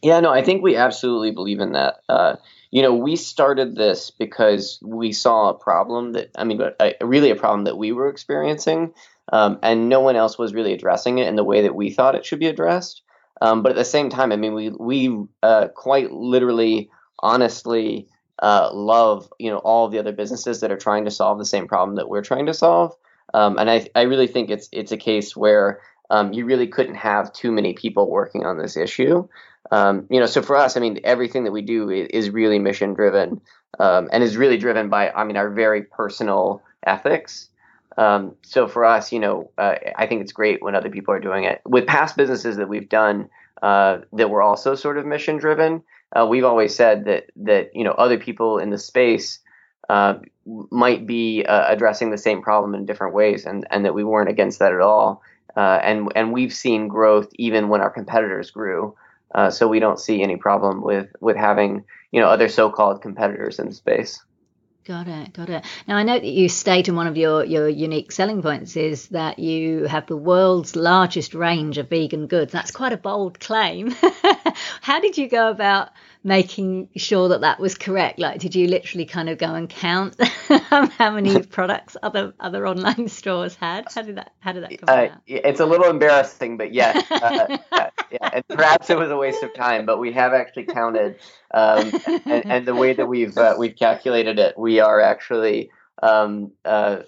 Yeah, 0.03 0.19
no, 0.19 0.33
I 0.33 0.43
think 0.43 0.61
we 0.61 0.75
absolutely 0.75 1.31
believe 1.31 1.61
in 1.61 1.75
that. 1.75 2.01
Uh, 2.09 2.35
you 2.73 2.83
know, 2.83 2.97
we 2.97 3.15
started 3.15 3.77
this 3.77 4.11
because 4.11 4.81
we 4.83 5.13
saw 5.13 5.51
a 5.51 5.55
problem 5.55 6.15
that, 6.15 6.31
I 6.35 6.43
mean, 6.43 6.61
a, 6.81 6.95
really 7.01 7.31
a 7.31 7.37
problem 7.37 7.65
that 7.65 7.79
we 7.79 7.93
were 7.93 8.09
experiencing, 8.09 8.95
um, 9.31 9.59
and 9.63 9.89
no 9.89 10.01
one 10.01 10.17
else 10.17 10.39
was 10.39 10.55
really 10.55 10.73
addressing 10.73 11.19
it 11.19 11.29
in 11.29 11.37
the 11.37 11.45
way 11.45 11.63
that 11.63 11.75
we 11.75 11.91
thought 11.91 12.15
it 12.15 12.27
should 12.27 12.39
be 12.39 12.47
addressed. 12.47 13.03
Um, 13.41 13.63
but 13.63 13.71
at 13.71 13.77
the 13.77 13.85
same 13.85 14.09
time, 14.09 14.33
I 14.33 14.37
mean, 14.37 14.55
we 14.55 14.71
we 14.71 15.25
uh, 15.43 15.69
quite 15.75 16.13
literally, 16.13 16.91
honestly, 17.19 18.09
uh, 18.41 18.71
love 18.73 19.29
you 19.39 19.51
know 19.51 19.59
all 19.59 19.89
the 19.89 19.99
other 19.99 20.13
businesses 20.13 20.61
that 20.61 20.71
are 20.71 20.77
trying 20.77 21.05
to 21.05 21.11
solve 21.11 21.39
the 21.39 21.45
same 21.45 21.67
problem 21.67 21.97
that 21.97 22.09
we're 22.09 22.23
trying 22.23 22.47
to 22.47 22.55
solve. 22.55 22.95
Um, 23.35 23.59
and 23.59 23.71
I 23.71 23.89
I 23.95 24.03
really 24.03 24.29
think 24.29 24.51
it's 24.51 24.69
it's 24.73 24.93
a 24.93 24.97
case 24.97 25.37
where 25.37 25.81
um, 26.11 26.33
you 26.33 26.45
really 26.45 26.67
couldn't 26.67 26.97
have 26.97 27.33
too 27.33 27.51
many 27.51 27.73
people 27.73 28.09
working 28.09 28.45
on 28.45 28.59
this 28.59 28.77
issue. 28.77 29.29
Um, 29.71 30.07
you 30.11 30.21
know, 30.21 30.27
so 30.27 30.43
for 30.43 30.57
us, 30.57 30.77
I 30.77 30.81
mean, 30.81 31.01
everything 31.03 31.45
that 31.45 31.53
we 31.53 31.63
do 31.63 31.89
is, 31.89 32.29
really 32.29 32.59
mission 32.59 32.93
driven 32.93 33.41
um, 33.81 34.11
and 34.13 34.23
is 34.23 34.37
really 34.37 34.59
driven 34.59 34.91
by, 34.91 35.11
I 35.11 35.25
mean, 35.25 35.39
our 35.39 35.49
very 35.49 35.83
personal 35.83 36.63
ethics. 36.87 37.49
Um, 37.97 38.37
so 38.43 38.67
for 38.69 38.85
us, 38.85 39.13
you 39.13 39.19
know, 39.19 39.51
uh, 39.59 39.75
I 39.97 40.07
think 40.07 40.23
it's 40.23 40.33
great 40.33 40.63
when 40.63 40.75
other 40.75 40.91
people 40.91 41.15
are 41.15 41.21
doing 41.21 41.45
it. 41.45 41.61
With 41.67 41.87
past 41.87 42.17
businesses 42.17 42.57
that 42.57 42.69
we've 42.69 42.89
done 42.89 43.29
uh, 43.63 43.99
that 44.15 44.31
were 44.31 44.43
also 44.43 44.75
sort 44.75 44.99
of 44.99 45.07
mission 45.07 45.37
driven, 45.37 45.83
uh, 46.15 46.27
we've 46.27 46.45
always 46.45 46.75
said 46.75 47.07
that 47.07 47.27
that 47.37 47.75
you 47.75 47.85
know 47.85 47.93
other 47.93 48.19
people 48.19 48.59
in 48.59 48.71
the 48.71 48.79
space 48.79 49.41
uh, 49.89 50.15
might 50.71 51.07
be 51.07 51.45
uh, 51.45 51.67
addressing 51.69 52.11
the 52.11 52.19
same 52.19 52.43
problem 52.43 52.75
in 52.75 52.87
different 52.87 53.15
ways, 53.15 53.47
and 53.47 53.67
and 53.71 53.85
that 53.85 53.95
we 53.95 54.05
weren't 54.05 54.31
against 54.31 54.59
that 54.59 54.73
at 54.73 54.81
all. 54.81 55.23
Uh, 55.57 55.79
and 55.83 56.11
and 56.17 56.33
we've 56.33 56.53
seen 56.53 56.89
growth 56.89 57.29
even 57.35 57.69
when 57.69 57.81
our 57.81 57.91
competitors 57.91 58.51
grew. 58.51 58.95
So 59.51 59.67
we 59.67 59.81
don't 59.81 59.99
see 59.99 60.23
any 60.23 60.37
problem 60.37 60.83
with 60.83 61.09
with 61.21 61.37
having 61.37 61.85
you 62.11 62.21
know 62.21 62.29
other 62.29 62.49
so-called 62.49 63.01
competitors 63.01 63.59
in 63.59 63.67
the 63.67 63.75
space. 63.75 64.23
Got 64.85 65.07
it, 65.07 65.33
got 65.33 65.49
it. 65.49 65.65
Now 65.87 65.97
I 65.97 66.03
know 66.03 66.19
that 66.19 66.25
you 66.25 66.49
state 66.49 66.89
in 66.89 66.97
one 66.97 67.07
of 67.07 67.17
your, 67.17 67.45
your 67.45 67.69
unique 67.69 68.11
selling 68.11 68.43
points 68.43 68.77
is 68.77 69.07
that 69.09 69.39
you 69.39 69.85
have 69.85 70.07
the 70.09 70.17
world's 70.17 70.75
largest 70.75 71.35
range 71.35 71.79
of 71.79 71.89
vegan 71.89 72.27
goods. 72.27 72.51
That's 72.51 72.73
quite 72.73 72.93
a 72.93 72.97
bold 72.97 73.39
claim. 73.39 73.91
How 74.81 74.99
did 74.99 75.17
you 75.17 75.29
go 75.29 75.51
about 75.51 75.91
making 76.25 76.89
sure 76.97 77.29
that 77.29 77.41
that 77.41 77.59
was 77.59 77.75
correct? 77.75 78.19
Like, 78.19 78.41
did 78.41 78.55
you 78.55 78.69
literally 78.69 79.05
kind 79.05 79.29
of 79.29 79.39
go 79.39 79.55
and 79.55 79.69
count 79.69 80.17
how 80.49 81.11
many 81.11 81.43
products 81.51 81.97
other 82.03 82.33
other 82.39 82.67
online 82.67 83.09
stores 83.09 83.55
had? 83.57 83.87
How 83.93 84.03
did 84.03 84.17
that 84.17 84.33
How 84.41 84.53
did 84.53 84.65
that 84.65 84.79
come 84.79 84.89
uh, 84.89 85.13
out? 85.13 85.21
It's 85.27 85.61
a 85.61 85.67
little 85.67 85.91
embarrassing, 85.91 86.57
but 86.57 86.73
yes, 86.73 87.05
uh, 87.11 87.47
yeah, 87.73 87.91
yeah, 88.11 88.31
and 88.33 88.49
perhaps 88.49 88.91
it 88.91 88.99
was 88.99 89.11
a 89.11 89.17
waste 89.17 89.43
of 89.43 89.55
time. 89.55 89.87
But 89.87 89.99
we 89.99 90.13
have 90.13 90.33
actually 90.33 90.67
counted, 90.67 91.17
um, 91.53 91.93
and, 92.27 92.51
and, 92.51 92.67
the 92.67 92.75
way 92.75 92.93
that 92.93 93.07
we've 93.07 93.37
uh, 93.37 93.57
we've 93.59 93.77
calculated 93.77 94.39
it, 94.39 94.59
we 94.59 94.81
are 94.81 95.01
actually 95.01 95.71
um, 96.03 96.53
uh, 96.65 96.99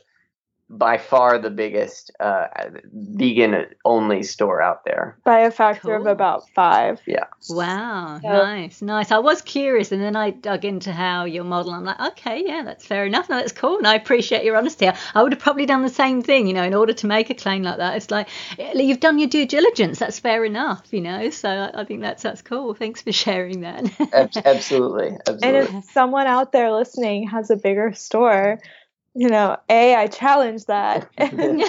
by 0.70 0.98
far 0.98 1.38
the 1.38 1.50
biggest 1.50 2.10
uh, 2.20 2.46
vegan 2.92 3.66
only 3.84 4.22
store 4.22 4.62
out 4.62 4.84
there. 4.84 5.18
By 5.24 5.40
a 5.40 5.50
factor 5.50 5.88
cool. 5.88 5.96
of 5.96 6.06
about 6.06 6.48
five. 6.50 7.00
Yeah. 7.06 7.26
Wow 7.50 8.20
nice 8.22 8.82
nice. 8.82 9.10
I 9.10 9.18
was 9.18 9.42
curious 9.42 9.92
and 9.92 10.02
then 10.02 10.16
i 10.16 10.30
dug 10.30 10.64
into 10.64 10.92
how 10.92 11.24
your 11.24 11.44
model 11.44 11.72
i'm 11.72 11.84
like 11.84 12.00
okay 12.00 12.42
yeah 12.46 12.62
that's 12.64 12.86
fair 12.86 13.06
enough. 13.06 13.28
No, 13.28 13.36
that's 13.36 13.52
cool 13.52 13.78
and 13.78 13.86
i 13.86 13.94
appreciate 13.94 14.44
your 14.44 14.56
honesty. 14.56 14.88
I, 14.88 14.96
I 15.14 15.22
would 15.22 15.32
have 15.32 15.40
probably 15.40 15.66
done 15.66 15.82
the 15.82 15.88
same 15.88 16.22
thing 16.22 16.46
you 16.46 16.54
know 16.54 16.64
in 16.64 16.74
order 16.74 16.92
to 16.92 17.06
make 17.06 17.30
a 17.30 17.34
claim 17.34 17.62
like 17.62 17.78
that. 17.78 17.96
It's 17.96 18.10
like 18.10 18.28
you've 18.58 19.00
done 19.00 19.18
your 19.18 19.28
due 19.28 19.46
diligence 19.46 19.98
that's 19.98 20.18
fair 20.18 20.44
enough 20.44 20.82
you 20.90 21.00
know 21.00 21.30
so 21.30 21.48
i, 21.48 21.80
I 21.80 21.84
think 21.84 22.00
that's 22.00 22.22
that's 22.22 22.42
cool. 22.42 22.74
Thanks 22.74 23.02
for 23.02 23.12
sharing 23.12 23.60
that. 23.60 23.84
Absolutely 24.44 25.16
absolutely 25.26 25.42
and 25.42 25.56
if 25.56 25.84
someone 25.84 26.26
out 26.26 26.52
there 26.52 26.72
listening 26.72 27.28
has 27.28 27.50
a 27.50 27.56
bigger 27.56 27.92
store 27.92 28.58
you 29.16 29.28
know, 29.28 29.56
A, 29.68 29.94
I 29.94 30.08
challenge 30.08 30.64
that, 30.64 31.08
and, 31.16 31.62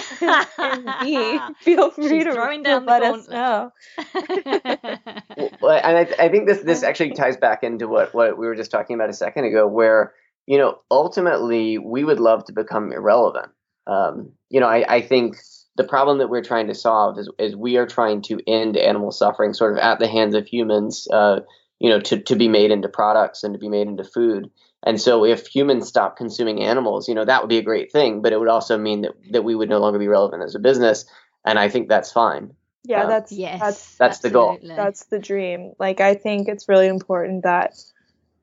and 0.58 0.94
B, 1.00 1.38
feel 1.60 1.90
free 1.90 2.08
She's 2.08 2.24
to, 2.24 2.32
to 2.32 2.78
let 2.80 3.02
us 3.02 3.28
know. 3.28 3.72
well, 5.60 5.80
and 5.82 5.96
I, 5.96 6.08
I 6.18 6.28
think 6.28 6.48
this 6.48 6.62
this 6.62 6.82
actually 6.82 7.12
ties 7.12 7.36
back 7.36 7.62
into 7.62 7.86
what 7.86 8.12
what 8.14 8.36
we 8.36 8.46
were 8.46 8.56
just 8.56 8.72
talking 8.72 8.94
about 8.94 9.10
a 9.10 9.14
second 9.14 9.44
ago, 9.44 9.66
where 9.68 10.12
you 10.46 10.58
know 10.58 10.80
ultimately 10.90 11.78
we 11.78 12.02
would 12.02 12.18
love 12.18 12.44
to 12.46 12.52
become 12.52 12.92
irrelevant. 12.92 13.52
Um, 13.86 14.32
you 14.50 14.58
know, 14.58 14.66
I, 14.66 14.96
I 14.96 15.00
think 15.00 15.36
the 15.76 15.84
problem 15.84 16.18
that 16.18 16.28
we're 16.28 16.42
trying 16.42 16.66
to 16.66 16.74
solve 16.74 17.16
is 17.16 17.30
is 17.38 17.54
we 17.54 17.76
are 17.76 17.86
trying 17.86 18.22
to 18.22 18.40
end 18.48 18.76
animal 18.76 19.12
suffering, 19.12 19.54
sort 19.54 19.72
of 19.72 19.78
at 19.78 20.00
the 20.00 20.08
hands 20.08 20.34
of 20.34 20.46
humans. 20.48 21.06
Uh, 21.12 21.40
you 21.78 21.90
know, 21.90 22.00
to 22.00 22.18
to 22.18 22.34
be 22.34 22.48
made 22.48 22.72
into 22.72 22.88
products 22.88 23.44
and 23.44 23.54
to 23.54 23.60
be 23.60 23.68
made 23.68 23.86
into 23.86 24.02
food. 24.02 24.50
And 24.86 25.00
so 25.00 25.24
if 25.24 25.48
humans 25.48 25.88
stop 25.88 26.16
consuming 26.16 26.62
animals, 26.62 27.08
you 27.08 27.14
know, 27.14 27.24
that 27.24 27.42
would 27.42 27.48
be 27.48 27.58
a 27.58 27.62
great 27.62 27.90
thing, 27.90 28.22
but 28.22 28.32
it 28.32 28.38
would 28.38 28.48
also 28.48 28.78
mean 28.78 29.02
that, 29.02 29.12
that 29.32 29.42
we 29.42 29.56
would 29.56 29.68
no 29.68 29.78
longer 29.78 29.98
be 29.98 30.06
relevant 30.06 30.44
as 30.44 30.54
a 30.54 30.60
business. 30.60 31.04
And 31.44 31.58
I 31.58 31.68
think 31.68 31.88
that's 31.88 32.12
fine. 32.12 32.54
Yeah, 32.84 33.02
um, 33.02 33.08
that's 33.08 33.32
yes, 33.32 33.60
that's 33.60 33.96
that's 33.96 34.18
the 34.20 34.30
goal. 34.30 34.58
That's 34.62 35.06
the 35.06 35.18
dream. 35.18 35.72
Like 35.80 36.00
I 36.00 36.14
think 36.14 36.46
it's 36.46 36.68
really 36.68 36.86
important 36.86 37.42
that 37.42 37.74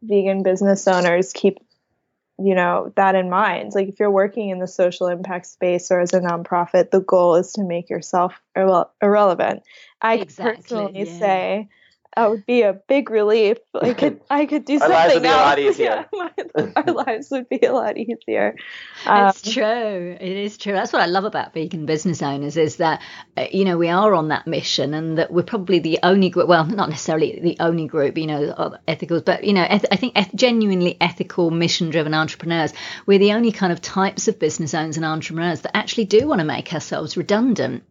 vegan 0.02 0.44
business 0.44 0.86
owners 0.86 1.32
keep 1.32 1.60
you 2.40 2.56
know 2.56 2.92
that 2.96 3.16
in 3.16 3.30
mind 3.30 3.72
like 3.76 3.88
if 3.88 4.00
you're 4.00 4.12
working 4.12 4.50
in 4.50 4.60
the 4.60 4.68
social 4.68 5.08
impact 5.08 5.46
space 5.46 5.92
or 5.92 6.00
as 6.00 6.14
a 6.14 6.20
nonprofit 6.20 6.90
the 6.90 7.00
goal 7.00 7.36
is 7.36 7.54
to 7.54 7.64
make 7.64 7.90
yourself 7.90 8.34
irre- 8.58 8.90
irrelevant 9.02 9.62
i 10.02 10.16
exactly, 10.16 10.56
personally 10.56 11.08
yeah. 11.08 11.20
say 11.20 11.70
that 12.16 12.30
would 12.30 12.46
be 12.46 12.62
a 12.62 12.74
big 12.88 13.10
relief. 13.10 13.58
I 13.82 13.94
could 13.94 14.22
I 14.30 14.46
could 14.46 14.66
do 14.66 14.80
something 14.80 14.96
our 14.96 15.08
lives 15.08 15.14
would 15.16 15.24
be 15.24 15.28
else. 15.28 15.36
a 15.36 15.46
lot 15.46 15.60
easier. 15.60 15.86
Yeah, 15.86 16.06
my, 16.14 16.72
our 16.76 16.94
lives 17.06 17.28
would 17.32 17.50
be 17.50 17.60
a 17.60 17.74
lot 17.74 17.98
easier. 17.98 18.56
Um, 19.06 19.30
it's 19.30 19.42
true. 19.42 20.18
It 20.20 20.22
is 20.22 20.58
true. 20.58 20.74
That's 20.74 20.94
what 20.94 21.02
I 21.02 21.08
love 21.08 21.26
about 21.26 21.54
vegan 21.54 21.86
business 21.86 22.22
owners 22.22 22.58
is 22.58 22.78
that 22.78 23.02
uh, 23.38 23.46
you 23.52 23.66
know 23.66 23.78
we 23.78 23.90
are 23.90 24.14
on 24.14 24.30
that 24.30 24.48
mission 24.48 24.94
and 24.94 25.18
that 25.18 25.32
we're 25.32 25.44
probably 25.44 25.80
the 25.80 26.00
only 26.04 26.30
group. 26.30 26.48
Well, 26.48 26.66
not 26.66 26.90
necessarily 26.90 27.40
the 27.42 27.58
only 27.60 27.88
group. 27.88 28.18
You 28.18 28.28
know, 28.28 28.78
ethicals, 28.88 29.26
but 29.26 29.44
you 29.44 29.54
know, 29.54 29.66
eth- 29.70 29.86
I 29.92 29.96
think 29.96 30.14
eth- 30.16 30.36
genuinely 30.36 30.98
ethical, 31.02 31.52
mission-driven 31.52 32.14
entrepreneurs. 32.14 32.74
We're 33.06 33.20
the 33.20 33.34
only 33.34 33.52
kind 33.52 33.74
of 33.74 33.82
types 33.82 34.28
of 34.28 34.40
business 34.40 34.74
owners 34.74 34.98
and 34.98 35.06
entrepreneurs 35.06 35.62
that 35.62 35.76
actually 35.76 36.06
do 36.06 36.28
want 36.28 36.40
to 36.40 36.46
make 36.46 36.74
ourselves 36.74 37.18
redundant 37.18 37.84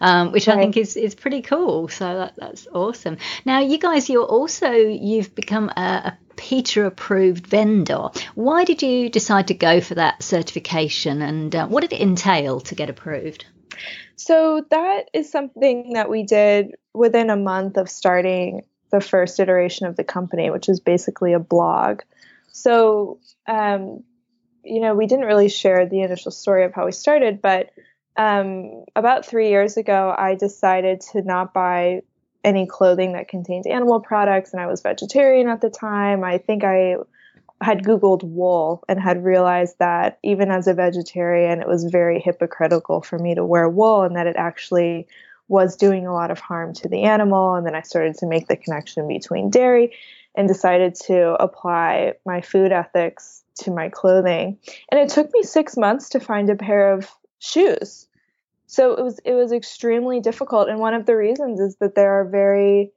um, 0.00 0.32
which 0.32 0.46
right. 0.46 0.58
I 0.58 0.60
think 0.60 0.76
is, 0.76 0.96
is 0.96 1.14
pretty 1.14 1.42
cool. 1.42 1.88
So 1.88 2.04
that, 2.04 2.34
that's 2.36 2.66
awesome. 2.72 3.18
Now, 3.44 3.60
you 3.60 3.78
guys, 3.78 4.08
you're 4.08 4.24
also 4.24 4.70
you've 4.70 5.34
become 5.34 5.68
a, 5.76 6.12
a 6.12 6.18
PETA 6.36 6.86
approved 6.86 7.46
vendor. 7.46 8.08
Why 8.34 8.64
did 8.64 8.82
you 8.82 9.10
decide 9.10 9.48
to 9.48 9.54
go 9.54 9.80
for 9.80 9.94
that 9.94 10.22
certification, 10.22 11.22
and 11.22 11.54
uh, 11.54 11.66
what 11.66 11.82
did 11.82 11.92
it 11.92 12.00
entail 12.00 12.60
to 12.60 12.74
get 12.74 12.90
approved? 12.90 13.44
So 14.16 14.64
that 14.70 15.10
is 15.14 15.30
something 15.30 15.94
that 15.94 16.10
we 16.10 16.22
did 16.24 16.74
within 16.92 17.30
a 17.30 17.36
month 17.36 17.76
of 17.76 17.88
starting 17.88 18.64
the 18.90 19.00
first 19.00 19.40
iteration 19.40 19.86
of 19.86 19.96
the 19.96 20.04
company, 20.04 20.50
which 20.50 20.68
is 20.68 20.80
basically 20.80 21.32
a 21.32 21.38
blog. 21.38 22.02
So, 22.52 23.20
um, 23.46 24.02
you 24.64 24.80
know, 24.80 24.94
we 24.94 25.06
didn't 25.06 25.26
really 25.26 25.48
share 25.48 25.86
the 25.86 26.02
initial 26.02 26.32
story 26.32 26.64
of 26.64 26.74
how 26.74 26.84
we 26.84 26.92
started, 26.92 27.40
but 27.40 27.70
um, 28.16 28.84
about 28.96 29.26
three 29.26 29.50
years 29.50 29.76
ago, 29.76 30.14
I 30.16 30.34
decided 30.34 31.00
to 31.12 31.22
not 31.22 31.54
buy 31.54 32.02
any 32.42 32.66
clothing 32.66 33.12
that 33.12 33.28
contained 33.28 33.66
animal 33.66 34.00
products, 34.00 34.52
and 34.52 34.60
I 34.60 34.66
was 34.66 34.80
vegetarian 34.80 35.48
at 35.48 35.60
the 35.60 35.70
time. 35.70 36.24
I 36.24 36.38
think 36.38 36.64
I 36.64 36.96
had 37.62 37.82
Googled 37.82 38.22
wool 38.22 38.82
and 38.88 38.98
had 38.98 39.22
realized 39.22 39.76
that 39.78 40.18
even 40.22 40.50
as 40.50 40.66
a 40.66 40.74
vegetarian, 40.74 41.60
it 41.60 41.68
was 41.68 41.84
very 41.84 42.20
hypocritical 42.20 43.02
for 43.02 43.18
me 43.18 43.34
to 43.34 43.44
wear 43.44 43.68
wool 43.68 44.02
and 44.02 44.16
that 44.16 44.26
it 44.26 44.36
actually 44.36 45.06
was 45.48 45.76
doing 45.76 46.06
a 46.06 46.12
lot 46.12 46.30
of 46.30 46.38
harm 46.38 46.72
to 46.72 46.88
the 46.88 47.02
animal. 47.02 47.54
And 47.54 47.66
then 47.66 47.74
I 47.74 47.82
started 47.82 48.16
to 48.18 48.26
make 48.26 48.48
the 48.48 48.56
connection 48.56 49.06
between 49.08 49.50
dairy 49.50 49.92
and 50.34 50.48
decided 50.48 50.94
to 51.06 51.34
apply 51.42 52.14
my 52.24 52.40
food 52.40 52.72
ethics 52.72 53.42
to 53.56 53.70
my 53.70 53.88
clothing. 53.88 54.58
And 54.90 55.00
it 55.00 55.10
took 55.10 55.30
me 55.34 55.42
six 55.42 55.76
months 55.76 56.10
to 56.10 56.20
find 56.20 56.48
a 56.48 56.56
pair 56.56 56.94
of 56.94 57.10
shoes. 57.40 58.06
So 58.66 58.92
it 58.92 59.02
was 59.02 59.18
it 59.24 59.32
was 59.32 59.50
extremely 59.50 60.20
difficult, 60.20 60.68
and 60.68 60.78
one 60.78 60.94
of 60.94 61.04
the 61.04 61.16
reasons 61.16 61.58
is 61.58 61.74
that 61.76 61.96
there 61.96 62.20
are 62.20 62.24
very, 62.24 62.92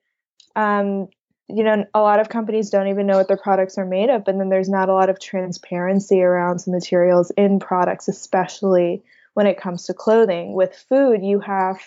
um, 0.56 1.08
you 1.48 1.64
know, 1.64 1.86
a 1.96 2.02
lot 2.02 2.20
of 2.20 2.30
companies 2.30 2.70
don't 2.70 2.90
even 2.90 3.08
know 3.08 3.18
what 3.18 3.28
their 3.28 3.38
products 3.38 3.80
are 3.80 3.86
made 3.86 4.12
of, 4.12 4.28
and 4.28 4.40
then 4.40 4.50
there's 4.50 4.70
not 4.70 4.90
a 4.90 4.94
lot 4.94 5.10
of 5.10 5.20
transparency 5.20 6.22
around 6.22 6.60
some 6.60 6.74
materials 6.74 7.32
in 7.32 7.58
products, 7.60 8.08
especially 8.08 9.02
when 9.34 9.48
it 9.48 9.60
comes 9.60 9.86
to 9.86 9.96
clothing. 9.96 10.54
With 10.54 10.86
food, 10.90 11.24
you 11.24 11.40
have 11.40 11.80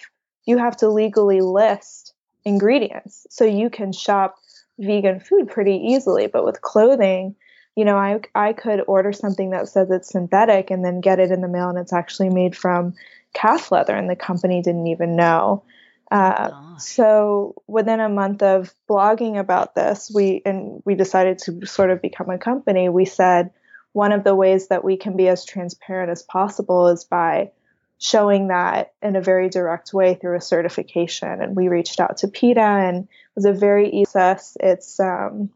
you 0.47 0.59
have 0.59 0.77
to 0.79 0.89
legally 0.89 1.41
list 1.41 2.13
ingredients, 2.45 3.29
so 3.31 3.45
you 3.45 3.71
can 3.71 3.93
shop 3.93 4.35
vegan 4.81 5.21
food 5.21 5.49
pretty 5.49 5.77
easily, 5.77 6.27
but 6.27 6.45
with 6.45 6.61
clothing 6.61 7.37
you 7.77 7.85
know, 7.85 7.97
I 7.97 8.21
I 8.35 8.55
could 8.55 8.83
order 8.87 9.13
something 9.13 9.51
that 9.51 9.69
says 9.69 9.91
it's 9.91 10.09
synthetic 10.09 10.71
and 10.71 10.85
then 10.85 11.01
get 11.01 11.21
it 11.21 11.31
in 11.31 11.43
the 11.43 11.49
mail 11.49 11.69
and 11.69 11.79
it's 11.79 11.93
actually 11.93 12.31
made 12.31 12.57
from 12.57 12.95
calf 13.35 13.71
leather 13.71 13.95
and 13.95 14.09
the 14.09 14.17
company 14.17 14.63
didn't 14.63 14.87
even 14.87 15.15
know. 15.15 15.63
Uh, 16.11 16.77
so 16.79 17.55
within 17.67 18.01
a 18.01 18.09
month 18.09 18.43
of 18.43 18.73
blogging 18.89 19.39
about 19.39 19.75
this, 19.75 20.11
we 20.13 20.41
and 20.47 20.83
we 20.87 20.95
decided 20.95 21.39
to 21.39 21.67
sort 21.67 21.91
of 21.91 22.01
become 22.01 22.31
a 22.31 22.39
company. 22.39 22.89
We 22.89 23.05
said 23.05 23.51
one 23.93 24.13
of 24.13 24.25
the 24.25 24.35
ways 24.35 24.69
that 24.69 24.85
we 24.85 24.97
can 24.97 25.17
be 25.17 25.29
as 25.29 25.45
transparent 25.45 26.11
as 26.11 26.23
possible 26.23 26.89
is 26.89 27.05
by 27.05 27.51
showing 27.99 28.49
that 28.49 28.93
in 29.03 29.17
a 29.17 29.23
very 29.23 29.49
direct 29.49 29.93
way 29.93 30.15
through 30.15 30.37
a 30.37 30.41
certification. 30.41 31.41
And 31.43 31.57
we 31.57 31.69
reached 31.69 31.99
out 31.99 32.19
to 32.19 32.29
PETA 32.29 32.61
and 32.61 33.05
it 33.05 33.09
was 33.35 33.47
a 33.47 33.53
very 33.53 33.91
easy 33.91 34.05
process. 34.13 34.57
It's 34.61 35.01
um, 35.01 35.51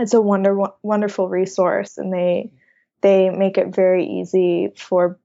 it's 0.00 0.14
a 0.14 0.20
wonder 0.20 0.58
wonderful 0.82 1.28
resource, 1.28 1.98
and 1.98 2.12
they 2.12 2.50
they 3.02 3.30
make 3.30 3.58
it 3.58 3.74
very 3.74 4.06
easy 4.06 4.72
for 4.76 5.18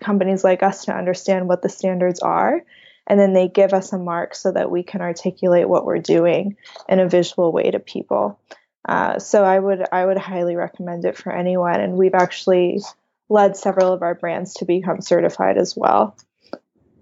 companies 0.00 0.44
like 0.44 0.62
us 0.62 0.84
to 0.84 0.94
understand 0.94 1.48
what 1.48 1.62
the 1.62 1.68
standards 1.68 2.20
are 2.20 2.62
and 3.08 3.18
then 3.18 3.32
they 3.32 3.48
give 3.48 3.72
us 3.72 3.92
a 3.92 3.98
mark 3.98 4.34
so 4.34 4.52
that 4.52 4.70
we 4.70 4.82
can 4.82 5.00
articulate 5.00 5.68
what 5.68 5.84
we're 5.84 5.98
doing 5.98 6.56
in 6.88 7.00
a 7.00 7.08
visual 7.08 7.50
way 7.50 7.70
to 7.70 7.80
people. 7.80 8.38
Uh, 8.86 9.18
so 9.18 9.44
i 9.44 9.58
would 9.58 9.84
i 9.92 10.06
would 10.06 10.16
highly 10.16 10.56
recommend 10.56 11.04
it 11.04 11.16
for 11.16 11.30
anyone 11.32 11.78
and 11.78 11.94
we've 11.94 12.14
actually 12.14 12.80
led 13.28 13.54
several 13.56 13.92
of 13.92 14.02
our 14.02 14.14
brands 14.14 14.54
to 14.54 14.64
become 14.64 15.02
certified 15.02 15.58
as 15.58 15.76
well 15.76 16.16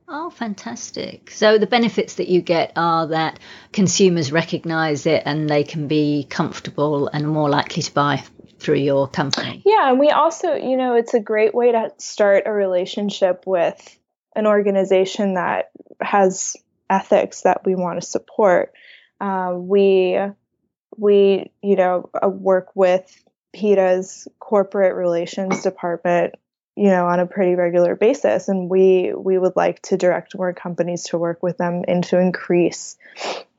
Oh, 0.09 0.31
fantastic. 0.31 1.31
So 1.31 1.59
the 1.59 1.66
benefits 1.66 2.14
that 2.14 2.29
you 2.29 2.40
get 2.40 2.73
are 2.77 3.09
that 3.09 3.40
consumers 3.73 4.31
recognize 4.31 5.05
it 5.07 5.23
and 5.27 5.49
they 5.49 5.64
can 5.64 5.88
be 5.88 6.27
comfortable 6.29 7.09
and 7.09 7.29
more 7.29 7.49
likely 7.49 7.83
to 7.83 7.92
buy 7.92 8.23
through 8.59 8.77
your 8.77 9.09
company. 9.09 9.62
Yeah, 9.66 9.90
and 9.90 9.99
we 9.99 10.11
also, 10.11 10.55
you 10.55 10.77
know, 10.77 10.95
it's 10.95 11.14
a 11.14 11.21
great 11.21 11.55
way 11.55 11.73
to 11.73 11.90
start 11.99 12.45
a 12.47 12.53
relationship 12.53 13.45
with 13.47 13.99
an 14.35 14.47
organization 14.47 15.35
that 15.35 15.71
has 16.01 16.57
ethics 16.88 17.42
that 17.42 17.64
we 17.64 17.75
want 17.75 18.01
to 18.01 18.07
support. 18.07 18.73
Uh, 19.21 19.55
we 19.57 20.19
we 20.97 21.51
you 21.62 21.77
know 21.77 22.09
uh, 22.23 22.29
work 22.29 22.69
with 22.75 23.25
PETA's 23.55 24.29
corporate 24.38 24.95
relations 24.95 25.62
department 25.62 26.35
you 26.77 26.89
know 26.89 27.07
on 27.07 27.21
a 27.21 27.27
pretty 27.27 27.55
regular 27.55 27.95
basis 27.95 28.49
and 28.49 28.69
we 28.69 29.12
we 29.17 29.39
would 29.39 29.57
like 29.57 29.81
to 29.83 29.97
direct 29.97 30.37
more 30.37 30.53
companies 30.53 31.05
to 31.05 31.19
work 31.19 31.43
with 31.43 31.57
them 31.57 31.83
and 31.89 32.05
to 32.05 32.19
increase 32.19 32.97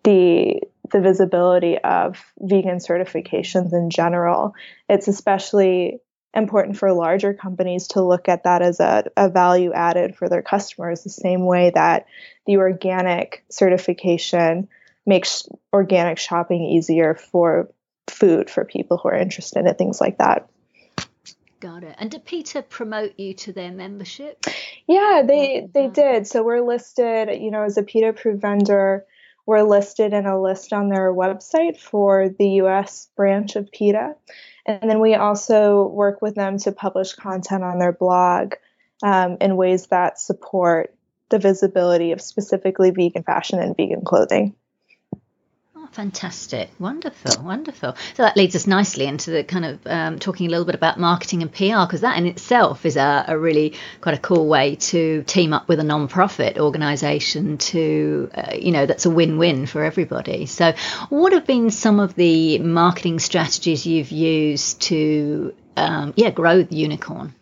the 0.03 0.62
the 0.91 1.01
visibility 1.01 1.77
of 1.77 2.23
vegan 2.39 2.77
certifications 2.77 3.73
in 3.73 3.89
general. 3.89 4.56
It's 4.89 5.08
especially 5.08 5.99
important 6.34 6.77
for 6.77 6.93
larger 6.93 7.34
companies 7.34 7.88
to 7.89 8.01
look 8.01 8.30
at 8.30 8.43
that 8.43 8.62
as 8.62 8.80
a, 8.80 9.06
a 9.15 9.30
value 9.30 9.73
added 9.73 10.15
for 10.15 10.30
their 10.30 10.41
customers, 10.41 11.03
the 11.03 11.10
same 11.10 11.45
way 11.45 11.71
that 11.73 12.06
the 12.45 12.58
organic 12.58 13.43
certification 13.49 14.67
makes 15.06 15.47
organic 15.73 16.19
shopping 16.19 16.63
easier 16.63 17.15
for 17.15 17.69
food 18.08 18.49
for 18.49 18.65
people 18.65 18.97
who 18.97 19.10
are 19.10 19.15
interested 19.15 19.65
in 19.65 19.75
things 19.75 19.99
like 19.99 20.17
that. 20.19 20.49
Got 21.60 21.84
it. 21.84 21.96
And 21.98 22.12
did 22.12 22.26
PETA 22.26 22.63
promote 22.63 23.17
you 23.17 23.34
to 23.34 23.52
their 23.52 23.72
membership? 23.72 24.46
Yeah, 24.86 25.24
they 25.28 25.67
they 25.74 25.88
did. 25.88 26.28
So 26.28 26.43
we're 26.43 26.62
listed, 26.62 27.41
you 27.41 27.52
know, 27.52 27.63
as 27.63 27.78
a 27.78 27.84
PETA 27.84 28.10
approved 28.10 28.41
vendor 28.41 29.06
we're 29.48 29.63
listed 29.63 30.12
in 30.12 30.26
a 30.26 30.39
list 30.39 30.74
on 30.74 30.89
their 30.89 31.12
website 31.12 31.80
for 31.80 32.30
the 32.30 32.50
US 32.62 33.08
branch 33.15 33.56
of 33.56 33.72
PETA. 33.72 34.13
And 34.65 34.89
then 34.89 35.00
we 35.00 35.15
also 35.15 35.88
work 35.88 36.22
with 36.22 36.36
them 36.36 36.60
to 36.60 36.74
publish 36.74 37.13
content 37.13 37.63
on 37.63 37.80
their 37.80 37.93
blog 37.93 38.56
um, 39.02 39.38
in 39.39 39.56
ways 39.56 39.88
that 39.88 40.20
support 40.20 40.93
the 41.30 41.39
visibility 41.39 42.12
of 42.12 42.22
specifically 42.22 42.91
vegan 42.91 43.24
fashion 43.24 43.60
and 43.60 43.76
vegan 43.76 44.04
clothing. 44.04 44.54
Fantastic. 45.91 46.69
Wonderful. 46.80 47.43
Wonderful. 47.43 47.95
So 48.15 48.23
that 48.23 48.38
leads 48.38 48.56
us 48.56 48.67
nicely 48.67 49.06
into 49.06 49.32
the 49.32 49.43
kind 49.43 49.65
of 49.65 49.88
um, 49.88 50.19
talking 50.19 50.47
a 50.47 50.50
little 50.50 50.65
bit 50.65 50.76
about 50.76 51.00
marketing 51.00 51.41
and 51.41 51.52
PR, 51.52 51.86
because 51.86 52.02
that 52.02 52.17
in 52.17 52.26
itself 52.28 52.86
is 52.86 52.97
a, 52.97 53.26
a, 53.28 53.38
really 53.38 53.73
quite 54.02 54.15
a 54.15 54.19
cool 54.19 54.47
way 54.47 54.76
to 54.76 55.23
team 55.23 55.54
up 55.54 55.67
with 55.67 55.80
a 55.80 55.84
non-profit 55.84 56.60
organization 56.60 57.58
to, 57.58 58.30
uh, 58.36 58.56
you 58.56 58.71
know, 58.71 58.86
that's 58.86 59.06
a 59.06 59.10
win-win 59.10 59.65
for 59.65 59.84
everybody. 59.84 60.45
So 60.45 60.73
what 61.10 61.34
have 61.34 61.47
been 61.47 61.71
some 61.71 62.00
of 62.00 62.15
the 62.15 62.60
marketing 62.60 63.19
strategies 63.19 63.86
you've 63.86 64.12
used 64.12 64.82
to, 64.84 65.56
um, 65.76 66.13
yeah, 66.15 66.30
grow 66.30 66.63
the 66.63 66.76
unicorn? 66.76 67.34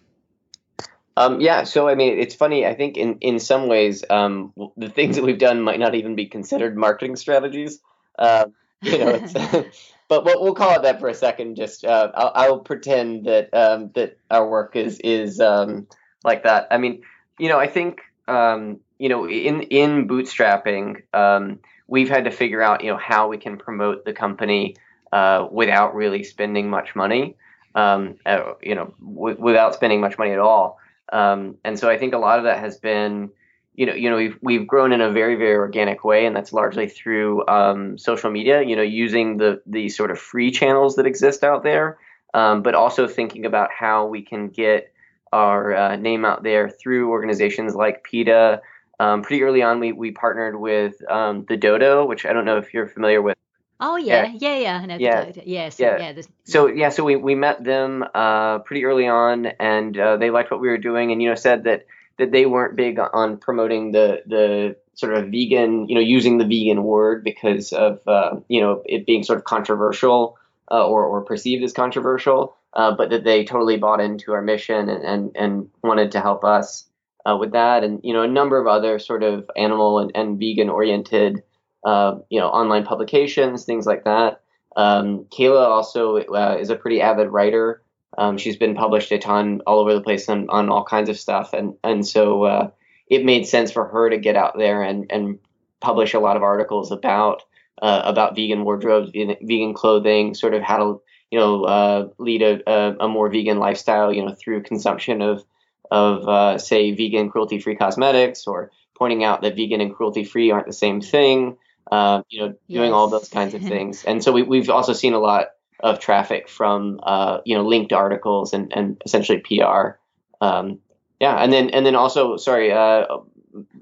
Um, 1.18 1.40
yeah, 1.40 1.64
so 1.64 1.88
I 1.88 1.96
mean, 1.96 2.20
it's 2.20 2.36
funny. 2.36 2.66
I 2.66 2.74
think 2.74 2.98
in 2.98 3.20
in 3.20 3.40
some 3.40 3.68
ways, 3.68 4.04
um, 4.10 4.54
the 4.76 4.90
things 4.90 5.16
that 5.16 5.24
we've 5.24 5.40
done 5.40 5.62
might 5.62 5.80
not 5.80 5.96
even 5.96 6.16
be 6.16 6.26
considered 6.26 6.76
marketing 6.76 7.16
strategies. 7.16 7.80
Uh, 8.18 8.46
you 8.82 8.98
know, 8.98 9.26
but 10.08 10.26
we'll, 10.26 10.42
we'll, 10.42 10.56
call 10.56 10.76
it 10.76 10.84
that 10.84 11.00
for 11.00 11.08
a 11.08 11.14
second. 11.14 11.56
Just 11.56 11.86
uh, 11.86 12.12
I'll, 12.14 12.32
I'll, 12.36 12.60
pretend 12.60 13.26
that 13.26 13.54
um, 13.54 13.92
that 13.96 14.18
our 14.30 14.48
work 14.48 14.76
is 14.76 15.00
is 15.00 15.40
um, 15.40 15.88
like 16.24 16.44
that. 16.44 16.68
I 16.72 16.78
mean, 16.78 17.02
you 17.40 17.50
know, 17.50 17.60
I 17.60 17.68
think 17.68 18.02
um, 18.28 18.80
you 19.00 19.10
know 19.10 19.28
in 19.28 19.62
in 19.64 20.08
bootstrapping, 20.08 21.02
um, 21.14 21.60
we've 21.88 22.10
had 22.10 22.26
to 22.26 22.32
figure 22.32 22.62
out 22.62 22.84
you 22.84 22.92
know 22.92 22.98
how 22.98 23.28
we 23.28 23.38
can 23.38 23.58
promote 23.58 24.06
the 24.06 24.14
company 24.14 24.76
uh, 25.12 25.48
without 25.52 25.96
really 25.96 26.24
spending 26.24 26.70
much 26.70 26.96
money. 26.96 27.36
Um, 27.74 28.16
uh, 28.26 28.54
you 28.62 28.74
know, 28.74 28.94
w- 29.02 29.36
without 29.38 29.74
spending 29.74 30.00
much 30.00 30.18
money 30.18 30.32
at 30.32 30.40
all. 30.40 30.80
Um, 31.12 31.58
and 31.66 31.78
so 31.78 31.90
I 31.90 31.98
think 31.98 32.14
a 32.14 32.18
lot 32.18 32.40
of 32.40 32.46
that 32.46 32.60
has 32.60 32.78
been 32.78 33.32
you 33.76 33.86
know, 33.86 33.94
you 33.94 34.10
know, 34.10 34.16
we've 34.16 34.38
we've 34.42 34.68
grown 34.68 34.92
in 34.92 35.02
a 35.02 35.12
very 35.12 35.36
very 35.36 35.56
organic 35.56 36.04
way, 36.04 36.26
and 36.26 36.36
that's 36.36 36.54
largely 36.54 36.88
through 36.88 37.48
um, 37.48 37.98
social 37.98 38.32
media. 38.32 38.62
You 38.62 38.76
know, 38.76 38.82
using 38.82 39.38
the 39.38 39.62
the 39.66 39.90
sort 39.90 40.12
of 40.12 40.20
free 40.20 40.52
channels 40.52 40.96
that 40.96 41.06
exist 41.06 41.44
out 41.44 41.64
there, 41.64 41.98
um, 42.34 42.62
but 42.62 42.76
also 42.76 43.08
thinking 43.08 43.46
about 43.46 43.70
how 43.72 44.08
we 44.08 44.22
can 44.22 44.50
get 44.50 44.94
our 45.34 45.76
uh, 45.76 45.96
name 45.98 46.24
out 46.24 46.44
there 46.44 46.70
through 46.70 47.10
organizations 47.10 47.76
like 47.76 48.04
PETA. 48.04 48.62
Um, 49.00 49.24
pretty 49.24 49.44
early 49.44 49.62
on, 49.62 49.80
we 49.80 49.92
we 49.92 50.12
partnered 50.12 50.58
with 50.60 50.96
um, 51.10 51.46
the 51.48 51.58
Dodo, 51.58 52.06
which 52.06 52.26
I 52.26 52.34
don't 52.34 52.46
know 52.46 52.58
if 52.58 52.74
you're 52.74 52.88
familiar 52.88 53.22
with. 53.22 53.38
Oh 53.82 53.98
yeah, 53.98 54.32
yeah, 54.40 54.58
yeah, 54.58 54.86
yeah. 54.86 54.98
yeah, 54.98 55.32
yeah, 55.44 55.70
so, 55.70 55.84
yeah. 55.84 55.98
yeah 55.98 56.22
so 56.46 56.68
yeah, 56.68 56.90
so 56.90 57.04
we, 57.04 57.18
we 57.18 57.36
met 57.36 57.62
them 57.62 58.06
uh, 58.14 58.60
pretty 58.60 58.86
early 58.86 59.08
on, 59.08 59.48
and 59.48 59.98
uh, 60.00 60.16
they 60.16 60.30
liked 60.30 60.50
what 60.50 60.62
we 60.62 60.70
were 60.70 60.78
doing, 60.78 61.12
and 61.12 61.22
you 61.22 61.28
know 61.28 61.36
said 61.36 61.66
that 61.66 61.86
that 62.18 62.32
they 62.32 62.46
weren't 62.46 62.76
big 62.76 63.00
on 63.00 63.38
promoting 63.38 63.92
the 63.92 64.22
the 64.26 64.76
sort 64.94 65.14
of 65.14 65.26
vegan, 65.26 65.88
you 65.90 65.96
know, 65.96 66.02
using 66.02 66.38
the 66.38 66.46
vegan 66.46 66.84
word 66.84 67.24
because 67.24 67.74
of 67.74 68.00
uh, 68.08 68.36
you 68.48 68.62
know 68.62 68.82
it 68.86 69.06
being 69.06 69.24
sort 69.24 69.38
of 69.38 69.46
controversial 69.46 70.38
uh, 70.72 70.86
or 70.86 71.06
or 71.06 71.22
perceived 71.22 71.64
as 71.64 71.74
controversial, 71.74 72.56
uh, 72.74 72.96
but 72.96 73.10
that 73.10 73.24
they 73.24 73.44
totally 73.44 73.78
bought 73.78 74.00
into 74.00 74.34
our 74.34 74.42
mission 74.42 74.90
and 74.90 75.04
and, 75.04 75.32
and 75.36 75.70
wanted 75.84 76.12
to 76.12 76.22
help 76.22 76.44
us 76.44 76.86
uh, 77.26 77.36
with 77.38 77.52
that, 77.52 77.84
and 77.84 78.00
you 78.04 78.14
know 78.14 78.22
a 78.22 78.28
number 78.28 78.60
of 78.60 78.68
other 78.68 79.00
sort 79.00 79.24
of 79.24 79.50
animal 79.56 80.00
and, 80.00 80.12
and 80.16 80.40
vegan 80.40 80.70
oriented 80.70 81.44
uh, 81.84 82.16
you 82.30 82.40
know 82.40 82.48
online 82.48 82.86
publications, 82.86 83.66
things 83.66 83.86
like 83.86 84.06
that. 84.06 84.42
Um, 84.78 85.26
Kayla 85.26 85.68
also 85.68 86.18
uh, 86.18 86.58
is 86.60 86.70
a 86.70 86.76
pretty 86.76 87.02
avid 87.02 87.30
writer. 87.30 87.82
Um, 88.18 88.38
she's 88.38 88.58
been 88.58 88.76
published 88.76 89.12
a 89.12 89.18
ton 89.18 89.62
all 89.68 89.80
over 89.80 89.94
the 89.94 90.02
place 90.02 90.30
on, 90.30 90.50
on 90.50 90.70
all 90.70 90.84
kinds 90.84 91.10
of 91.10 91.20
stuff, 91.20 91.54
and 91.54 91.76
and 91.84 92.06
so 92.06 92.44
uh, 92.44 92.70
it 93.08 93.26
made 93.26 93.46
sense 93.48 93.72
for 93.72 93.88
her 93.88 94.10
to 94.10 94.18
get 94.18 94.36
out 94.36 94.58
there 94.58 94.82
and 94.82 95.12
and 95.12 95.40
publish 95.82 96.14
a 96.14 96.20
lot 96.20 96.38
of 96.38 96.44
articles 96.44 96.92
about 96.92 97.44
uh, 97.82 98.02
about 98.06 98.36
vegan 98.36 98.64
wardrobes, 98.64 99.12
vegan, 99.12 99.74
clothing, 99.74 100.34
sort 100.34 100.54
of 100.54 100.62
how 100.62 100.78
to 100.78 101.02
you 101.32 101.40
know 101.40 101.64
uh, 101.64 102.08
lead 102.18 102.42
a, 102.42 102.62
a, 102.70 102.96
a, 103.02 103.08
more 103.08 103.30
vegan 103.30 103.60
lifestyle, 103.60 104.14
you 104.14 104.26
know, 104.26 104.34
through 104.34 104.64
consumption 104.64 105.22
of 105.22 105.44
of 105.92 106.28
uh, 106.28 106.58
say 106.58 106.92
vegan 106.92 107.30
cruelty 107.30 107.60
free 107.60 107.76
cosmetics, 107.76 108.48
or 108.48 108.72
pointing 108.98 109.24
out 109.24 109.42
that 109.42 109.56
vegan 109.56 109.82
and 109.82 109.94
cruelty 109.96 110.24
free 110.24 110.52
aren't 110.52 110.68
the 110.68 110.74
same 110.74 111.02
thing. 111.02 111.58
Uh, 111.92 112.24
you 112.30 112.40
know, 112.40 112.48
doing 112.68 112.90
yes. 112.90 112.94
all 112.94 113.08
those 113.08 113.30
kinds 113.30 113.54
of 113.54 113.62
things, 113.74 114.04
and 114.06 114.24
so 114.24 114.32
we, 114.32 114.42
we've 114.42 114.70
also 114.70 114.94
seen 114.94 115.14
a 115.14 115.20
lot 115.20 115.48
of 115.80 116.00
traffic 116.00 116.48
from 116.50 117.00
uh, 117.04 117.40
you 117.46 117.56
know 117.56 117.64
linked 117.64 117.94
articles 117.94 118.54
and, 118.54 118.72
and 118.76 119.02
essentially 119.06 119.40
PR. 119.40 119.98
Um, 120.42 120.80
yeah, 121.20 121.36
and 121.36 121.52
then 121.52 121.70
and 121.70 121.86
then 121.86 121.96
also 121.96 122.38
sorry, 122.38 122.72
uh, 122.72 123.06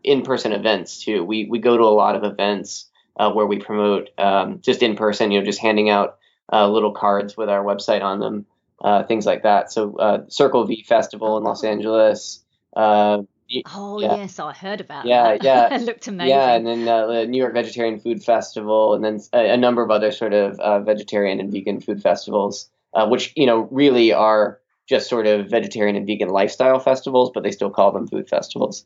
in-person 0.03 0.53
events 0.53 1.03
too. 1.03 1.23
We 1.23 1.45
we 1.45 1.59
go 1.59 1.77
to 1.77 1.83
a 1.83 1.95
lot 1.95 2.15
of 2.15 2.23
events 2.23 2.89
uh, 3.17 3.31
where 3.31 3.45
we 3.45 3.59
promote 3.59 4.09
um, 4.17 4.59
just 4.61 4.83
in 4.83 4.95
person. 4.95 5.31
You 5.31 5.39
know, 5.39 5.45
just 5.45 5.59
handing 5.59 5.89
out 5.89 6.17
uh, 6.51 6.67
little 6.69 6.91
cards 6.91 7.35
with 7.37 7.49
our 7.49 7.63
website 7.63 8.01
on 8.01 8.19
them, 8.19 8.45
uh, 8.83 9.03
things 9.03 9.25
like 9.25 9.43
that. 9.43 9.71
So 9.71 9.97
uh, 9.97 10.23
Circle 10.27 10.65
V 10.65 10.83
Festival 10.83 11.37
in 11.37 11.43
Los 11.43 11.63
Angeles. 11.63 12.43
Oh 13.73 13.99
yeah. 13.99 14.15
yes, 14.15 14.39
I 14.39 14.53
heard 14.53 14.81
about 14.81 15.05
yeah, 15.05 15.37
that. 15.37 15.43
Yeah, 15.43 15.75
it 15.75 15.81
looked 15.83 16.07
amazing. 16.07 16.29
Yeah, 16.29 16.53
and 16.55 16.65
then 16.65 16.87
uh, 16.87 17.07
the 17.07 17.27
New 17.27 17.37
York 17.37 17.53
Vegetarian 17.53 17.99
Food 17.99 18.23
Festival, 18.23 18.93
and 18.93 19.03
then 19.03 19.19
a, 19.33 19.53
a 19.53 19.57
number 19.57 19.83
of 19.83 19.91
other 19.91 20.11
sort 20.11 20.33
of 20.33 20.59
uh, 20.59 20.79
vegetarian 20.79 21.39
and 21.39 21.51
vegan 21.51 21.79
food 21.79 22.01
festivals, 22.01 22.69
uh, 22.93 23.07
which 23.07 23.33
you 23.35 23.45
know 23.45 23.67
really 23.71 24.13
are 24.13 24.59
just 24.87 25.09
sort 25.09 25.27
of 25.27 25.49
vegetarian 25.49 25.95
and 25.95 26.07
vegan 26.07 26.29
lifestyle 26.29 26.79
festivals, 26.79 27.31
but 27.33 27.43
they 27.43 27.51
still 27.51 27.69
call 27.69 27.91
them 27.91 28.07
food 28.07 28.27
festivals. 28.27 28.85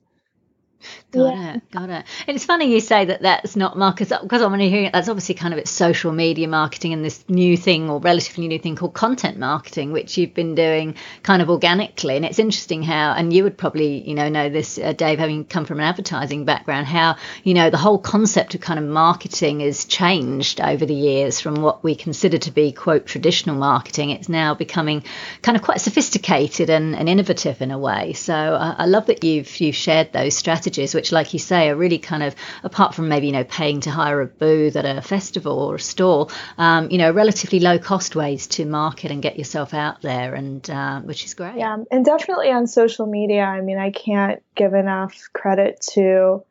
Got 1.11 1.35
yeah. 1.35 1.55
it, 1.55 1.71
got 1.71 1.89
it. 1.89 2.05
And 2.27 2.35
it's 2.35 2.45
funny 2.45 2.71
you 2.73 2.81
say 2.81 3.05
that 3.05 3.21
that's 3.21 3.55
not 3.55 3.77
markets 3.77 4.11
because 4.21 4.41
I'm 4.41 4.51
only 4.51 4.69
hearing 4.69 4.85
it. 4.85 4.93
That's 4.93 5.07
obviously 5.07 5.35
kind 5.35 5.53
of 5.53 5.57
it's 5.57 5.71
social 5.71 6.11
media 6.11 6.47
marketing 6.47 6.93
and 6.93 7.03
this 7.03 7.23
new 7.29 7.57
thing 7.57 7.89
or 7.89 7.99
relatively 7.99 8.47
new 8.47 8.59
thing 8.59 8.75
called 8.75 8.93
content 8.93 9.37
marketing, 9.37 9.93
which 9.93 10.17
you've 10.17 10.33
been 10.33 10.53
doing 10.53 10.95
kind 11.23 11.41
of 11.41 11.49
organically. 11.49 12.17
And 12.17 12.25
it's 12.25 12.39
interesting 12.39 12.83
how, 12.83 13.13
and 13.13 13.31
you 13.33 13.43
would 13.43 13.57
probably 13.57 14.07
you 14.07 14.15
know 14.15 14.29
know 14.29 14.49
this, 14.49 14.77
uh, 14.77 14.93
Dave, 14.93 15.17
having 15.17 15.45
come 15.45 15.65
from 15.65 15.79
an 15.79 15.85
advertising 15.85 16.45
background, 16.45 16.87
how 16.87 17.15
you 17.43 17.53
know 17.53 17.69
the 17.69 17.77
whole 17.77 17.97
concept 17.97 18.53
of 18.53 18.61
kind 18.61 18.77
of 18.77 18.85
marketing 18.85 19.61
has 19.61 19.85
changed 19.85 20.61
over 20.61 20.85
the 20.85 20.93
years 20.93 21.39
from 21.39 21.55
what 21.55 21.83
we 21.83 21.95
consider 21.95 22.37
to 22.37 22.51
be 22.51 22.71
quote 22.71 23.05
traditional 23.05 23.55
marketing. 23.55 24.09
It's 24.11 24.29
now 24.29 24.53
becoming 24.53 25.03
kind 25.41 25.55
of 25.55 25.63
quite 25.63 25.81
sophisticated 25.81 26.69
and, 26.69 26.95
and 26.95 27.07
innovative 27.09 27.61
in 27.61 27.71
a 27.71 27.79
way. 27.79 28.13
So 28.13 28.33
uh, 28.33 28.75
I 28.77 28.85
love 28.85 29.07
that 29.07 29.23
you've 29.23 29.59
you've 29.59 29.75
shared 29.75 30.11
those 30.11 30.35
strategies 30.35 30.66
which, 30.93 31.11
like 31.11 31.33
you 31.33 31.39
say, 31.39 31.69
are 31.69 31.75
really 31.75 31.97
kind 31.97 32.23
of 32.23 32.35
apart 32.63 32.95
from 32.95 33.07
maybe 33.07 33.27
you 33.27 33.33
know 33.33 33.43
paying 33.43 33.81
to 33.81 33.91
hire 33.91 34.21
a 34.21 34.25
booth 34.25 34.75
at 34.75 34.85
a 34.85 35.01
festival 35.01 35.59
or 35.59 35.75
a 35.75 35.79
stall, 35.79 36.31
um, 36.57 36.89
you 36.91 36.97
know, 36.97 37.11
relatively 37.11 37.59
low 37.59 37.79
cost 37.79 38.15
ways 38.15 38.47
to 38.47 38.65
market 38.65 39.11
and 39.11 39.21
get 39.21 39.37
yourself 39.37 39.73
out 39.73 40.01
there, 40.01 40.35
and 40.35 40.69
uh, 40.69 40.99
which 41.01 41.25
is 41.25 41.33
great. 41.33 41.55
Yeah, 41.55 41.77
and 41.91 42.05
definitely 42.05 42.51
on 42.51 42.67
social 42.67 43.05
media. 43.05 43.43
I 43.43 43.61
mean, 43.61 43.77
I 43.77 43.91
can't 43.91 44.43
give 44.55 44.73
enough 44.73 45.29
credit 45.33 45.81
to 45.93 46.43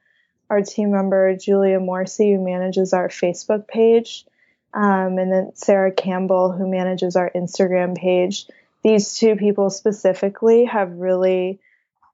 our 0.49 0.63
team 0.63 0.93
member 0.93 1.37
Julia 1.37 1.79
Morsi, 1.79 2.35
who 2.37 2.45
manages 2.45 2.93
our 2.93 3.09
Facebook 3.09 3.67
page, 3.67 4.25
um, 4.73 5.19
and 5.19 5.33
then 5.33 5.51
Sarah 5.55 5.93
Campbell, 5.93 6.53
who 6.53 6.69
manages 6.69 7.17
our 7.17 7.31
Instagram 7.35 7.97
page. 7.97 8.47
These 8.83 9.15
two 9.15 9.37
people 9.37 9.71
specifically 9.71 10.67
have 10.67 10.93
really 10.93 11.59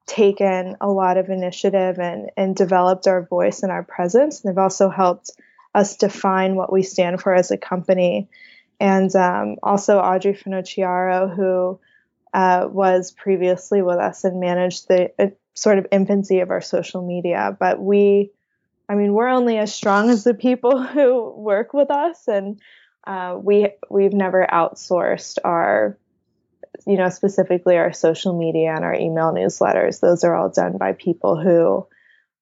taken 0.07 0.77
a 0.81 0.89
lot 0.89 1.17
of 1.17 1.29
initiative 1.29 1.99
and, 1.99 2.31
and 2.37 2.57
developed 2.57 3.07
our 3.07 3.23
voice 3.23 3.63
and 3.63 3.73
our 3.73 3.83
presence. 3.83 4.43
And 4.43 4.51
they've 4.51 4.63
also 4.63 4.89
helped 4.89 5.31
us 5.75 5.97
define 5.97 6.55
what 6.57 6.73
we 6.73 6.83
stand 6.83 7.21
for 7.21 7.35
as 7.35 7.51
a 7.51 7.57
company. 7.57 8.29
And 8.81 9.15
um, 9.15 9.57
also 9.63 9.99
Audrey 9.99 10.35
Finocchiaro, 10.35 11.35
who 11.35 11.79
uh, 12.35 12.69
was 12.71 13.11
previously 13.11 13.83
with 13.83 13.99
us 13.99 14.25
and 14.25 14.41
managed 14.41 14.89
the 14.89 15.13
uh, 15.19 15.27
sort 15.55 15.79
of 15.79 15.87
infancy 15.93 16.41
of 16.41 16.51
our 16.51 16.61
social 16.61 17.07
media. 17.07 17.57
But 17.59 17.81
we, 17.81 18.31
I 18.89 18.95
mean, 18.95 19.13
we're 19.13 19.29
only 19.29 19.59
as 19.59 19.75
strong 19.75 20.11
as 20.11 20.25
the 20.25 20.35
people 20.35 20.83
who 20.83 21.31
work 21.31 21.73
with 21.73 21.91
us, 21.91 22.29
and 22.29 22.61
uh, 23.07 23.37
we 23.41 23.69
we've 23.91 24.13
never 24.13 24.47
outsourced 24.51 25.39
our 25.45 25.99
you 26.87 26.97
know, 26.97 27.09
specifically 27.09 27.77
our 27.77 27.93
social 27.93 28.39
media 28.39 28.75
and 28.75 28.85
our 28.85 28.95
email 28.95 29.33
newsletters, 29.33 30.01
those 30.01 30.25
are 30.25 30.35
all 30.35 30.49
done 30.49 30.79
by 30.79 30.93
people 30.93 31.41
who 31.41 31.87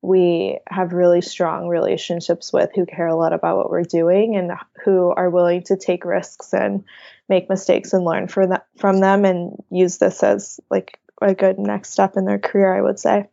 we 0.02 0.58
have 0.66 0.92
really 0.92 1.20
strong 1.20 1.68
relationships 1.68 2.52
with 2.52 2.70
who 2.74 2.86
care 2.86 3.08
a 3.08 3.16
lot 3.16 3.32
about 3.32 3.58
what 3.58 3.70
we're 3.70 3.82
doing 3.82 4.36
and 4.36 4.52
who 4.84 5.10
are 5.10 5.28
willing 5.28 5.62
to 5.62 5.76
take 5.76 6.04
risks 6.04 6.54
and 6.54 6.84
make 7.28 7.50
mistakes 7.50 7.92
and 7.92 8.04
learn 8.04 8.26
that, 8.26 8.66
from 8.78 9.00
them 9.00 9.24
and 9.24 9.56
use 9.70 9.98
this 9.98 10.22
as 10.22 10.58
like 10.70 10.98
a 11.20 11.34
good 11.34 11.58
next 11.58 11.90
step 11.90 12.16
in 12.16 12.24
their 12.24 12.38
career, 12.38 12.74
I 12.74 12.80
would 12.80 12.98
say. 12.98 13.28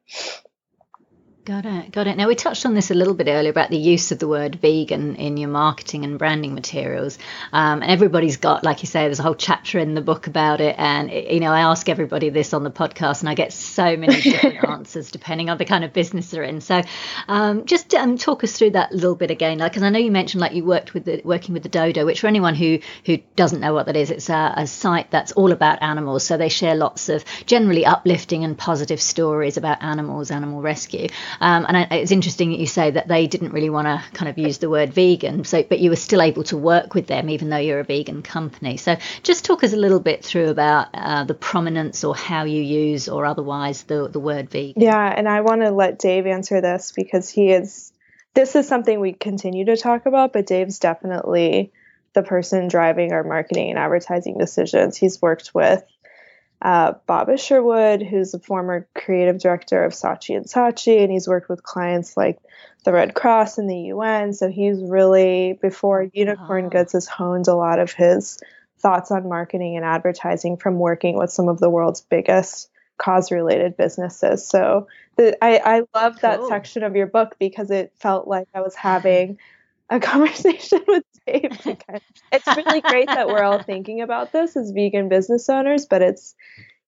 Got 1.47 1.65
it, 1.65 1.93
got 1.93 2.07
it. 2.07 2.17
Now 2.17 2.27
we 2.27 2.35
touched 2.35 2.65
on 2.65 2.73
this 2.73 2.91
a 2.91 2.93
little 2.93 3.13
bit 3.13 3.29
earlier 3.29 3.49
about 3.49 3.69
the 3.69 3.77
use 3.77 4.11
of 4.11 4.19
the 4.19 4.27
word 4.27 4.55
vegan 4.55 5.15
in 5.15 5.37
your 5.37 5.47
marketing 5.47 6.03
and 6.03 6.19
branding 6.19 6.53
materials, 6.53 7.17
um, 7.53 7.81
and 7.81 7.89
everybody's 7.89 8.35
got, 8.35 8.65
like 8.65 8.83
you 8.83 8.87
say, 8.87 9.03
there's 9.03 9.19
a 9.19 9.23
whole 9.23 9.33
chapter 9.33 9.79
in 9.79 9.93
the 9.93 10.01
book 10.01 10.27
about 10.27 10.59
it. 10.59 10.75
And 10.77 11.09
you 11.09 11.39
know, 11.39 11.53
I 11.53 11.61
ask 11.61 11.87
everybody 11.87 12.27
this 12.27 12.53
on 12.53 12.65
the 12.65 12.69
podcast, 12.69 13.21
and 13.21 13.29
I 13.29 13.33
get 13.33 13.53
so 13.53 13.95
many 13.95 14.19
different 14.21 14.67
answers 14.67 15.09
depending 15.09 15.49
on 15.49 15.57
the 15.57 15.63
kind 15.63 15.85
of 15.85 15.93
business 15.93 16.31
they're 16.31 16.43
in. 16.43 16.59
So, 16.59 16.81
um, 17.29 17.63
just 17.65 17.95
um, 17.95 18.17
talk 18.17 18.43
us 18.43 18.51
through 18.51 18.71
that 18.71 18.91
a 18.91 18.95
little 18.95 19.15
bit 19.15 19.31
again, 19.31 19.59
like 19.59 19.71
because 19.71 19.83
I 19.83 19.89
know 19.89 19.99
you 19.99 20.11
mentioned 20.11 20.41
like 20.41 20.51
you 20.51 20.65
worked 20.65 20.93
with 20.93 21.05
the 21.05 21.21
working 21.23 21.53
with 21.53 21.63
the 21.63 21.69
Dodo, 21.69 22.05
which 22.05 22.19
for 22.19 22.27
anyone 22.27 22.55
who 22.55 22.79
who 23.05 23.19
doesn't 23.37 23.61
know 23.61 23.73
what 23.73 23.85
that 23.85 23.95
is, 23.95 24.11
it's 24.11 24.29
a, 24.29 24.53
a 24.57 24.67
site 24.67 25.11
that's 25.11 25.31
all 25.31 25.53
about 25.53 25.81
animals. 25.81 26.25
So 26.25 26.35
they 26.35 26.49
share 26.49 26.75
lots 26.75 27.07
of 27.07 27.23
generally 27.45 27.85
uplifting 27.85 28.43
and 28.43 28.57
positive 28.57 28.99
stories 28.99 29.55
about 29.55 29.81
animals, 29.81 30.29
animal 30.29 30.61
rescue. 30.61 31.07
Um, 31.39 31.65
and 31.67 31.77
I, 31.77 31.87
it's 31.91 32.11
interesting 32.11 32.51
that 32.51 32.59
you 32.59 32.67
say 32.67 32.91
that 32.91 33.07
they 33.07 33.27
didn't 33.27 33.51
really 33.51 33.69
want 33.69 33.87
to 33.87 34.03
kind 34.13 34.29
of 34.29 34.37
use 34.37 34.57
the 34.57 34.69
word 34.69 34.93
vegan, 34.93 35.43
so 35.43 35.63
but 35.63 35.79
you 35.79 35.89
were 35.89 35.95
still 35.95 36.21
able 36.21 36.43
to 36.45 36.57
work 36.57 36.93
with 36.93 37.07
them 37.07 37.29
even 37.29 37.49
though 37.49 37.57
you're 37.57 37.79
a 37.79 37.83
vegan 37.83 38.21
company. 38.21 38.77
So 38.77 38.97
just 39.23 39.45
talk 39.45 39.63
us 39.63 39.73
a 39.73 39.77
little 39.77 39.99
bit 39.99 40.23
through 40.23 40.49
about 40.49 40.89
uh, 40.93 41.23
the 41.23 41.33
prominence 41.33 42.03
or 42.03 42.15
how 42.15 42.43
you 42.43 42.61
use 42.61 43.09
or 43.09 43.25
otherwise 43.25 43.83
the 43.83 44.07
the 44.07 44.19
word 44.19 44.49
vegan. 44.49 44.81
Yeah, 44.81 45.13
and 45.15 45.27
I 45.27 45.41
want 45.41 45.61
to 45.61 45.71
let 45.71 45.99
Dave 45.99 46.25
answer 46.25 46.61
this 46.61 46.91
because 46.91 47.29
he 47.29 47.51
is. 47.51 47.91
This 48.33 48.55
is 48.55 48.67
something 48.67 48.99
we 48.99 49.13
continue 49.13 49.65
to 49.65 49.77
talk 49.77 50.05
about, 50.05 50.31
but 50.31 50.45
Dave's 50.45 50.77
definitely 50.77 51.71
the 52.13 52.23
person 52.23 52.67
driving 52.67 53.11
our 53.11 53.23
marketing 53.23 53.69
and 53.69 53.79
advertising 53.79 54.37
decisions. 54.37 54.97
He's 54.97 55.21
worked 55.21 55.53
with 55.53 55.83
uh, 56.61 56.93
Bob 57.05 57.29
Isherwood, 57.29 58.01
who's 58.01 58.33
a 58.33 58.39
former 58.39 58.87
creative 58.95 59.39
director 59.39 59.83
of 59.83 59.93
Saatchi 59.93 60.35
and 60.35 60.45
Saatchi, 60.45 61.01
and 61.01 61.11
he's 61.11 61.27
worked 61.27 61.49
with 61.49 61.63
clients 61.63 62.17
like 62.17 62.39
the 62.83 62.91
Red 62.91 63.13
Cross 63.13 63.57
and 63.57 63.69
the 63.69 63.77
UN. 63.77 64.33
So 64.33 64.49
he's 64.49 64.81
really, 64.81 65.59
before 65.61 66.09
Unicorn 66.13 66.65
oh. 66.65 66.69
Goods, 66.69 66.93
has 66.93 67.07
honed 67.07 67.47
a 67.47 67.55
lot 67.55 67.79
of 67.79 67.91
his 67.91 68.39
thoughts 68.79 69.11
on 69.11 69.29
marketing 69.29 69.75
and 69.75 69.85
advertising 69.85 70.57
from 70.57 70.79
working 70.79 71.17
with 71.17 71.31
some 71.31 71.47
of 71.47 71.59
the 71.59 71.69
world's 71.69 72.01
biggest 72.01 72.69
cause 72.97 73.31
related 73.31 73.77
businesses. 73.77 74.47
So 74.47 74.87
the, 75.15 75.37
I, 75.43 75.57
I 75.57 75.79
love 75.93 76.13
cool. 76.13 76.21
that 76.21 76.47
section 76.47 76.83
of 76.83 76.95
your 76.95 77.07
book 77.07 77.35
because 77.39 77.69
it 77.69 77.93
felt 77.97 78.27
like 78.27 78.47
I 78.55 78.61
was 78.61 78.75
having 78.75 79.37
a 79.89 79.99
conversation 80.01 80.81
with 80.87 81.03
Dave. 81.25 81.51
it's 82.31 82.47
really 82.57 82.81
great 82.81 83.07
that 83.07 83.27
we're 83.27 83.43
all 83.43 83.61
thinking 83.61 84.01
about 84.01 84.31
this 84.31 84.55
as 84.55 84.71
vegan 84.71 85.09
business 85.09 85.49
owners, 85.49 85.85
but 85.85 86.01
it's 86.01 86.35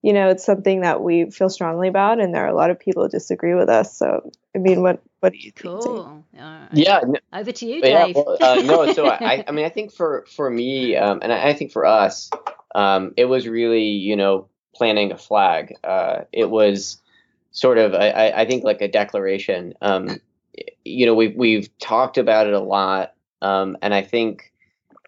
you 0.02 0.14
know 0.14 0.30
it's 0.30 0.46
something 0.46 0.82
that 0.82 1.02
we 1.02 1.30
feel 1.30 1.50
strongly 1.50 1.88
about, 1.88 2.20
and 2.20 2.34
there 2.34 2.46
are 2.46 2.50
a 2.50 2.56
lot 2.56 2.70
of 2.70 2.80
people 2.80 3.04
who 3.04 3.10
disagree 3.10 3.54
with 3.54 3.70
us. 3.70 3.98
So 3.98 4.32
I 4.56 4.60
mean, 4.60 4.82
what 4.82 5.02
what 5.20 5.34
do 5.34 5.40
you 5.40 5.52
think? 5.52 5.82
Cool. 5.84 6.24
Yeah. 6.34 7.02
Over 7.34 7.52
to 7.52 7.66
you, 7.66 7.82
Dave. 7.82 7.92
Yeah, 7.92 8.12
well, 8.16 8.38
uh, 8.42 8.56
no, 8.56 8.94
so 8.94 9.08
I, 9.08 9.44
I 9.48 9.52
mean, 9.52 9.66
I 9.66 9.70
think 9.70 9.92
for 9.92 10.26
for 10.36 10.50
me, 10.50 10.96
um, 10.96 11.20
and 11.22 11.34
I, 11.34 11.50
I, 11.50 11.54
think 11.54 11.72
for 11.72 11.86
us, 11.86 12.30
um, 12.74 13.14
it 13.18 13.26
was 13.26 13.48
really 13.48 13.84
you 13.84 14.16
know 14.16 14.48
planting 14.76 15.12
a 15.12 15.18
flag. 15.18 15.76
Uh, 15.84 16.22
it 16.32 16.50
was 16.50 17.02
sort 17.52 17.78
of 17.78 17.94
I, 17.94 18.32
I 18.36 18.46
think 18.46 18.64
like 18.64 18.82
a 18.82 18.88
declaration. 18.88 19.74
Um, 19.82 20.22
you 20.84 21.06
know, 21.06 21.16
we've 21.16 21.36
we've 21.36 21.78
talked 21.80 22.18
about 22.18 22.48
it 22.48 22.54
a 22.54 22.60
lot, 22.60 23.14
um, 23.42 23.78
and 23.82 23.94
I 23.94 24.02
think 24.02 24.52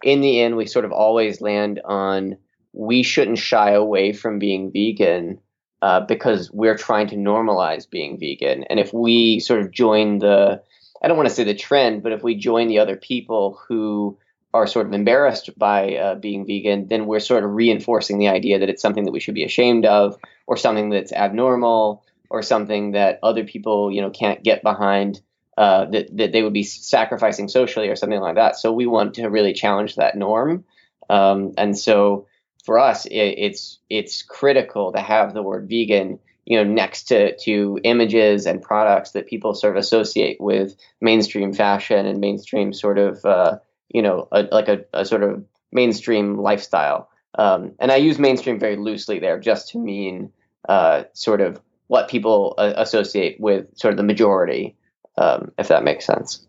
in 0.03 0.21
the 0.21 0.41
end 0.41 0.55
we 0.57 0.65
sort 0.65 0.85
of 0.85 0.91
always 0.91 1.41
land 1.41 1.81
on 1.83 2.37
we 2.73 3.03
shouldn't 3.03 3.37
shy 3.37 3.71
away 3.71 4.13
from 4.13 4.39
being 4.39 4.71
vegan 4.71 5.39
uh, 5.81 6.01
because 6.01 6.49
we're 6.51 6.77
trying 6.77 7.07
to 7.07 7.15
normalize 7.15 7.89
being 7.89 8.19
vegan, 8.19 8.63
and 8.65 8.79
if 8.79 8.93
we 8.93 9.39
sort 9.39 9.61
of 9.61 9.71
join 9.71 10.19
the 10.19 10.61
I 11.01 11.07
don't 11.07 11.17
want 11.17 11.29
to 11.29 11.35
say 11.35 11.43
the 11.43 11.55
trend, 11.55 12.03
but 12.03 12.11
if 12.11 12.23
we 12.23 12.35
join 12.35 12.67
the 12.67 12.79
other 12.79 12.95
people 12.95 13.59
who 13.67 14.17
are 14.53 14.67
sort 14.67 14.85
of 14.85 14.93
embarrassed 14.93 15.57
by 15.57 15.95
uh, 15.95 16.15
being 16.15 16.45
vegan, 16.45 16.87
then 16.87 17.05
we're 17.05 17.19
sort 17.19 17.43
of 17.43 17.51
reinforcing 17.51 18.17
the 18.17 18.27
idea 18.27 18.59
that 18.59 18.69
it's 18.69 18.81
something 18.81 19.05
that 19.05 19.11
we 19.11 19.19
should 19.19 19.33
be 19.33 19.45
ashamed 19.45 19.85
of, 19.85 20.17
or 20.45 20.57
something 20.57 20.89
that's 20.89 21.13
abnormal, 21.13 22.03
or 22.29 22.41
something 22.41 22.91
that 22.91 23.19
other 23.23 23.43
people, 23.43 23.91
you 23.91 24.01
know, 24.01 24.09
can't 24.09 24.43
get 24.43 24.61
behind 24.61 25.21
uh, 25.61 25.85
that, 25.85 26.17
that 26.17 26.31
they 26.31 26.41
would 26.41 26.53
be 26.53 26.63
sacrificing 26.63 27.47
socially 27.47 27.87
or 27.87 27.95
something 27.95 28.19
like 28.19 28.33
that. 28.33 28.55
So 28.55 28.73
we 28.73 28.87
want 28.87 29.13
to 29.13 29.27
really 29.27 29.53
challenge 29.53 29.95
that 29.95 30.17
norm. 30.17 30.65
Um, 31.07 31.53
and 31.55 31.77
so 31.77 32.25
for 32.65 32.79
us, 32.79 33.05
it, 33.05 33.13
it's 33.37 33.77
it's 33.87 34.23
critical 34.23 34.91
to 34.91 34.99
have 34.99 35.35
the 35.35 35.43
word 35.43 35.69
vegan, 35.69 36.17
you 36.45 36.57
know, 36.57 36.63
next 36.63 37.09
to 37.09 37.37
to 37.43 37.79
images 37.83 38.47
and 38.47 38.59
products 38.59 39.11
that 39.11 39.27
people 39.27 39.53
sort 39.53 39.77
of 39.77 39.79
associate 39.79 40.41
with 40.41 40.75
mainstream 40.99 41.53
fashion 41.53 42.07
and 42.07 42.19
mainstream 42.19 42.73
sort 42.73 42.97
of 42.97 43.23
uh, 43.23 43.59
you 43.93 44.01
know 44.01 44.27
a, 44.31 44.41
like 44.51 44.67
a, 44.67 44.79
a, 44.95 45.05
sort 45.05 45.21
of 45.21 45.45
mainstream 45.71 46.39
lifestyle. 46.39 47.07
Um, 47.37 47.73
and 47.79 47.91
I 47.91 47.97
use 47.97 48.17
mainstream 48.17 48.57
very 48.57 48.77
loosely 48.77 49.19
there, 49.19 49.39
just 49.39 49.69
to 49.69 49.77
mean 49.77 50.31
uh, 50.67 51.03
sort 51.13 51.39
of 51.39 51.61
what 51.85 52.09
people 52.09 52.55
uh, 52.57 52.73
associate 52.77 53.39
with 53.39 53.77
sort 53.77 53.93
of 53.93 53.97
the 53.97 54.03
majority 54.03 54.75
um, 55.21 55.51
if 55.57 55.67
that 55.69 55.83
makes 55.83 56.05
sense. 56.05 56.45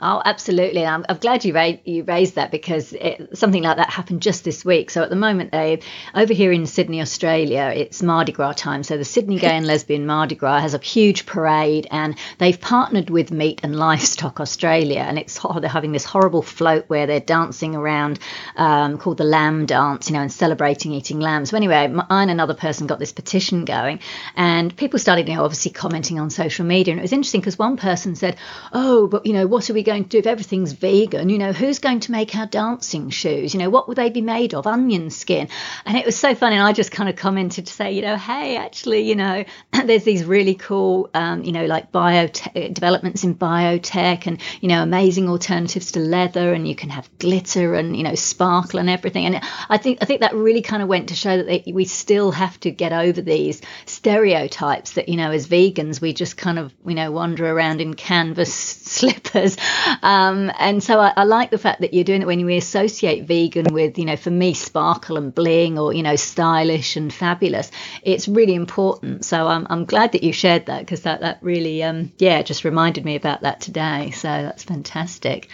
Oh, 0.00 0.20
absolutely. 0.24 0.84
I'm, 0.84 1.06
I'm 1.08 1.18
glad 1.18 1.44
you, 1.44 1.54
ra- 1.54 1.78
you 1.84 2.02
raised 2.02 2.34
that 2.34 2.50
because 2.50 2.92
it, 2.92 3.38
something 3.38 3.62
like 3.62 3.76
that 3.76 3.88
happened 3.88 4.20
just 4.20 4.42
this 4.42 4.64
week. 4.64 4.90
So 4.90 5.00
at 5.04 5.10
the 5.10 5.16
moment, 5.16 5.52
they 5.52 5.80
over 6.12 6.34
here 6.34 6.50
in 6.50 6.66
Sydney, 6.66 7.00
Australia, 7.00 7.72
it's 7.72 8.02
Mardi 8.02 8.32
Gras 8.32 8.54
time. 8.54 8.82
So 8.82 8.98
the 8.98 9.04
Sydney 9.04 9.38
Gay 9.38 9.56
and 9.56 9.64
Lesbian 9.64 10.04
Mardi 10.04 10.34
Gras 10.34 10.60
has 10.60 10.74
a 10.74 10.78
huge 10.78 11.24
parade, 11.24 11.86
and 11.92 12.18
they've 12.38 12.60
partnered 12.60 13.10
with 13.10 13.30
Meat 13.30 13.60
and 13.62 13.76
Livestock 13.76 14.40
Australia, 14.40 15.00
and 15.00 15.20
it's 15.20 15.38
they're 15.60 15.68
having 15.68 15.92
this 15.92 16.04
horrible 16.04 16.42
float 16.42 16.88
where 16.88 17.06
they're 17.06 17.20
dancing 17.20 17.76
around 17.76 18.18
um, 18.56 18.98
called 18.98 19.18
the 19.18 19.24
Lamb 19.24 19.66
Dance, 19.66 20.08
you 20.10 20.16
know, 20.16 20.22
and 20.22 20.32
celebrating 20.32 20.92
eating 20.92 21.20
lamb. 21.20 21.46
So 21.46 21.56
anyway, 21.56 21.94
I 22.10 22.22
and 22.22 22.30
another 22.30 22.54
person 22.54 22.88
got 22.88 22.98
this 22.98 23.12
petition 23.12 23.64
going, 23.64 24.00
and 24.34 24.76
people 24.76 24.98
started, 24.98 25.28
you 25.28 25.36
know, 25.36 25.44
obviously 25.44 25.70
commenting 25.70 26.18
on 26.18 26.30
social 26.30 26.64
media, 26.64 26.92
and 26.92 26.98
it 26.98 27.02
was 27.02 27.12
interesting 27.12 27.40
because 27.40 27.58
one 27.58 27.76
person 27.76 28.16
said, 28.16 28.36
"Oh, 28.72 29.06
but 29.06 29.26
you 29.26 29.32
know, 29.32 29.46
what 29.46 29.70
are 29.70 29.74
we 29.74 29.81
going 29.82 30.04
to 30.04 30.08
do 30.08 30.18
if 30.18 30.26
everything's 30.26 30.72
vegan? 30.72 31.28
You 31.28 31.38
know, 31.38 31.52
who's 31.52 31.78
going 31.78 32.00
to 32.00 32.12
make 32.12 32.34
our 32.36 32.46
dancing 32.46 33.10
shoes? 33.10 33.54
You 33.54 33.60
know, 33.60 33.70
what 33.70 33.88
would 33.88 33.98
they 33.98 34.10
be 34.10 34.22
made 34.22 34.54
of? 34.54 34.66
Onion 34.66 35.10
skin. 35.10 35.48
And 35.84 35.96
it 35.96 36.06
was 36.06 36.16
so 36.16 36.34
funny. 36.34 36.56
And 36.56 36.64
I 36.64 36.72
just 36.72 36.92
kind 36.92 37.08
of 37.08 37.16
commented 37.16 37.66
to 37.66 37.72
say, 37.72 37.92
you 37.92 38.02
know, 38.02 38.16
hey, 38.16 38.56
actually, 38.56 39.02
you 39.02 39.14
know, 39.14 39.44
there's 39.84 40.04
these 40.04 40.24
really 40.24 40.54
cool, 40.54 41.10
um, 41.14 41.44
you 41.44 41.52
know, 41.52 41.66
like 41.66 41.92
biotech 41.92 42.74
developments 42.74 43.24
in 43.24 43.34
biotech 43.34 44.26
and, 44.26 44.40
you 44.60 44.68
know, 44.68 44.82
amazing 44.82 45.28
alternatives 45.28 45.92
to 45.92 46.00
leather 46.00 46.52
and 46.52 46.66
you 46.66 46.74
can 46.74 46.90
have 46.90 47.08
glitter 47.18 47.74
and, 47.74 47.96
you 47.96 48.02
know, 48.02 48.14
sparkle 48.14 48.78
and 48.78 48.90
everything. 48.90 49.26
And 49.26 49.40
I 49.68 49.78
think, 49.78 49.98
I 50.00 50.04
think 50.04 50.20
that 50.20 50.34
really 50.34 50.62
kind 50.62 50.82
of 50.82 50.88
went 50.88 51.08
to 51.08 51.14
show 51.14 51.36
that 51.36 51.46
they, 51.46 51.72
we 51.72 51.84
still 51.84 52.30
have 52.32 52.58
to 52.60 52.70
get 52.70 52.92
over 52.92 53.20
these 53.20 53.60
stereotypes 53.86 54.92
that, 54.92 55.08
you 55.08 55.16
know, 55.16 55.30
as 55.30 55.46
vegans, 55.46 56.00
we 56.00 56.12
just 56.12 56.36
kind 56.36 56.58
of, 56.58 56.72
you 56.86 56.94
know, 56.94 57.10
wander 57.10 57.46
around 57.46 57.80
in 57.80 57.94
canvas 57.94 58.52
slippers 58.92 59.56
um, 60.02 60.50
and 60.58 60.82
so 60.82 61.00
I, 61.00 61.12
I, 61.16 61.24
like 61.24 61.50
the 61.50 61.58
fact 61.58 61.80
that 61.80 61.94
you're 61.94 62.04
doing 62.04 62.22
it 62.22 62.26
when 62.26 62.44
we 62.44 62.56
associate 62.56 63.24
vegan 63.24 63.72
with, 63.72 63.98
you 63.98 64.04
know, 64.04 64.16
for 64.16 64.30
me, 64.30 64.54
sparkle 64.54 65.16
and 65.16 65.34
bling 65.34 65.78
or, 65.78 65.92
you 65.92 66.02
know, 66.02 66.16
stylish 66.16 66.96
and 66.96 67.12
fabulous. 67.12 67.70
It's 68.02 68.28
really 68.28 68.54
important. 68.54 69.24
So 69.24 69.46
I'm, 69.46 69.66
I'm 69.70 69.84
glad 69.84 70.12
that 70.12 70.22
you 70.22 70.32
shared 70.32 70.66
that 70.66 70.80
because 70.80 71.02
that, 71.02 71.20
that 71.20 71.38
really, 71.40 71.82
um, 71.82 72.12
yeah, 72.18 72.42
just 72.42 72.64
reminded 72.64 73.04
me 73.04 73.16
about 73.16 73.42
that 73.42 73.60
today. 73.60 74.10
So 74.10 74.28
that's 74.28 74.64
fantastic. 74.64 75.48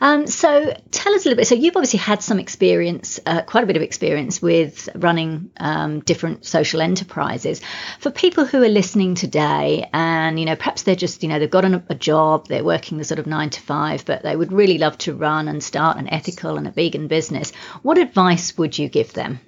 Um, 0.00 0.26
so 0.26 0.74
tell 0.90 1.14
us 1.14 1.24
a 1.24 1.28
little 1.28 1.36
bit. 1.36 1.46
So 1.46 1.54
you've 1.54 1.76
obviously 1.76 2.00
had 2.00 2.22
some 2.22 2.38
experience, 2.38 3.20
uh, 3.26 3.42
quite 3.42 3.64
a 3.64 3.66
bit 3.66 3.76
of 3.76 3.82
experience 3.82 4.42
with 4.42 4.88
running 4.94 5.50
um, 5.58 6.00
different 6.00 6.44
social 6.44 6.80
enterprises. 6.80 7.60
For 8.00 8.10
people 8.10 8.44
who 8.44 8.62
are 8.62 8.68
listening 8.68 9.14
today 9.14 9.88
and, 9.92 10.38
you 10.38 10.46
know, 10.46 10.56
perhaps 10.56 10.82
they're 10.82 10.96
just, 10.96 11.22
you 11.22 11.28
know, 11.28 11.38
they've 11.38 11.50
got 11.50 11.64
a, 11.64 11.82
a 11.88 11.94
job, 11.94 12.48
they're 12.48 12.64
working 12.64 12.98
the 12.98 13.04
sort 13.04 13.18
of 13.18 13.26
nine 13.26 13.50
to 13.52 13.60
five, 13.60 14.04
but 14.04 14.22
they 14.22 14.36
would 14.36 14.52
really 14.52 14.78
love 14.78 14.98
to 14.98 15.14
run 15.14 15.48
and 15.48 15.62
start 15.62 15.98
an 15.98 16.08
ethical 16.08 16.56
and 16.56 16.66
a 16.66 16.70
vegan 16.70 17.08
business. 17.08 17.52
What 17.82 17.98
advice 17.98 18.56
would 18.58 18.78
you 18.78 18.88
give 18.88 19.12
them 19.12 19.40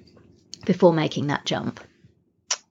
before 0.65 0.93
making 0.93 1.27
that 1.27 1.45
jump? 1.45 1.79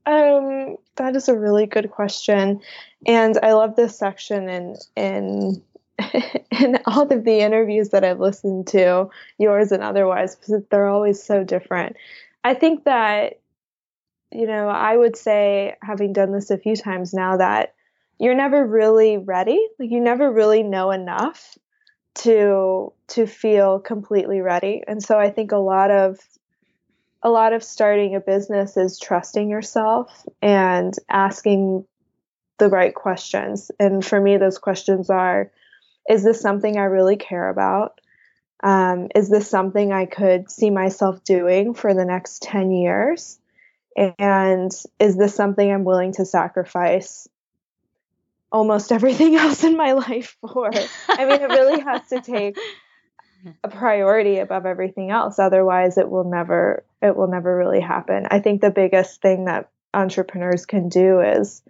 Um, 0.06 0.76
that 0.96 1.16
is 1.16 1.28
a 1.28 1.38
really 1.38 1.66
good 1.66 1.90
question, 1.90 2.60
and 3.06 3.38
I 3.42 3.52
love 3.52 3.76
this 3.76 3.98
section 3.98 4.48
in 4.48 4.76
in 4.96 5.62
in 6.50 6.78
all 6.86 7.10
of 7.10 7.24
the 7.24 7.40
interviews 7.40 7.90
that 7.90 8.04
I've 8.04 8.20
listened 8.20 8.66
to, 8.68 9.08
yours 9.38 9.72
and 9.72 9.82
otherwise, 9.82 10.36
because 10.36 10.62
they're 10.70 10.88
always 10.88 11.22
so 11.22 11.44
different. 11.44 11.96
I 12.42 12.54
think 12.54 12.84
that 12.84 13.40
you 14.30 14.46
know 14.46 14.68
I 14.68 14.96
would 14.96 15.16
say, 15.16 15.76
having 15.80 16.12
done 16.12 16.32
this 16.32 16.50
a 16.50 16.58
few 16.58 16.76
times 16.76 17.14
now, 17.14 17.38
that 17.38 17.74
you're 18.18 18.34
never 18.34 18.66
really 18.66 19.18
ready. 19.18 19.66
Like 19.78 19.90
you 19.90 20.00
never 20.00 20.30
really 20.30 20.62
know 20.62 20.90
enough 20.90 21.56
to 22.16 22.92
to 23.08 23.26
feel 23.26 23.80
completely 23.80 24.40
ready. 24.40 24.82
And 24.86 25.02
so 25.02 25.18
I 25.18 25.30
think 25.30 25.52
a 25.52 25.58
lot 25.58 25.90
of 25.90 26.18
a 27.22 27.30
lot 27.30 27.52
of 27.52 27.64
starting 27.64 28.14
a 28.14 28.20
business 28.20 28.76
is 28.76 28.98
trusting 28.98 29.48
yourself 29.48 30.26
and 30.42 30.94
asking 31.08 31.86
the 32.58 32.68
right 32.68 32.94
questions. 32.94 33.70
And 33.80 34.04
for 34.04 34.20
me, 34.20 34.36
those 34.36 34.58
questions 34.58 35.10
are 35.10 35.50
Is 36.08 36.22
this 36.22 36.40
something 36.40 36.76
I 36.76 36.84
really 36.84 37.16
care 37.16 37.48
about? 37.48 38.00
Um, 38.62 39.08
is 39.14 39.28
this 39.28 39.48
something 39.48 39.92
I 39.92 40.06
could 40.06 40.50
see 40.50 40.70
myself 40.70 41.24
doing 41.24 41.74
for 41.74 41.92
the 41.92 42.04
next 42.04 42.42
10 42.42 42.70
years? 42.70 43.38
And 43.96 44.72
is 44.98 45.16
this 45.16 45.34
something 45.34 45.70
I'm 45.70 45.84
willing 45.84 46.12
to 46.14 46.24
sacrifice 46.24 47.28
almost 48.54 48.92
everything 48.92 49.34
else 49.44 49.64
in 49.64 49.76
my 49.76 49.92
life 49.92 50.36
for. 50.40 50.70
I 51.08 51.24
mean, 51.26 51.42
it 51.42 51.48
really 51.48 51.80
has 51.80 52.08
to 52.08 52.20
take 52.24 52.56
a 53.62 53.68
priority 53.68 54.38
above 54.38 54.64
everything 54.64 55.10
else 55.10 55.38
otherwise 55.38 55.98
it 55.98 56.08
will 56.08 56.24
never 56.24 56.82
it 57.02 57.14
will 57.14 57.26
never 57.26 57.54
really 57.54 57.80
happen. 57.80 58.26
I 58.30 58.38
think 58.38 58.62
the 58.62 58.70
biggest 58.70 59.20
thing 59.20 59.44
that 59.46 59.68
entrepreneurs 59.92 60.64
can 60.64 60.88
do 60.88 61.20
is 61.20 61.62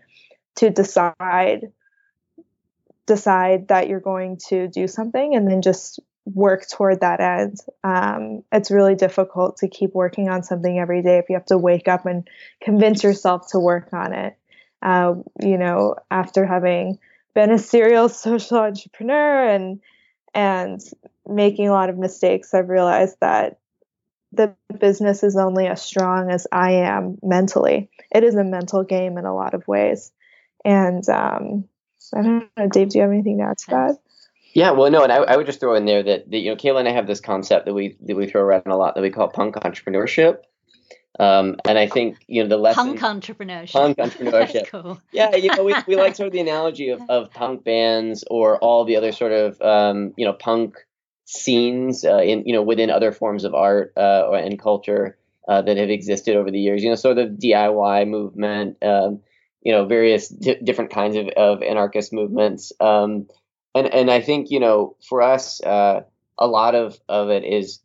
to 0.56 0.70
decide 0.70 1.72
decide 3.06 3.68
that 3.68 3.88
you're 3.88 4.00
going 4.00 4.38
to 4.48 4.68
do 4.68 4.86
something 4.86 5.34
and 5.34 5.50
then 5.50 5.62
just 5.62 5.98
work 6.24 6.64
toward 6.68 7.00
that 7.00 7.20
end. 7.20 7.58
Um, 7.82 8.44
it's 8.52 8.70
really 8.70 8.94
difficult 8.94 9.58
to 9.58 9.68
keep 9.68 9.94
working 9.94 10.28
on 10.28 10.42
something 10.42 10.78
every 10.78 11.02
day 11.02 11.18
if 11.18 11.26
you 11.28 11.34
have 11.34 11.44
to 11.46 11.58
wake 11.58 11.88
up 11.88 12.06
and 12.06 12.28
convince 12.62 13.02
yourself 13.02 13.48
to 13.50 13.58
work 13.58 13.92
on 13.92 14.12
it 14.12 14.36
uh, 14.84 15.14
you 15.42 15.58
know, 15.58 15.96
after 16.10 16.44
having 16.46 16.98
been 17.34 17.50
a 17.50 17.58
serial 17.58 18.08
social 18.10 18.58
entrepreneur 18.58 19.48
and 19.48 19.80
and 20.34 20.80
making 21.26 21.68
a 21.68 21.72
lot 21.72 21.90
of 21.90 21.96
mistakes, 21.96 22.54
I've 22.54 22.68
realized 22.68 23.16
that 23.20 23.58
the 24.32 24.54
business 24.80 25.22
is 25.22 25.36
only 25.36 25.66
as 25.66 25.80
strong 25.80 26.30
as 26.30 26.46
I 26.50 26.72
am 26.72 27.18
mentally. 27.22 27.88
It 28.12 28.24
is 28.24 28.34
a 28.34 28.44
mental 28.44 28.82
game 28.82 29.16
in 29.16 29.24
a 29.24 29.34
lot 29.34 29.54
of 29.54 29.66
ways. 29.68 30.10
And 30.64 31.08
um, 31.08 31.64
I 32.12 32.22
don't 32.22 32.50
know, 32.56 32.68
Dave, 32.68 32.90
do 32.90 32.98
you 32.98 33.02
have 33.02 33.12
anything 33.12 33.38
to 33.38 33.44
add 33.44 33.58
to 33.58 33.70
that? 33.70 33.98
Yeah, 34.54 34.70
well, 34.72 34.90
no, 34.90 35.02
and 35.02 35.12
I, 35.12 35.16
I 35.16 35.36
would 35.36 35.46
just 35.46 35.60
throw 35.60 35.74
in 35.74 35.84
there 35.84 36.02
that, 36.02 36.30
that 36.30 36.38
you 36.38 36.50
know, 36.50 36.56
Kayla 36.56 36.80
and 36.80 36.88
I 36.88 36.92
have 36.92 37.06
this 37.06 37.20
concept 37.20 37.66
that 37.66 37.74
we 37.74 37.96
that 38.02 38.16
we 38.16 38.28
throw 38.28 38.42
around 38.42 38.66
a 38.66 38.76
lot 38.76 38.94
that 38.94 39.00
we 39.00 39.10
call 39.10 39.28
punk 39.28 39.56
entrepreneurship, 39.56 40.38
um, 41.20 41.56
and 41.64 41.78
I 41.78 41.86
think 41.86 42.18
you 42.26 42.42
know 42.42 42.48
the 42.48 42.56
lesson 42.56 42.96
punk 42.96 43.00
entrepreneurship. 43.00 43.72
Punk 43.72 43.98
entrepreneurship. 43.98 44.66
cool. 44.70 45.00
Yeah, 45.12 45.34
you 45.36 45.54
know 45.54 45.62
we, 45.62 45.74
we 45.86 45.96
like 45.96 46.16
sort 46.16 46.28
of 46.28 46.32
the 46.32 46.40
analogy 46.48 46.88
of, 46.88 47.02
of 47.08 47.30
punk 47.30 47.64
bands 47.64 48.24
or 48.30 48.58
all 48.58 48.84
the 48.84 48.96
other 48.96 49.12
sort 49.12 49.32
of 49.32 49.60
um, 49.62 50.12
you 50.16 50.26
know 50.26 50.32
punk 50.32 50.76
scenes 51.24 52.04
uh, 52.04 52.18
in 52.18 52.44
you 52.46 52.52
know 52.52 52.62
within 52.62 52.90
other 52.90 53.12
forms 53.12 53.44
of 53.44 53.54
art 53.54 53.92
uh, 53.96 54.32
and 54.32 54.60
culture 54.60 55.16
uh, 55.46 55.62
that 55.62 55.76
have 55.76 55.90
existed 55.90 56.36
over 56.36 56.50
the 56.50 56.60
years. 56.60 56.82
You 56.82 56.90
know, 56.90 56.96
sort 56.96 57.18
of 57.18 57.30
DIY 57.32 58.08
movement. 58.08 58.82
Um, 58.82 59.20
you 59.62 59.72
know, 59.72 59.86
various 59.86 60.28
di- 60.28 60.60
different 60.62 60.90
kinds 60.90 61.16
of, 61.16 61.28
of 61.28 61.62
anarchist 61.62 62.12
movements. 62.12 62.72
Um, 62.80 63.28
and 63.74 63.86
and 63.86 64.10
I 64.10 64.20
think 64.20 64.50
you 64.50 64.58
know 64.58 64.96
for 65.08 65.22
us. 65.22 65.60
Uh, 65.62 66.02
a 66.38 66.46
lot 66.46 66.74
of, 66.74 66.98
of 67.08 67.30
it 67.30 67.44
is 67.44 67.80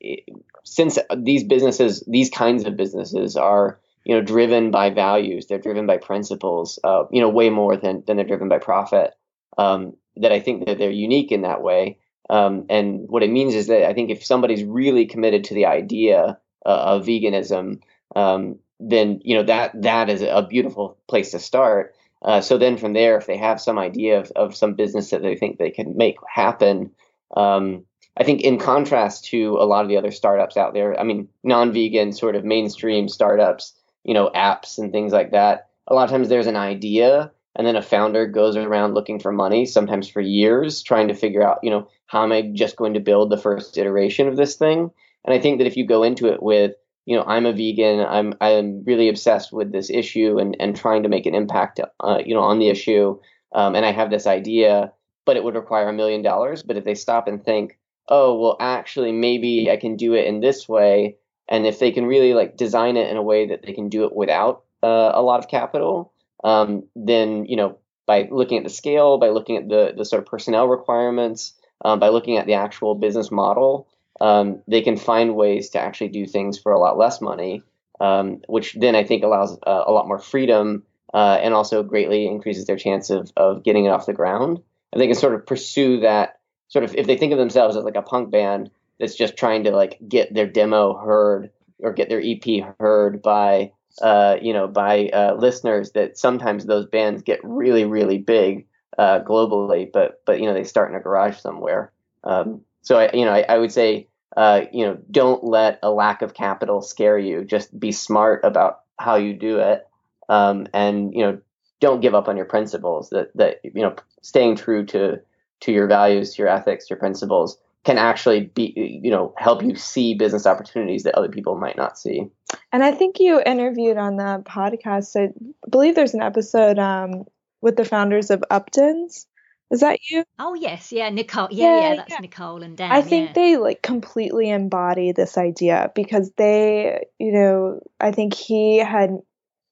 since 0.69 0.99
these 1.17 1.43
businesses, 1.43 2.03
these 2.07 2.29
kinds 2.29 2.65
of 2.65 2.77
businesses 2.77 3.35
are, 3.35 3.79
you 4.05 4.15
know, 4.15 4.21
driven 4.21 4.71
by 4.71 4.89
values, 4.89 5.47
they're 5.47 5.57
driven 5.57 5.85
by 5.85 5.97
principles, 5.97 6.79
uh, 6.83 7.03
you 7.11 7.19
know, 7.21 7.29
way 7.29 7.49
more 7.49 7.75
than, 7.75 8.03
than 8.05 8.17
they're 8.17 8.25
driven 8.25 8.49
by 8.49 8.59
profit. 8.59 9.13
Um, 9.57 9.95
that 10.15 10.31
I 10.31 10.39
think 10.39 10.65
that 10.65 10.77
they're 10.77 10.91
unique 10.91 11.31
in 11.31 11.41
that 11.41 11.61
way. 11.61 11.97
Um, 12.29 12.65
and 12.69 13.09
what 13.09 13.23
it 13.23 13.31
means 13.31 13.55
is 13.55 13.67
that 13.67 13.87
I 13.87 13.93
think 13.93 14.09
if 14.09 14.23
somebody's 14.23 14.63
really 14.63 15.05
committed 15.05 15.45
to 15.45 15.53
the 15.53 15.65
idea 15.65 16.37
uh, 16.65 16.69
of 16.69 17.05
veganism, 17.05 17.81
um, 18.15 18.59
then 18.79 19.19
you 19.23 19.35
know 19.35 19.43
that 19.43 19.81
that 19.81 20.09
is 20.09 20.21
a 20.21 20.45
beautiful 20.47 20.97
place 21.07 21.31
to 21.31 21.39
start. 21.39 21.95
Uh, 22.21 22.41
so 22.41 22.57
then 22.57 22.77
from 22.77 22.93
there, 22.93 23.17
if 23.17 23.25
they 23.25 23.37
have 23.37 23.61
some 23.61 23.79
idea 23.79 24.19
of, 24.19 24.31
of 24.35 24.55
some 24.55 24.73
business 24.73 25.09
that 25.09 25.21
they 25.21 25.35
think 25.35 25.57
they 25.57 25.71
can 25.71 25.95
make 25.97 26.17
happen, 26.27 26.91
um, 27.35 27.85
I 28.17 28.23
think 28.23 28.41
in 28.41 28.57
contrast 28.57 29.25
to 29.25 29.57
a 29.59 29.65
lot 29.65 29.83
of 29.83 29.89
the 29.89 29.97
other 29.97 30.11
startups 30.11 30.57
out 30.57 30.73
there, 30.73 30.99
I 30.99 31.03
mean, 31.03 31.29
non-vegan 31.43 32.11
sort 32.11 32.35
of 32.35 32.43
mainstream 32.43 33.07
startups, 33.07 33.73
you 34.03 34.13
know, 34.13 34.29
apps 34.35 34.77
and 34.77 34.91
things 34.91 35.13
like 35.13 35.31
that. 35.31 35.69
A 35.87 35.93
lot 35.93 36.03
of 36.03 36.09
times 36.09 36.29
there's 36.29 36.47
an 36.47 36.57
idea 36.57 37.31
and 37.55 37.65
then 37.65 37.75
a 37.75 37.81
founder 37.81 38.27
goes 38.27 38.55
around 38.55 38.93
looking 38.93 39.19
for 39.19 39.31
money, 39.31 39.65
sometimes 39.65 40.07
for 40.07 40.21
years, 40.21 40.83
trying 40.83 41.07
to 41.07 41.13
figure 41.13 41.43
out, 41.43 41.59
you 41.63 41.69
know, 41.69 41.87
how 42.07 42.23
am 42.23 42.31
I 42.31 42.41
just 42.41 42.75
going 42.75 42.93
to 42.93 42.99
build 42.99 43.29
the 43.29 43.37
first 43.37 43.77
iteration 43.77 44.27
of 44.27 44.37
this 44.37 44.55
thing? 44.55 44.91
And 45.25 45.33
I 45.33 45.39
think 45.39 45.57
that 45.57 45.67
if 45.67 45.75
you 45.75 45.85
go 45.85 46.03
into 46.03 46.27
it 46.27 46.41
with, 46.43 46.73
you 47.05 47.15
know, 47.15 47.23
I'm 47.23 47.45
a 47.45 47.53
vegan, 47.53 48.05
I'm 48.05 48.33
I'm 48.39 48.83
really 48.83 49.09
obsessed 49.09 49.51
with 49.51 49.71
this 49.71 49.89
issue 49.89 50.37
and 50.37 50.55
and 50.59 50.75
trying 50.75 51.03
to 51.03 51.09
make 51.09 51.25
an 51.25 51.33
impact, 51.33 51.79
uh, 51.99 52.19
you 52.23 52.35
know, 52.35 52.41
on 52.41 52.59
the 52.59 52.69
issue, 52.69 53.19
um, 53.53 53.75
and 53.75 53.85
I 53.85 53.91
have 53.91 54.11
this 54.11 54.27
idea, 54.27 54.93
but 55.25 55.35
it 55.35 55.43
would 55.43 55.55
require 55.55 55.89
a 55.89 55.93
million 55.93 56.21
dollars. 56.21 56.61
But 56.61 56.77
if 56.77 56.83
they 56.83 56.95
stop 56.95 57.27
and 57.27 57.43
think, 57.43 57.78
oh 58.09 58.37
well 58.37 58.57
actually 58.59 59.11
maybe 59.11 59.69
i 59.71 59.77
can 59.77 59.95
do 59.95 60.13
it 60.13 60.25
in 60.25 60.39
this 60.39 60.67
way 60.67 61.15
and 61.47 61.65
if 61.65 61.79
they 61.79 61.91
can 61.91 62.05
really 62.05 62.33
like 62.33 62.57
design 62.57 62.97
it 62.97 63.09
in 63.09 63.17
a 63.17 63.23
way 63.23 63.47
that 63.47 63.61
they 63.63 63.73
can 63.73 63.89
do 63.89 64.03
it 64.05 64.15
without 64.15 64.63
uh, 64.83 65.11
a 65.13 65.21
lot 65.21 65.39
of 65.39 65.47
capital 65.47 66.13
um, 66.43 66.83
then 66.95 67.45
you 67.45 67.55
know 67.55 67.77
by 68.05 68.27
looking 68.31 68.57
at 68.57 68.63
the 68.63 68.69
scale 68.69 69.17
by 69.17 69.29
looking 69.29 69.57
at 69.57 69.69
the 69.69 69.93
the 69.95 70.05
sort 70.05 70.21
of 70.21 70.27
personnel 70.27 70.67
requirements 70.67 71.53
um, 71.83 71.99
by 71.99 72.09
looking 72.09 72.37
at 72.37 72.45
the 72.45 72.55
actual 72.55 72.95
business 72.95 73.31
model, 73.31 73.87
um, 74.21 74.61
they 74.67 74.81
can 74.81 74.97
find 74.97 75.35
ways 75.35 75.69
to 75.71 75.79
actually 75.79 76.09
do 76.09 76.25
things 76.25 76.59
for 76.59 76.71
a 76.71 76.79
lot 76.79 76.97
less 76.97 77.21
money, 77.21 77.63
um, 78.01 78.41
which 78.47 78.75
then 78.79 78.95
I 78.95 79.03
think 79.03 79.23
allows 79.23 79.57
uh, 79.65 79.83
a 79.85 79.91
lot 79.91 80.07
more 80.07 80.19
freedom 80.19 80.83
uh, 81.13 81.39
and 81.41 81.53
also 81.53 81.83
greatly 81.83 82.27
increases 82.27 82.65
their 82.65 82.77
chance 82.77 83.09
of, 83.09 83.31
of 83.37 83.63
getting 83.63 83.85
it 83.85 83.89
off 83.89 84.05
the 84.05 84.13
ground. 84.13 84.61
And 84.91 85.01
they 85.01 85.07
can 85.07 85.15
sort 85.15 85.35
of 85.35 85.45
pursue 85.45 86.01
that 86.01 86.38
sort 86.69 86.85
of 86.85 86.95
if 86.95 87.05
they 87.05 87.17
think 87.17 87.33
of 87.33 87.37
themselves 87.37 87.75
as 87.75 87.83
like 87.83 87.95
a 87.95 88.01
punk 88.01 88.31
band 88.31 88.71
that's 88.99 89.15
just 89.15 89.37
trying 89.37 89.63
to 89.65 89.71
like 89.71 89.99
get 90.07 90.33
their 90.33 90.47
demo 90.47 90.95
heard 90.97 91.51
or 91.79 91.93
get 91.93 92.09
their 92.09 92.21
EP 92.23 92.75
heard 92.79 93.21
by 93.21 93.71
uh, 94.01 94.37
you 94.41 94.53
know 94.53 94.67
by 94.67 95.09
uh, 95.09 95.35
listeners 95.35 95.91
that 95.91 96.17
sometimes 96.17 96.65
those 96.65 96.85
bands 96.85 97.21
get 97.23 97.39
really 97.43 97.85
really 97.85 98.17
big 98.17 98.65
uh, 98.97 99.21
globally, 99.23 99.89
but 99.91 100.21
but 100.25 100.39
you 100.39 100.45
know 100.45 100.53
they 100.53 100.63
start 100.63 100.89
in 100.89 100.97
a 100.97 100.99
garage 100.99 101.37
somewhere. 101.37 101.91
Um, 102.23 102.61
so 102.81 102.99
I 102.99 103.09
you 103.13 103.25
know 103.25 103.31
I, 103.31 103.45
I 103.47 103.57
would 103.57 103.71
say 103.71 104.07
uh, 104.35 104.61
you 104.71 104.85
know 104.85 104.97
don't 105.09 105.43
let 105.43 105.79
a 105.81 105.89
lack 105.89 106.21
of 106.21 106.33
capital 106.33 106.81
scare 106.81 107.17
you. 107.17 107.45
Just 107.45 107.77
be 107.77 107.91
smart 107.91 108.43
about 108.43 108.81
how 108.99 109.15
you 109.15 109.33
do 109.33 109.59
it, 109.59 109.87
um, 110.27 110.67
and 110.73 111.13
you 111.13 111.21
know 111.21 111.39
don't 111.79 112.01
give 112.01 112.13
up 112.13 112.27
on 112.27 112.35
your 112.35 112.45
principles. 112.45 113.09
That 113.09 113.31
that 113.35 113.61
you 113.63 113.81
know 113.81 113.95
staying 114.21 114.57
true 114.57 114.85
to 114.87 115.21
to 115.61 115.71
your 115.71 115.87
values, 115.87 116.35
to 116.35 116.41
your 116.41 116.49
ethics, 116.49 116.89
your 116.89 116.99
principles 116.99 117.57
can 117.85 117.97
actually 117.97 118.41
be 118.41 118.73
you 118.75 119.09
know 119.09 119.33
help 119.37 119.63
you 119.63 119.75
see 119.75 120.13
business 120.13 120.45
opportunities 120.45 121.03
that 121.03 121.15
other 121.15 121.29
people 121.29 121.55
might 121.55 121.77
not 121.77 121.97
see. 121.97 122.27
And 122.71 122.83
i 122.83 122.91
think 122.91 123.19
you 123.19 123.41
interviewed 123.41 123.97
on 123.97 124.17
the 124.17 124.43
podcast 124.45 125.15
i 125.15 125.31
believe 125.69 125.95
there's 125.95 126.13
an 126.13 126.21
episode 126.21 126.77
um, 126.77 127.25
with 127.61 127.75
the 127.75 127.85
founders 127.85 128.29
of 128.29 128.43
upton's. 128.49 129.25
Is 129.71 129.81
that 129.81 129.99
you? 130.09 130.23
Oh 130.39 130.55
yes. 130.55 130.91
Yeah 130.91 131.09
nicole. 131.09 131.47
Yeah 131.51 131.75
yeah, 131.75 131.89
yeah 131.89 131.95
that's 131.97 132.11
yeah. 132.13 132.19
nicole 132.21 132.63
and 132.63 132.75
dan 132.75 132.91
i 132.91 133.01
think 133.03 133.29
yeah. 133.29 133.33
they 133.33 133.57
like 133.57 133.83
completely 133.83 134.49
embody 134.49 135.11
this 135.11 135.37
idea 135.37 135.91
because 135.93 136.31
they 136.37 137.05
you 137.19 137.31
know 137.31 137.79
i 137.99 138.11
think 138.11 138.33
he 138.33 138.79
had 138.79 139.11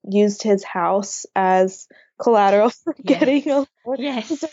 used 0.07 0.43
his 0.43 0.63
house 0.63 1.25
as 1.35 1.87
collateral 2.17 2.69
for 2.83 2.95
yes. 3.03 3.19
getting 3.19 3.49
a. 3.51 3.67
Yes. 3.97 4.43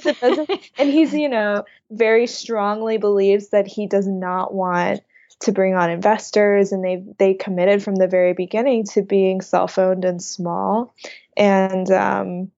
and 0.78 0.90
he's, 0.90 1.12
you 1.12 1.28
know, 1.28 1.64
very 1.90 2.26
strongly 2.26 2.98
believes 2.98 3.48
that 3.50 3.66
he 3.66 3.86
does 3.86 4.06
not 4.06 4.54
want 4.54 5.00
to 5.40 5.52
bring 5.52 5.74
on 5.74 5.90
investors 5.90 6.72
and 6.72 6.84
they 6.84 7.04
they 7.18 7.34
committed 7.34 7.82
from 7.82 7.96
the 7.96 8.06
very 8.06 8.32
beginning 8.32 8.84
to 8.84 9.02
being 9.02 9.40
self-owned 9.40 10.04
and 10.04 10.22
small. 10.22 10.94
And 11.36 11.90
um, 11.90 12.52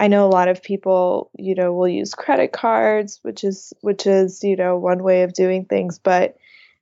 I 0.00 0.08
know 0.08 0.26
a 0.26 0.30
lot 0.30 0.48
of 0.48 0.62
people, 0.62 1.30
you 1.38 1.54
know, 1.54 1.72
will 1.72 1.88
use 1.88 2.14
credit 2.14 2.52
cards, 2.52 3.20
which 3.22 3.44
is 3.44 3.72
which 3.80 4.06
is, 4.06 4.42
you 4.42 4.56
know, 4.56 4.78
one 4.78 5.02
way 5.02 5.22
of 5.22 5.32
doing 5.34 5.64
things, 5.64 5.98
but 5.98 6.36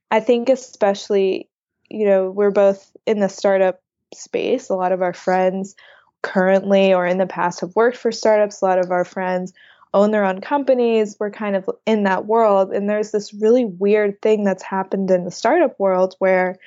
I 0.09 0.19
think 0.21 0.49
especially, 0.49 1.49
you 1.89 2.05
know, 2.05 2.31
we're 2.31 2.51
both 2.51 2.95
in 3.05 3.19
the 3.19 3.27
startup 3.27 3.81
space. 4.13 4.69
A 4.69 4.75
lot 4.75 4.91
of 4.91 5.01
our 5.01 5.13
friends 5.13 5.75
currently 6.21 6.93
or 6.93 7.05
in 7.05 7.17
the 7.17 7.27
past 7.27 7.61
have 7.61 7.75
worked 7.75 7.97
for 7.97 8.11
startups. 8.11 8.61
A 8.61 8.65
lot 8.65 8.79
of 8.79 8.91
our 8.91 9.05
friends 9.05 9.53
own 9.93 10.11
their 10.11 10.25
own 10.25 10.41
companies. 10.41 11.15
We're 11.19 11.31
kind 11.31 11.55
of 11.55 11.69
in 11.85 12.03
that 12.03 12.25
world. 12.25 12.71
And 12.71 12.89
there's 12.89 13.11
this 13.11 13.33
really 13.33 13.65
weird 13.65 14.21
thing 14.21 14.43
that's 14.43 14.63
happened 14.63 15.09
in 15.11 15.23
the 15.23 15.31
startup 15.31 15.79
world 15.79 16.15
where 16.19 16.57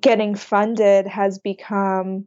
getting 0.00 0.34
funded 0.34 1.06
has 1.06 1.38
become 1.38 2.26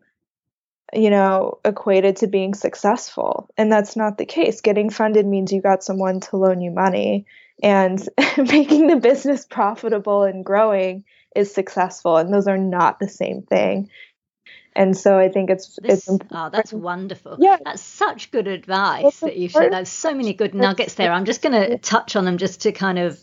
you 0.95 1.09
know, 1.09 1.59
equated 1.65 2.17
to 2.17 2.27
being 2.27 2.53
successful. 2.53 3.49
And 3.57 3.71
that's 3.71 3.95
not 3.95 4.17
the 4.17 4.25
case. 4.25 4.61
Getting 4.61 4.89
funded 4.89 5.25
means 5.25 5.51
you 5.51 5.61
got 5.61 5.83
someone 5.83 6.19
to 6.21 6.37
loan 6.37 6.61
you 6.61 6.71
money, 6.71 7.25
and 7.61 8.07
making 8.37 8.87
the 8.87 8.97
business 8.97 9.45
profitable 9.45 10.23
and 10.23 10.45
growing 10.45 11.03
is 11.35 11.53
successful. 11.53 12.17
And 12.17 12.33
those 12.33 12.47
are 12.47 12.57
not 12.57 12.99
the 12.99 13.09
same 13.09 13.41
thing 13.41 13.89
and 14.75 14.97
so 14.97 15.17
I 15.19 15.29
think 15.29 15.49
it's 15.49 15.77
this, 15.81 16.07
it's 16.07 16.23
oh 16.31 16.49
that's 16.49 16.73
wonderful. 16.73 17.37
Yeah. 17.39 17.57
That's 17.63 17.81
such 17.81 18.31
good 18.31 18.47
advice 18.47 19.19
that 19.19 19.37
you've 19.37 19.51
shared. 19.51 19.71
there's 19.73 19.89
so 19.89 20.13
many 20.13 20.33
good 20.33 20.53
nuggets 20.53 20.95
there. 20.95 21.11
I'm 21.11 21.25
just 21.25 21.41
going 21.41 21.53
to 21.53 21.77
touch 21.77 22.15
on 22.15 22.25
them 22.25 22.37
just 22.37 22.61
to 22.61 22.71
kind 22.71 22.99
of 22.99 23.19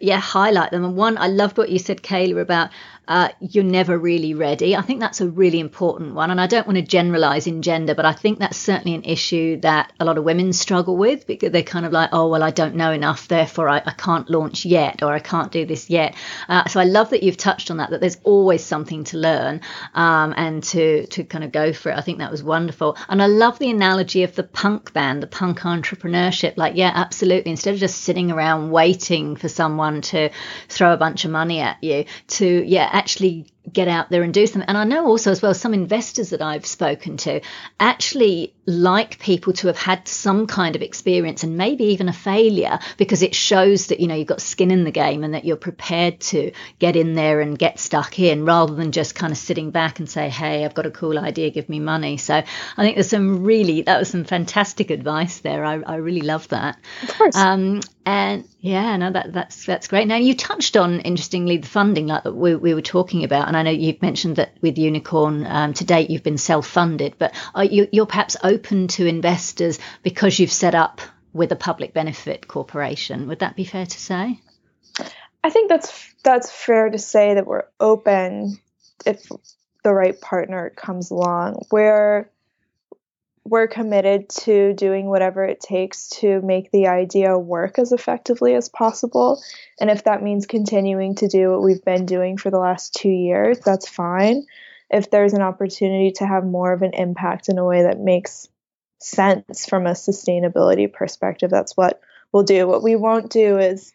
yeah 0.00 0.20
highlight 0.20 0.70
them 0.70 0.84
and 0.84 0.96
one 0.96 1.18
I 1.18 1.28
loved 1.28 1.58
what 1.58 1.70
you 1.70 1.78
said 1.78 2.02
Kayla 2.02 2.40
about 2.40 2.70
uh, 3.08 3.28
you're 3.40 3.64
never 3.64 3.98
really 3.98 4.32
ready. 4.32 4.76
I 4.76 4.82
think 4.82 5.00
that's 5.00 5.20
a 5.20 5.28
really 5.28 5.58
important 5.58 6.14
one. 6.14 6.30
And 6.30 6.40
I 6.40 6.46
don't 6.46 6.66
want 6.66 6.76
to 6.76 6.82
generalize 6.82 7.46
in 7.46 7.60
gender, 7.60 7.94
but 7.94 8.04
I 8.04 8.12
think 8.12 8.38
that's 8.38 8.56
certainly 8.56 8.94
an 8.94 9.02
issue 9.02 9.60
that 9.60 9.92
a 9.98 10.04
lot 10.04 10.18
of 10.18 10.24
women 10.24 10.52
struggle 10.52 10.96
with 10.96 11.26
because 11.26 11.50
they're 11.50 11.64
kind 11.64 11.84
of 11.84 11.92
like, 11.92 12.10
oh, 12.12 12.28
well, 12.28 12.42
I 12.44 12.50
don't 12.50 12.76
know 12.76 12.92
enough, 12.92 13.26
therefore 13.26 13.68
I, 13.68 13.82
I 13.84 13.92
can't 13.92 14.30
launch 14.30 14.64
yet 14.64 15.02
or 15.02 15.12
I 15.12 15.18
can't 15.18 15.50
do 15.50 15.66
this 15.66 15.90
yet. 15.90 16.14
Uh, 16.48 16.66
so 16.68 16.78
I 16.78 16.84
love 16.84 17.10
that 17.10 17.24
you've 17.24 17.36
touched 17.36 17.70
on 17.70 17.78
that, 17.78 17.90
that 17.90 18.00
there's 18.00 18.18
always 18.22 18.64
something 18.64 19.02
to 19.04 19.18
learn 19.18 19.60
um, 19.94 20.32
and 20.36 20.62
to, 20.64 21.06
to 21.08 21.24
kind 21.24 21.42
of 21.42 21.50
go 21.50 21.72
for 21.72 21.90
it. 21.90 21.98
I 21.98 22.02
think 22.02 22.18
that 22.18 22.30
was 22.30 22.42
wonderful. 22.42 22.96
And 23.08 23.20
I 23.20 23.26
love 23.26 23.58
the 23.58 23.70
analogy 23.70 24.22
of 24.22 24.36
the 24.36 24.44
punk 24.44 24.92
band, 24.92 25.22
the 25.22 25.26
punk 25.26 25.60
entrepreneurship. 25.60 26.56
Like, 26.56 26.76
yeah, 26.76 26.92
absolutely. 26.94 27.50
Instead 27.50 27.74
of 27.74 27.80
just 27.80 28.02
sitting 28.02 28.30
around 28.30 28.70
waiting 28.70 29.34
for 29.34 29.48
someone 29.72 30.02
to 30.02 30.28
throw 30.68 30.92
a 30.92 30.96
bunch 30.96 31.24
of 31.24 31.30
money 31.30 31.60
at 31.60 31.82
you, 31.82 32.04
to, 32.28 32.46
yeah, 32.66 32.88
actually 32.92 33.46
get 33.70 33.88
out 33.88 34.10
there 34.10 34.22
and 34.22 34.34
do 34.34 34.46
something. 34.46 34.68
And 34.68 34.76
I 34.76 34.84
know 34.84 35.06
also 35.06 35.30
as 35.30 35.40
well 35.40 35.54
some 35.54 35.74
investors 35.74 36.30
that 36.30 36.42
I've 36.42 36.66
spoken 36.66 37.16
to 37.18 37.40
actually 37.78 38.54
like 38.66 39.18
people 39.18 39.52
to 39.52 39.66
have 39.68 39.76
had 39.76 40.06
some 40.06 40.46
kind 40.46 40.76
of 40.76 40.82
experience 40.82 41.42
and 41.42 41.56
maybe 41.56 41.84
even 41.84 42.08
a 42.08 42.12
failure 42.12 42.78
because 42.96 43.22
it 43.22 43.34
shows 43.34 43.88
that 43.88 43.98
you 43.98 44.06
know 44.06 44.14
you've 44.14 44.28
got 44.28 44.40
skin 44.40 44.70
in 44.70 44.84
the 44.84 44.90
game 44.90 45.24
and 45.24 45.34
that 45.34 45.44
you're 45.44 45.56
prepared 45.56 46.20
to 46.20 46.52
get 46.78 46.94
in 46.94 47.14
there 47.14 47.40
and 47.40 47.58
get 47.58 47.80
stuck 47.80 48.18
in 48.18 48.44
rather 48.44 48.74
than 48.74 48.92
just 48.92 49.14
kind 49.14 49.32
of 49.32 49.38
sitting 49.38 49.70
back 49.70 49.98
and 49.98 50.08
say 50.08 50.28
hey 50.28 50.64
I've 50.64 50.74
got 50.74 50.86
a 50.86 50.90
cool 50.90 51.18
idea 51.18 51.50
give 51.50 51.68
me 51.68 51.80
money. 51.80 52.16
So 52.16 52.34
I 52.34 52.82
think 52.82 52.96
there's 52.96 53.10
some 53.10 53.42
really 53.42 53.82
that 53.82 53.98
was 53.98 54.10
some 54.10 54.24
fantastic 54.24 54.90
advice 54.90 55.38
there. 55.40 55.64
I, 55.64 55.80
I 55.80 55.96
really 55.96 56.22
love 56.22 56.48
that. 56.48 56.78
Of 57.02 57.14
course. 57.16 57.36
Um, 57.36 57.80
and 58.04 58.48
yeah 58.58 58.96
no 58.96 59.12
that 59.12 59.32
that's 59.32 59.64
that's 59.64 59.88
great. 59.88 60.08
Now 60.08 60.16
you 60.16 60.34
touched 60.34 60.76
on 60.76 61.00
interestingly 61.00 61.58
the 61.58 61.68
funding 61.68 62.08
like 62.08 62.24
that 62.24 62.34
we, 62.34 62.56
we 62.56 62.74
were 62.74 62.82
talking 62.82 63.24
about 63.24 63.48
and 63.54 63.56
I 63.56 63.62
know 63.62 63.70
you've 63.78 64.02
mentioned 64.02 64.36
that 64.36 64.54
with 64.60 64.78
Unicorn 64.78 65.46
um, 65.46 65.74
to 65.74 65.84
date 65.84 66.10
you've 66.10 66.22
been 66.22 66.38
self-funded, 66.38 67.16
but 67.18 67.34
you, 67.70 67.88
you're 67.92 68.06
perhaps 68.06 68.36
open 68.42 68.88
to 68.88 69.06
investors 69.06 69.78
because 70.02 70.38
you've 70.38 70.52
set 70.52 70.74
up 70.74 71.00
with 71.32 71.52
a 71.52 71.56
public 71.56 71.92
benefit 71.92 72.48
corporation. 72.48 73.28
Would 73.28 73.40
that 73.40 73.56
be 73.56 73.64
fair 73.64 73.86
to 73.86 73.98
say? 73.98 74.40
I 75.44 75.50
think 75.50 75.68
that's 75.68 76.14
that's 76.22 76.50
fair 76.50 76.90
to 76.90 76.98
say 76.98 77.34
that 77.34 77.46
we're 77.46 77.64
open 77.80 78.58
if 79.04 79.28
the 79.82 79.92
right 79.92 80.20
partner 80.20 80.70
comes 80.70 81.10
along. 81.10 81.66
We're 81.70 82.30
we're 83.44 83.66
committed 83.66 84.28
to 84.28 84.72
doing 84.74 85.06
whatever 85.06 85.44
it 85.44 85.60
takes 85.60 86.08
to 86.08 86.40
make 86.42 86.70
the 86.70 86.86
idea 86.86 87.36
work 87.36 87.78
as 87.78 87.92
effectively 87.92 88.54
as 88.54 88.68
possible. 88.68 89.42
And 89.80 89.90
if 89.90 90.04
that 90.04 90.22
means 90.22 90.46
continuing 90.46 91.16
to 91.16 91.28
do 91.28 91.50
what 91.50 91.62
we've 91.62 91.84
been 91.84 92.06
doing 92.06 92.36
for 92.38 92.50
the 92.50 92.58
last 92.58 92.94
two 92.94 93.10
years, 93.10 93.58
that's 93.58 93.88
fine. 93.88 94.46
If 94.90 95.10
there's 95.10 95.32
an 95.32 95.42
opportunity 95.42 96.12
to 96.16 96.26
have 96.26 96.44
more 96.44 96.72
of 96.72 96.82
an 96.82 96.94
impact 96.94 97.48
in 97.48 97.58
a 97.58 97.64
way 97.64 97.82
that 97.82 97.98
makes 97.98 98.48
sense 99.00 99.66
from 99.66 99.86
a 99.86 99.92
sustainability 99.92 100.92
perspective, 100.92 101.50
that's 101.50 101.76
what 101.76 102.00
we'll 102.30 102.44
do. 102.44 102.68
What 102.68 102.82
we 102.82 102.94
won't 102.94 103.30
do 103.30 103.58
is 103.58 103.92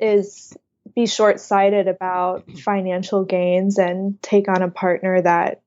is 0.00 0.56
be 0.94 1.06
short-sighted 1.06 1.88
about 1.88 2.50
financial 2.58 3.24
gains 3.24 3.78
and 3.78 4.20
take 4.20 4.48
on 4.48 4.62
a 4.62 4.70
partner 4.70 5.22
that 5.22 5.62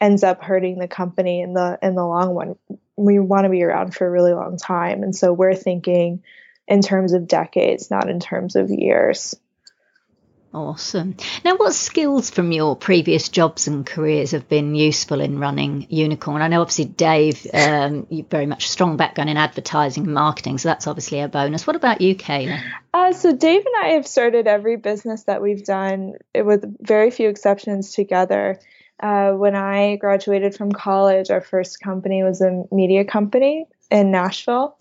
ends 0.00 0.22
up 0.22 0.42
hurting 0.42 0.78
the 0.78 0.88
company 0.88 1.40
in 1.40 1.54
the 1.54 1.78
in 1.82 1.94
the 1.94 2.06
long 2.06 2.34
run. 2.34 2.56
We 2.96 3.18
want 3.18 3.44
to 3.44 3.50
be 3.50 3.62
around 3.62 3.94
for 3.94 4.06
a 4.06 4.10
really 4.10 4.32
long 4.32 4.56
time, 4.56 5.02
and 5.02 5.14
so 5.14 5.32
we're 5.32 5.54
thinking 5.54 6.22
in 6.68 6.82
terms 6.82 7.12
of 7.12 7.28
decades, 7.28 7.90
not 7.90 8.08
in 8.08 8.20
terms 8.20 8.56
of 8.56 8.70
years. 8.70 9.34
Awesome. 10.56 11.16
Now, 11.44 11.56
what 11.56 11.74
skills 11.74 12.30
from 12.30 12.50
your 12.50 12.76
previous 12.76 13.28
jobs 13.28 13.66
and 13.66 13.84
careers 13.84 14.30
have 14.30 14.48
been 14.48 14.74
useful 14.74 15.20
in 15.20 15.38
running 15.38 15.86
Unicorn? 15.90 16.40
I 16.40 16.48
know, 16.48 16.62
obviously, 16.62 16.86
Dave, 16.86 17.46
um, 17.52 18.06
you 18.08 18.22
very 18.22 18.46
much 18.46 18.70
strong 18.70 18.96
background 18.96 19.28
in 19.28 19.36
advertising 19.36 20.04
and 20.04 20.14
marketing, 20.14 20.56
so 20.56 20.70
that's 20.70 20.86
obviously 20.86 21.20
a 21.20 21.28
bonus. 21.28 21.66
What 21.66 21.76
about 21.76 22.00
you, 22.00 22.14
Kayla? 22.16 22.58
Uh, 22.94 23.12
so, 23.12 23.36
Dave 23.36 23.66
and 23.66 23.84
I 23.84 23.88
have 23.94 24.06
started 24.06 24.46
every 24.46 24.76
business 24.76 25.24
that 25.24 25.42
we've 25.42 25.62
done, 25.62 26.14
with 26.34 26.64
very 26.80 27.10
few 27.10 27.28
exceptions, 27.28 27.92
together. 27.92 28.58
Uh, 29.00 29.32
when 29.32 29.54
I 29.54 29.96
graduated 29.96 30.54
from 30.54 30.72
college, 30.72 31.30
our 31.30 31.40
first 31.40 31.80
company 31.80 32.22
was 32.22 32.40
a 32.40 32.64
media 32.72 33.04
company 33.04 33.66
in 33.90 34.10
Nashville. 34.10 34.76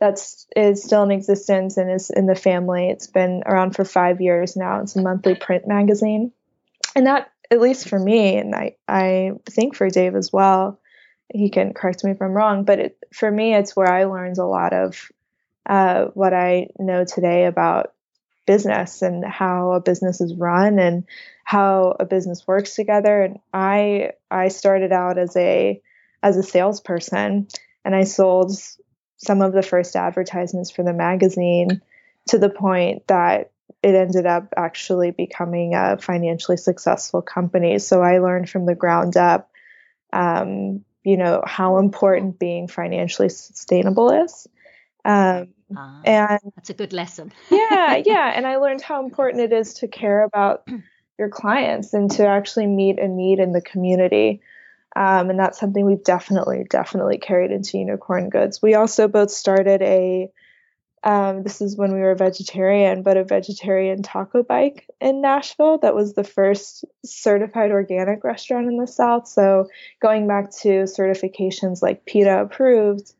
That's 0.00 0.46
is 0.54 0.82
still 0.82 1.02
in 1.02 1.10
existence 1.10 1.76
and 1.76 1.90
is 1.90 2.10
in 2.10 2.26
the 2.26 2.34
family. 2.34 2.88
It's 2.88 3.08
been 3.08 3.42
around 3.44 3.74
for 3.74 3.84
five 3.84 4.20
years 4.20 4.56
now. 4.56 4.80
It's 4.80 4.96
a 4.96 5.02
monthly 5.02 5.34
print 5.34 5.66
magazine, 5.66 6.32
and 6.94 7.06
that, 7.06 7.30
at 7.50 7.60
least 7.60 7.88
for 7.88 7.98
me, 7.98 8.36
and 8.36 8.54
I, 8.54 8.76
I 8.86 9.32
think 9.46 9.74
for 9.74 9.90
Dave 9.90 10.14
as 10.14 10.32
well, 10.32 10.80
he 11.32 11.50
can 11.50 11.74
correct 11.74 12.04
me 12.04 12.12
if 12.12 12.22
I'm 12.22 12.32
wrong, 12.32 12.64
but 12.64 12.78
it, 12.78 12.98
for 13.12 13.30
me, 13.30 13.54
it's 13.54 13.74
where 13.74 13.90
I 13.92 14.04
learned 14.04 14.38
a 14.38 14.46
lot 14.46 14.72
of 14.72 15.10
uh, 15.66 16.06
what 16.14 16.32
I 16.32 16.68
know 16.78 17.04
today 17.04 17.44
about 17.46 17.92
business 18.48 19.02
and 19.02 19.22
how 19.24 19.72
a 19.72 19.80
business 19.80 20.22
is 20.22 20.34
run 20.34 20.78
and 20.78 21.04
how 21.44 21.94
a 22.00 22.06
business 22.06 22.46
works 22.46 22.74
together. 22.74 23.22
And 23.22 23.38
I 23.52 24.12
I 24.30 24.48
started 24.48 24.90
out 24.90 25.18
as 25.18 25.36
a 25.36 25.80
as 26.22 26.38
a 26.38 26.42
salesperson 26.42 27.46
and 27.84 27.94
I 27.94 28.04
sold 28.04 28.58
some 29.18 29.42
of 29.42 29.52
the 29.52 29.62
first 29.62 29.94
advertisements 29.94 30.70
for 30.70 30.82
the 30.82 30.94
magazine 30.94 31.82
to 32.28 32.38
the 32.38 32.48
point 32.48 33.06
that 33.08 33.50
it 33.82 33.94
ended 33.94 34.24
up 34.24 34.54
actually 34.56 35.10
becoming 35.10 35.74
a 35.74 35.98
financially 35.98 36.56
successful 36.56 37.20
company. 37.20 37.78
So 37.78 38.02
I 38.02 38.18
learned 38.18 38.48
from 38.48 38.64
the 38.64 38.74
ground 38.74 39.16
up, 39.16 39.50
um, 40.12 40.84
you 41.04 41.18
know, 41.18 41.42
how 41.46 41.78
important 41.78 42.38
being 42.38 42.66
financially 42.66 43.28
sustainable 43.28 44.10
is. 44.24 44.48
Um, 45.08 45.48
uh, 45.74 46.00
and 46.04 46.40
that's 46.54 46.70
a 46.70 46.74
good 46.74 46.92
lesson. 46.92 47.32
yeah, 47.50 48.02
yeah. 48.04 48.32
And 48.34 48.46
I 48.46 48.56
learned 48.56 48.82
how 48.82 49.02
important 49.04 49.42
it 49.42 49.52
is 49.52 49.74
to 49.74 49.88
care 49.88 50.22
about 50.22 50.68
your 51.18 51.30
clients 51.30 51.94
and 51.94 52.10
to 52.12 52.26
actually 52.26 52.66
meet 52.66 52.98
a 52.98 53.08
need 53.08 53.38
in 53.38 53.52
the 53.52 53.62
community. 53.62 54.40
Um, 54.94 55.30
and 55.30 55.38
that's 55.38 55.58
something 55.58 55.84
we've 55.84 56.04
definitely, 56.04 56.66
definitely 56.68 57.18
carried 57.18 57.50
into 57.50 57.78
Unicorn 57.78 58.28
Goods. 58.28 58.60
We 58.60 58.74
also 58.74 59.08
both 59.08 59.30
started 59.30 59.82
a 59.82 60.30
um, 61.04 61.44
this 61.44 61.60
is 61.60 61.76
when 61.76 61.94
we 61.94 62.00
were 62.00 62.16
vegetarian, 62.16 63.02
but 63.02 63.16
a 63.16 63.22
vegetarian 63.22 64.02
taco 64.02 64.42
bike 64.42 64.88
in 65.00 65.20
Nashville 65.20 65.78
that 65.78 65.94
was 65.94 66.14
the 66.14 66.24
first 66.24 66.84
certified 67.04 67.70
organic 67.70 68.24
restaurant 68.24 68.66
in 68.66 68.78
the 68.78 68.86
South. 68.86 69.28
So 69.28 69.68
going 70.02 70.26
back 70.26 70.50
to 70.62 70.84
certifications 70.84 71.82
like 71.82 72.04
PETA 72.04 72.40
approved, 72.40 73.12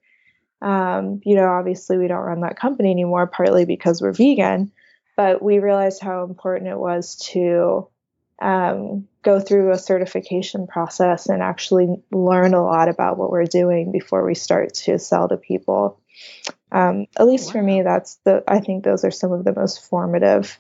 um, 0.61 1.21
you 1.25 1.35
know, 1.35 1.49
obviously 1.49 1.99
we 1.99 2.09
don't 2.09 2.25
run 2.25 2.41
that 2.41 2.59
company 2.59 2.91
anymore, 2.91 3.27
partly 3.27 3.65
because 3.65 4.03
we're 4.03 4.13
vegan, 4.13 4.73
but 5.17 5.43
we 5.43 5.59
realized 5.59 6.03
how 6.03 6.25
important 6.25 6.71
it 6.71 6.79
was 6.79 7.17
to 7.33 7.89
um, 8.41 9.07
go 9.23 9.41
through 9.41 9.73
a 9.73 9.79
certification 9.79 10.67
process 10.67 11.29
and 11.29 11.43
actually 11.43 12.03
learn 12.11 12.55
a 12.55 12.65
lot 12.65 12.89
about 12.89 13.19
what 13.19 13.31
we're 13.31 13.45
doing 13.45 13.93
before 13.93 14.25
we 14.25 14.35
start 14.35 14.75
to 14.75 14.99
sell 14.99 15.29
to 15.29 15.37
people. 15.37 16.01
Um, 16.71 17.07
at 17.17 17.27
least 17.27 17.47
wow. 17.47 17.53
for 17.53 17.63
me, 17.63 17.83
that's 17.83 18.17
the. 18.25 18.43
I 18.47 18.61
think 18.61 18.85
those 18.85 19.05
are 19.05 19.11
some 19.11 19.33
of 19.33 19.45
the 19.45 19.55
most 19.55 19.89
formative 19.89 20.59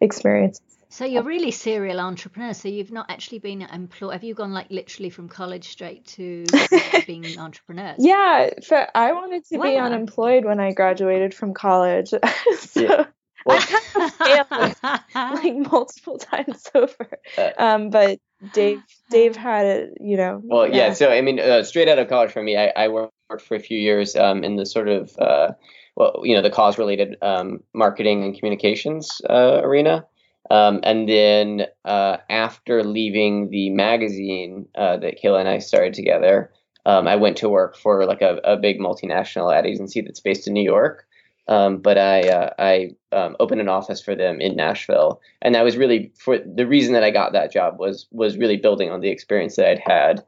experiences. 0.00 0.65
So 0.96 1.04
you're 1.04 1.24
really 1.24 1.50
serial 1.50 2.00
entrepreneur. 2.00 2.54
So 2.54 2.68
you've 2.68 2.90
not 2.90 3.10
actually 3.10 3.40
been 3.40 3.60
employed. 3.60 4.14
Have 4.14 4.24
you 4.24 4.32
gone 4.32 4.54
like 4.54 4.70
literally 4.70 5.10
from 5.10 5.28
college 5.28 5.68
straight 5.68 6.06
to 6.16 6.46
being 7.06 7.26
an 7.26 7.38
entrepreneur? 7.38 7.94
Yeah, 7.98 8.48
so 8.62 8.82
I 8.94 9.12
wanted 9.12 9.44
to 9.48 9.58
wow. 9.58 9.64
be 9.64 9.76
unemployed 9.76 10.46
when 10.46 10.58
I 10.58 10.72
graduated 10.72 11.34
from 11.34 11.52
college. 11.52 12.08
so 12.60 12.80
yeah. 12.80 13.04
well, 13.44 13.58
I 13.60 14.40
kind 14.40 14.40
of 14.50 15.04
failed 15.12 15.44
like 15.44 15.56
multiple 15.70 16.16
times 16.16 16.66
over. 16.74 17.18
Uh, 17.36 17.50
um, 17.58 17.90
but 17.90 18.18
Dave, 18.54 18.80
Dave 19.10 19.36
had 19.36 19.66
it, 19.66 19.98
you 20.00 20.16
know. 20.16 20.40
Well, 20.42 20.66
yeah. 20.66 20.76
yeah 20.76 20.92
so 20.94 21.10
I 21.10 21.20
mean, 21.20 21.38
uh, 21.38 21.62
straight 21.64 21.90
out 21.90 21.98
of 21.98 22.08
college 22.08 22.32
for 22.32 22.42
me, 22.42 22.56
I, 22.56 22.72
I 22.74 22.88
worked 22.88 23.12
for 23.42 23.54
a 23.54 23.60
few 23.60 23.78
years 23.78 24.16
um, 24.16 24.42
in 24.42 24.56
the 24.56 24.64
sort 24.64 24.88
of 24.88 25.14
uh, 25.18 25.52
well, 25.94 26.22
you 26.24 26.34
know, 26.34 26.40
the 26.40 26.48
cause-related 26.48 27.18
um, 27.20 27.60
marketing 27.74 28.24
and 28.24 28.34
communications 28.34 29.20
uh, 29.28 29.60
arena. 29.62 30.06
Um, 30.50 30.80
and 30.82 31.08
then 31.08 31.66
uh, 31.84 32.18
after 32.30 32.84
leaving 32.84 33.50
the 33.50 33.70
magazine 33.70 34.68
uh, 34.76 34.96
that 34.98 35.20
Kayla 35.20 35.40
and 35.40 35.48
I 35.48 35.58
started 35.58 35.94
together, 35.94 36.52
um, 36.84 37.08
I 37.08 37.16
went 37.16 37.36
to 37.38 37.48
work 37.48 37.76
for 37.76 38.06
like 38.06 38.22
a, 38.22 38.40
a, 38.44 38.56
big 38.56 38.78
multinational 38.78 39.52
ad 39.52 39.66
agency 39.66 40.00
that's 40.02 40.20
based 40.20 40.46
in 40.46 40.54
New 40.54 40.62
York. 40.62 41.04
Um, 41.48 41.78
but 41.78 41.98
I 41.98 42.22
uh, 42.22 42.50
I 42.58 42.90
um, 43.12 43.36
opened 43.38 43.60
an 43.60 43.68
office 43.68 44.02
for 44.02 44.16
them 44.16 44.40
in 44.40 44.56
Nashville, 44.56 45.20
and 45.42 45.54
that 45.54 45.64
was 45.64 45.76
really 45.76 46.12
for 46.16 46.38
the 46.38 46.66
reason 46.66 46.92
that 46.94 47.04
I 47.04 47.10
got 47.10 47.32
that 47.32 47.52
job 47.52 47.78
was 47.78 48.06
was 48.10 48.36
really 48.36 48.56
building 48.56 48.90
on 48.90 49.00
the 49.00 49.10
experience 49.10 49.54
that 49.56 49.68
I'd 49.68 49.78
had 49.78 50.24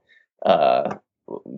uh, 0.47 0.95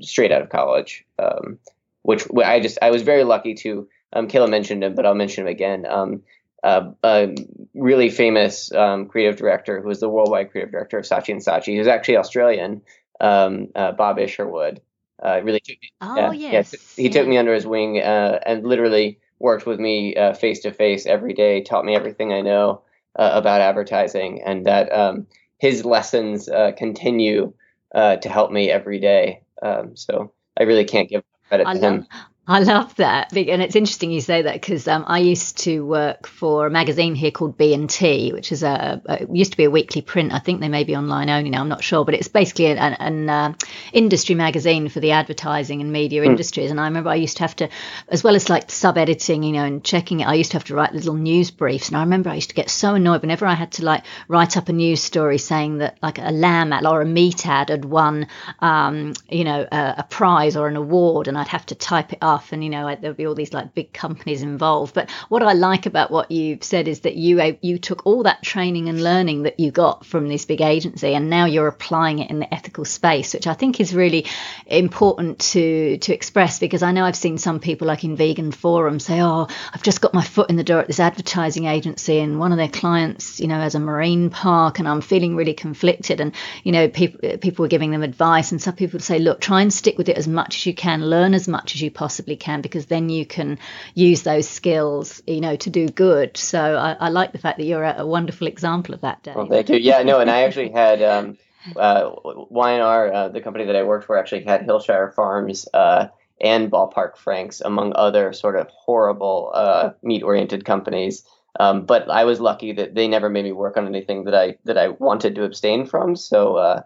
straight 0.01 0.33
out 0.33 0.41
of 0.41 0.49
college, 0.49 1.05
um, 1.19 1.59
which 2.03 2.27
I 2.43 2.61
just 2.61 2.79
I 2.81 2.91
was 2.91 3.03
very 3.03 3.25
lucky 3.25 3.55
to. 3.57 3.87
Um, 4.15 4.29
Kayla 4.29 4.49
mentioned 4.49 4.83
him, 4.83 4.95
but 4.95 5.05
I'll 5.05 5.15
mention 5.15 5.45
him 5.45 5.51
again. 5.51 5.87
Um, 5.87 6.23
uh, 6.63 6.91
a 7.03 7.35
really 7.75 8.11
famous 8.11 8.73
um, 8.73 9.07
creative 9.07 9.37
director 9.37 9.81
who 9.81 9.89
was 9.89 10.01
the 10.01 10.09
worldwide 10.09 10.51
creative 10.51 10.73
director 10.73 10.99
of 10.99 11.05
Saatchi 11.05 11.33
and 11.33 11.41
Saatchi, 11.41 11.77
who's 11.77 11.87
actually 11.87 12.19
Australian, 12.19 12.83
um, 13.21 13.69
uh, 13.75 13.93
Bob 13.93 14.19
Isherwood. 14.19 14.81
Uh, 15.23 15.41
really 15.43 15.61
took 15.61 15.77
me, 15.83 15.91
oh, 16.01 16.31
yes. 16.33 16.75
he 16.97 17.05
yeah. 17.05 17.11
took 17.11 17.29
me 17.29 17.37
under 17.37 17.53
his 17.53 17.67
wing 17.67 18.01
uh, 18.01 18.39
and 18.47 18.65
literally 18.65 19.19
worked 19.39 19.67
with 19.67 19.79
me 19.79 20.15
face 20.39 20.61
to 20.61 20.73
face 20.73 21.05
every 21.05 21.35
day, 21.35 21.63
taught 21.63 21.85
me 21.85 21.95
everything 21.95 22.33
I 22.33 22.41
know 22.41 22.83
uh, 23.17 23.31
about 23.35 23.61
advertising, 23.61 24.43
and 24.43 24.65
that 24.67 24.91
um, 24.93 25.27
his 25.59 25.85
lessons 25.85 26.49
uh, 26.49 26.73
continue 26.77 27.53
to 27.95 28.29
help 28.29 28.51
me 28.51 28.71
every 28.71 28.99
day. 28.99 29.43
Um, 29.63 29.95
so 29.95 30.33
I 30.59 30.63
really 30.63 30.85
can't 30.85 31.09
give 31.09 31.23
credit 31.49 31.67
I 31.67 31.75
to 31.75 31.81
love, 31.81 31.93
him. 31.93 32.07
I 32.51 32.59
love 32.59 32.97
that, 32.97 33.33
and 33.33 33.63
it's 33.63 33.77
interesting 33.77 34.11
you 34.11 34.21
say 34.21 34.43
that 34.43 34.55
because 34.55 34.89
um, 34.89 35.05
I 35.07 35.21
used 35.21 35.59
to 35.59 35.87
work 35.87 36.27
for 36.27 36.67
a 36.67 36.71
magazine 36.71 37.15
here 37.15 37.31
called 37.31 37.57
B 37.57 37.73
and 37.73 37.89
T, 37.89 38.33
which 38.33 38.51
is 38.51 38.65
a, 38.65 39.01
a, 39.07 39.33
used 39.33 39.53
to 39.53 39.57
be 39.57 39.63
a 39.63 39.71
weekly 39.71 40.03
print. 40.03 40.33
I 40.33 40.41
think 40.41 40.61
they 40.61 40.69
may 40.69 40.83
be 40.83 40.97
online 40.97 41.31
only 41.31 41.51
now. 41.51 41.61
I'm 41.61 41.69
not 41.69 41.85
sure, 41.85 42.05
but 42.05 42.15
it's 42.15 42.27
basically 42.27 42.67
an, 42.67 42.95
an 42.95 43.31
uh, 43.31 43.55
industry 43.93 44.35
magazine 44.35 44.89
for 44.89 44.99
the 44.99 45.13
advertising 45.13 45.81
and 45.81 45.93
media 45.93 46.23
mm. 46.23 46.27
industries. 46.27 46.73
And 46.73 46.81
I 46.81 46.87
remember 46.87 47.11
I 47.11 47.15
used 47.15 47.37
to 47.37 47.45
have 47.45 47.55
to, 47.55 47.69
as 48.09 48.25
well 48.25 48.35
as 48.35 48.51
like 48.51 48.69
sub 48.69 48.99
editing, 48.99 49.45
you 49.45 49.53
know, 49.53 49.65
and 49.65 49.85
checking 49.85 50.19
it, 50.19 50.27
I 50.27 50.35
used 50.35 50.51
to 50.51 50.57
have 50.57 50.65
to 50.65 50.75
write 50.75 50.93
little 50.93 51.15
news 51.15 51.53
briefs. 51.53 51.87
And 51.87 51.97
I 51.97 52.01
remember 52.01 52.31
I 52.31 52.35
used 52.35 52.51
to 52.51 52.57
get 52.57 52.69
so 52.69 52.97
annoyed 52.97 53.21
whenever 53.21 53.47
I 53.47 53.55
had 53.55 53.71
to 53.75 53.85
like 53.85 54.03
write 54.27 54.57
up 54.57 54.69
a 54.69 54.73
news 54.73 55.01
story 55.01 55.39
saying 55.39 55.79
that 55.79 55.99
like 56.03 56.19
a 56.19 56.33
lamb 56.33 56.73
ad 56.73 56.85
or 56.85 57.01
a 57.01 57.07
meat 57.07 57.47
ad 57.47 57.69
had 57.69 57.85
won, 57.85 58.27
um, 58.59 59.13
you 59.29 59.45
know, 59.45 59.69
a, 59.71 59.95
a 59.99 60.07
prize 60.11 60.57
or 60.57 60.67
an 60.67 60.75
award, 60.75 61.29
and 61.29 61.39
I'd 61.39 61.47
have 61.47 61.67
to 61.67 61.77
type 61.77 62.13
it 62.13 62.19
up 62.21 62.40
stuff 62.41 62.53
and 62.53 62.65
you 62.65 62.71
know 62.71 62.95
there'll 63.01 63.17
be 63.17 63.27
all 63.27 63.35
these 63.35 63.53
like 63.53 63.75
big 63.75 63.93
companies 63.93 64.43
involved. 64.43 64.95
But 64.95 65.11
what 65.29 65.43
i 65.43 65.53
like 65.53 65.87
about 65.87 66.11
what 66.11 66.31
you've 66.31 66.65
said 66.65 66.89
is 66.89 67.01
that 67.01 67.17
you 67.17 67.57
you 67.63 67.79
took 67.79 68.07
all 68.07 68.23
that 68.25 68.43
training 68.43 68.89
and 68.89 69.03
learning 69.03 69.43
that 69.45 69.61
you 69.61 69.71
got 69.71 70.05
from 70.07 70.29
this 70.29 70.45
big 70.45 70.61
agency 70.61 71.15
and 71.15 71.31
now 71.31 71.45
you're 71.45 71.69
applying 71.69 72.19
it 72.19 72.31
in 72.31 72.39
the 72.39 72.55
ethical 72.55 72.85
space 72.85 73.35
which 73.35 73.47
i 73.47 73.55
think 73.55 73.81
is 73.81 73.95
really 73.95 74.27
important 74.67 75.39
to 75.39 75.99
to 75.99 76.13
express 76.13 76.59
because 76.59 76.83
i 76.83 76.93
know 76.93 77.05
i've 77.05 77.17
seen 77.17 77.39
some 77.39 77.61
people 77.61 77.87
like 77.87 78.05
in 78.05 78.17
vegan 78.17 78.53
forums 78.53 79.05
say 79.05 79.21
oh 79.21 79.47
i've 79.75 79.83
just 79.83 80.01
got 80.01 80.15
my 80.15 80.25
foot 80.25 80.51
in 80.51 80.57
the 80.57 80.65
door 80.65 80.81
at 80.81 80.87
this 80.87 81.01
advertising 81.01 81.67
agency 81.67 82.19
and 82.19 82.39
one 82.39 82.53
of 82.53 82.59
their 82.59 82.69
clients 82.69 83.41
you 83.41 83.47
know 83.47 83.61
has 83.61 83.75
a 83.75 83.81
marine 83.81 84.31
park 84.31 84.79
and 84.79 84.89
i'm 84.89 85.01
feeling 85.01 85.37
really 85.37 85.55
conflicted. 85.55 86.21
And 86.21 86.35
you 86.65 86.73
know 86.73 86.89
people 86.89 87.39
people 87.39 87.65
were 87.65 87.69
giving 87.69 87.91
them 87.91 88.03
advice 88.03 88.53
and 88.53 88.61
some 88.61 88.75
people 88.75 88.99
would 88.99 89.05
say 89.05 89.19
look 89.19 89.41
try 89.41 89.63
and 89.63 89.73
stick 89.73 89.99
with 89.99 90.09
it 90.09 90.17
as 90.17 90.29
much 90.29 90.57
as 90.57 90.67
you 90.67 90.75
can 90.75 91.05
learn 91.05 91.35
as 91.35 91.49
much 91.49 91.75
as 91.75 91.83
you 91.83 91.91
possibly 91.91 92.20
possibly 92.21 92.37
can 92.37 92.61
because 92.61 92.87
then 92.87 93.09
you 93.09 93.25
can 93.25 93.59
use 93.95 94.23
those 94.23 94.49
skills, 94.49 95.23
you 95.27 95.41
know, 95.41 95.57
to 95.57 95.71
do 95.71 95.89
good. 95.89 96.37
So 96.37 96.61
I, 96.61 96.93
I 96.93 97.09
like 97.09 97.33
the 97.33 97.39
fact 97.39 97.59
that 97.59 97.65
you're 97.65 97.83
a, 97.83 98.01
a, 98.01 98.07
wonderful 98.07 98.47
example 98.47 98.95
of 98.95 99.01
that, 99.01 99.23
Dave. 99.23 99.37
Well, 99.37 99.47
thank 99.47 99.71
you. 99.71 99.77
Yeah, 99.77 100.03
no, 100.03 100.21
and 100.21 100.31
I 100.31 100.43
actually 100.43 100.71
had 100.71 101.03
um, 101.03 101.39
uh, 101.77 102.11
Y&R, 102.51 103.13
uh, 103.13 103.29
the 103.29 103.41
company 103.41 103.67
that 103.67 103.77
I 103.77 103.85
worked 103.85 104.07
for, 104.07 104.19
actually 104.19 104.45
had 104.45 104.67
Hillshire 104.67 105.15
Farms. 105.15 105.67
Uh, 105.73 106.09
and 106.43 106.71
Ballpark 106.71 107.19
Franks, 107.19 107.61
among 107.61 107.93
other 107.95 108.33
sort 108.33 108.57
of 108.57 108.67
horrible 108.69 109.53
uh, 109.53 109.91
meat-oriented 110.03 110.65
companies. 110.65 111.23
Um, 111.59 111.85
but 111.85 112.11
I 112.11 112.25
was 112.25 112.41
lucky 112.41 112.73
that 112.73 112.95
they 112.95 113.09
never 113.09 113.29
made 113.29 113.45
me 113.45 113.53
work 113.53 113.77
on 113.77 113.87
anything 113.87 114.25
that 114.25 114.35
I 114.35 114.57
that 114.65 114.79
I 114.79 114.89
wanted 114.89 115.35
to 115.35 115.45
abstain 115.45 115.85
from. 115.85 116.17
So. 116.17 116.57
Uh, 116.57 116.83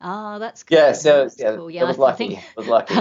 oh, 0.00 0.40
that's 0.40 0.64
good. 0.64 0.74
Yeah, 0.74 0.92
so 0.94 1.22
that's 1.22 1.38
yeah, 1.38 1.54
cool. 1.54 1.70
yeah, 1.70 1.84
I 1.84 1.84
was 1.84 1.96
lucky. 1.96 2.24
I 2.24 2.40
think, 2.40 2.56
was 2.56 2.66
lucky. 2.66 2.94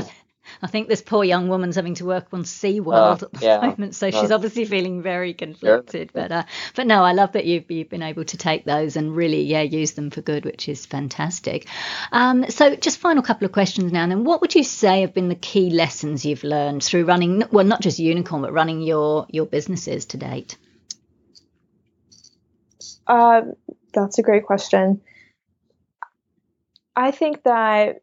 I 0.61 0.67
think 0.67 0.87
this 0.87 1.01
poor 1.01 1.23
young 1.23 1.49
woman's 1.49 1.75
having 1.75 1.95
to 1.95 2.05
work 2.05 2.27
on 2.31 2.43
SeaWorld 2.43 3.23
uh, 3.23 3.25
at 3.25 3.31
the 3.33 3.45
yeah. 3.45 3.61
moment, 3.61 3.95
so 3.95 4.09
she's 4.11 4.31
obviously 4.31 4.65
feeling 4.65 5.01
very 5.01 5.33
conflicted. 5.33 6.11
Sure. 6.11 6.21
But 6.21 6.31
uh, 6.31 6.43
but 6.75 6.87
no, 6.87 7.03
I 7.03 7.13
love 7.13 7.33
that 7.33 7.45
you've 7.45 7.69
you've 7.69 7.89
been 7.89 8.03
able 8.03 8.25
to 8.25 8.37
take 8.37 8.65
those 8.65 8.95
and 8.95 9.15
really 9.15 9.41
yeah 9.41 9.61
use 9.61 9.91
them 9.91 10.09
for 10.09 10.21
good, 10.21 10.45
which 10.45 10.67
is 10.69 10.85
fantastic. 10.85 11.67
Um, 12.11 12.49
so 12.49 12.75
just 12.75 12.99
final 12.99 13.23
couple 13.23 13.45
of 13.45 13.51
questions 13.51 13.91
now. 13.91 14.03
And 14.03 14.11
then, 14.11 14.23
what 14.23 14.41
would 14.41 14.55
you 14.55 14.63
say 14.63 15.01
have 15.01 15.13
been 15.13 15.29
the 15.29 15.35
key 15.35 15.69
lessons 15.69 16.25
you've 16.25 16.43
learned 16.43 16.83
through 16.83 17.05
running 17.05 17.43
well 17.51 17.65
not 17.65 17.81
just 17.81 17.99
Unicorn 17.99 18.41
but 18.41 18.53
running 18.53 18.81
your 18.81 19.27
your 19.29 19.45
businesses 19.45 20.05
to 20.05 20.17
date? 20.17 20.57
Uh, 23.05 23.41
that's 23.93 24.19
a 24.19 24.21
great 24.21 24.45
question. 24.45 25.01
I 26.95 27.11
think 27.11 27.43
that 27.43 28.01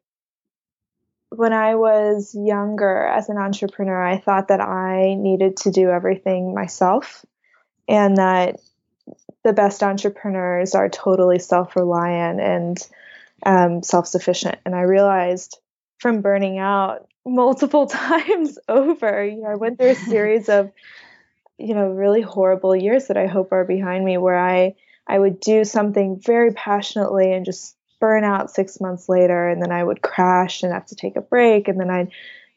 when 1.36 1.52
I 1.52 1.74
was 1.74 2.34
younger 2.34 3.06
as 3.06 3.28
an 3.28 3.38
entrepreneur, 3.38 4.02
I 4.02 4.18
thought 4.18 4.48
that 4.48 4.60
I 4.60 5.14
needed 5.14 5.56
to 5.58 5.70
do 5.70 5.90
everything 5.90 6.54
myself 6.54 7.24
and 7.88 8.16
that 8.16 8.60
the 9.42 9.52
best 9.52 9.82
entrepreneurs 9.82 10.74
are 10.74 10.88
totally 10.88 11.38
self 11.38 11.76
reliant 11.76 12.40
and 12.40 12.88
um, 13.44 13.82
self 13.82 14.06
sufficient. 14.06 14.56
And 14.64 14.74
I 14.74 14.82
realized 14.82 15.58
from 15.98 16.22
burning 16.22 16.58
out 16.58 17.08
multiple 17.26 17.86
times 17.88 18.58
over. 18.68 19.24
You 19.24 19.42
know, 19.42 19.50
I 19.50 19.56
went 19.56 19.78
through 19.78 19.90
a 19.90 19.94
series 19.94 20.48
of, 20.48 20.72
you 21.58 21.74
know, 21.74 21.88
really 21.88 22.22
horrible 22.22 22.74
years 22.74 23.08
that 23.08 23.16
I 23.16 23.26
hope 23.26 23.52
are 23.52 23.64
behind 23.64 24.04
me 24.04 24.18
where 24.18 24.38
I 24.38 24.74
I 25.06 25.18
would 25.18 25.40
do 25.40 25.64
something 25.64 26.18
very 26.18 26.52
passionately 26.52 27.32
and 27.32 27.44
just 27.44 27.76
burn 28.04 28.22
out 28.22 28.50
six 28.50 28.82
months 28.82 29.08
later 29.08 29.48
and 29.48 29.62
then 29.62 29.72
I 29.72 29.82
would 29.82 30.02
crash 30.02 30.62
and 30.62 30.74
have 30.74 30.84
to 30.86 30.94
take 30.94 31.16
a 31.16 31.22
break 31.22 31.68
and 31.68 31.80
then 31.80 31.88
I'd 31.88 32.10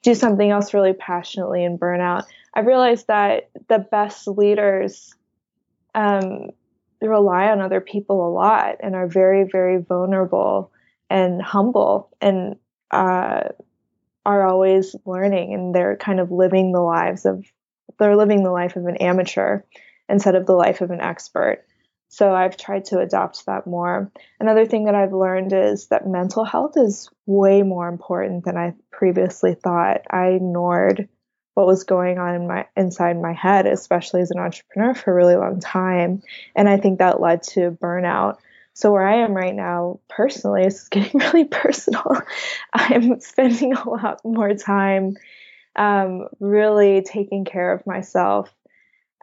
do 0.03 0.13
something 0.13 0.51
else 0.51 0.73
really 0.73 0.91
passionately 0.91 1.63
and 1.63 1.79
burn 1.79 2.01
out. 2.01 2.25
I 2.53 2.59
realized 2.59 3.07
that 3.07 3.49
the 3.69 3.79
best 3.79 4.27
leaders 4.27 5.15
um, 5.95 6.49
rely 7.01 7.45
on 7.45 7.61
other 7.61 7.79
people 7.79 8.27
a 8.27 8.33
lot 8.33 8.75
and 8.81 8.93
are 8.93 9.07
very, 9.07 9.45
very 9.49 9.77
vulnerable 9.77 10.69
and 11.09 11.41
humble 11.41 12.09
and 12.19 12.57
uh, 12.91 13.43
are 14.25 14.45
always 14.45 14.97
learning 15.05 15.53
and 15.53 15.73
they're 15.73 15.95
kind 15.95 16.19
of 16.19 16.29
living 16.29 16.73
the 16.73 16.81
lives 16.81 17.25
of 17.25 17.45
they're 17.97 18.17
living 18.17 18.43
the 18.43 18.51
life 18.51 18.75
of 18.75 18.85
an 18.85 18.97
amateur 18.97 19.61
instead 20.09 20.35
of 20.35 20.45
the 20.45 20.51
life 20.51 20.81
of 20.81 20.91
an 20.91 20.99
expert. 20.99 21.63
So 22.09 22.33
I've 22.33 22.57
tried 22.57 22.85
to 22.85 22.99
adopt 22.99 23.45
that 23.45 23.67
more. 23.67 24.11
Another 24.39 24.65
thing 24.65 24.85
that 24.85 24.95
I've 24.95 25.13
learned 25.13 25.53
is 25.53 25.87
that 25.87 26.07
mental 26.07 26.45
health 26.45 26.73
is 26.77 27.09
way 27.25 27.63
more 27.63 27.87
important 27.87 28.45
than 28.45 28.57
I 28.57 28.73
previously 28.91 29.55
thought. 29.55 30.01
I 30.09 30.27
ignored 30.27 31.09
what 31.53 31.67
was 31.67 31.85
going 31.85 32.19
on 32.19 32.35
in 32.35 32.47
my 32.47 32.67
inside 32.77 33.19
my 33.19 33.33
head, 33.33 33.65
especially 33.65 34.21
as 34.21 34.31
an 34.31 34.39
entrepreneur 34.39 34.93
for 34.93 35.11
a 35.11 35.15
really 35.15 35.35
long 35.35 35.59
time, 35.59 36.21
and 36.55 36.69
I 36.69 36.77
think 36.77 36.99
that 36.99 37.19
led 37.19 37.43
to 37.53 37.71
burnout. 37.71 38.37
So 38.73 38.91
where 38.91 39.07
I 39.07 39.23
am 39.23 39.33
right 39.33 39.55
now, 39.55 39.99
personally, 40.07 40.65
this 40.65 40.83
is 40.83 40.87
getting 40.89 41.19
really 41.19 41.45
personal. 41.45 42.21
I'm 42.73 43.19
spending 43.21 43.73
a 43.73 43.89
lot 43.89 44.21
more 44.23 44.53
time 44.53 45.15
um, 45.75 46.27
really 46.39 47.01
taking 47.01 47.43
care 47.43 47.73
of 47.73 47.87
myself. 47.87 48.53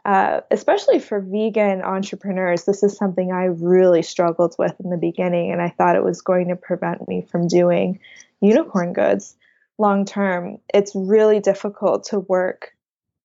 Uh, 0.05 0.41
especially 0.51 0.99
for 0.99 1.19
vegan 1.19 1.81
entrepreneurs, 1.81 2.65
this 2.65 2.83
is 2.83 2.95
something 2.95 3.31
I 3.31 3.45
really 3.45 4.03
struggled 4.03 4.55
with 4.59 4.75
in 4.79 4.91
the 4.91 4.97
beginning, 4.97 5.51
and 5.51 5.59
I 5.59 5.69
thought 5.69 5.95
it 5.95 6.03
was 6.03 6.21
going 6.21 6.49
to 6.49 6.55
prevent 6.55 7.07
me 7.07 7.23
from 7.23 7.47
doing 7.47 7.99
unicorn 8.39 8.93
goods 8.93 9.35
long 9.79 10.05
term. 10.05 10.59
It's 10.71 10.93
really 10.93 11.39
difficult 11.39 12.03
to 12.05 12.19
work 12.19 12.75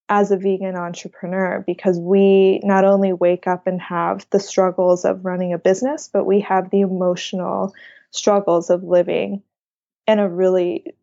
as 0.09 0.31
a 0.31 0.39
vegan 0.39 0.75
entrepreneur 0.75 1.63
because 1.67 1.99
we 1.99 2.61
not 2.65 2.85
only 2.85 3.13
wake 3.13 3.47
up 3.47 3.67
and 3.67 3.81
have 3.83 4.27
the 4.31 4.41
struggles 4.41 5.05
of 5.05 5.27
running 5.27 5.53
a 5.53 5.59
business, 5.59 6.09
but 6.11 6.25
we 6.25 6.41
have 6.41 6.71
the 6.71 6.81
emotional 6.81 7.75
struggles 8.11 8.71
of 8.71 8.83
living 8.83 9.43
in 10.07 10.19
a 10.19 10.29
really 10.29 10.95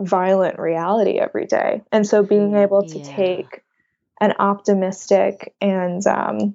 violent 0.00 0.60
reality 0.60 1.18
every 1.18 1.46
day. 1.46 1.82
And 1.90 2.06
so 2.06 2.22
being 2.22 2.54
able 2.54 2.82
to 2.86 2.98
yeah. 2.98 3.16
take 3.16 3.63
an 4.20 4.32
optimistic 4.38 5.54
and 5.60 6.06
um, 6.06 6.54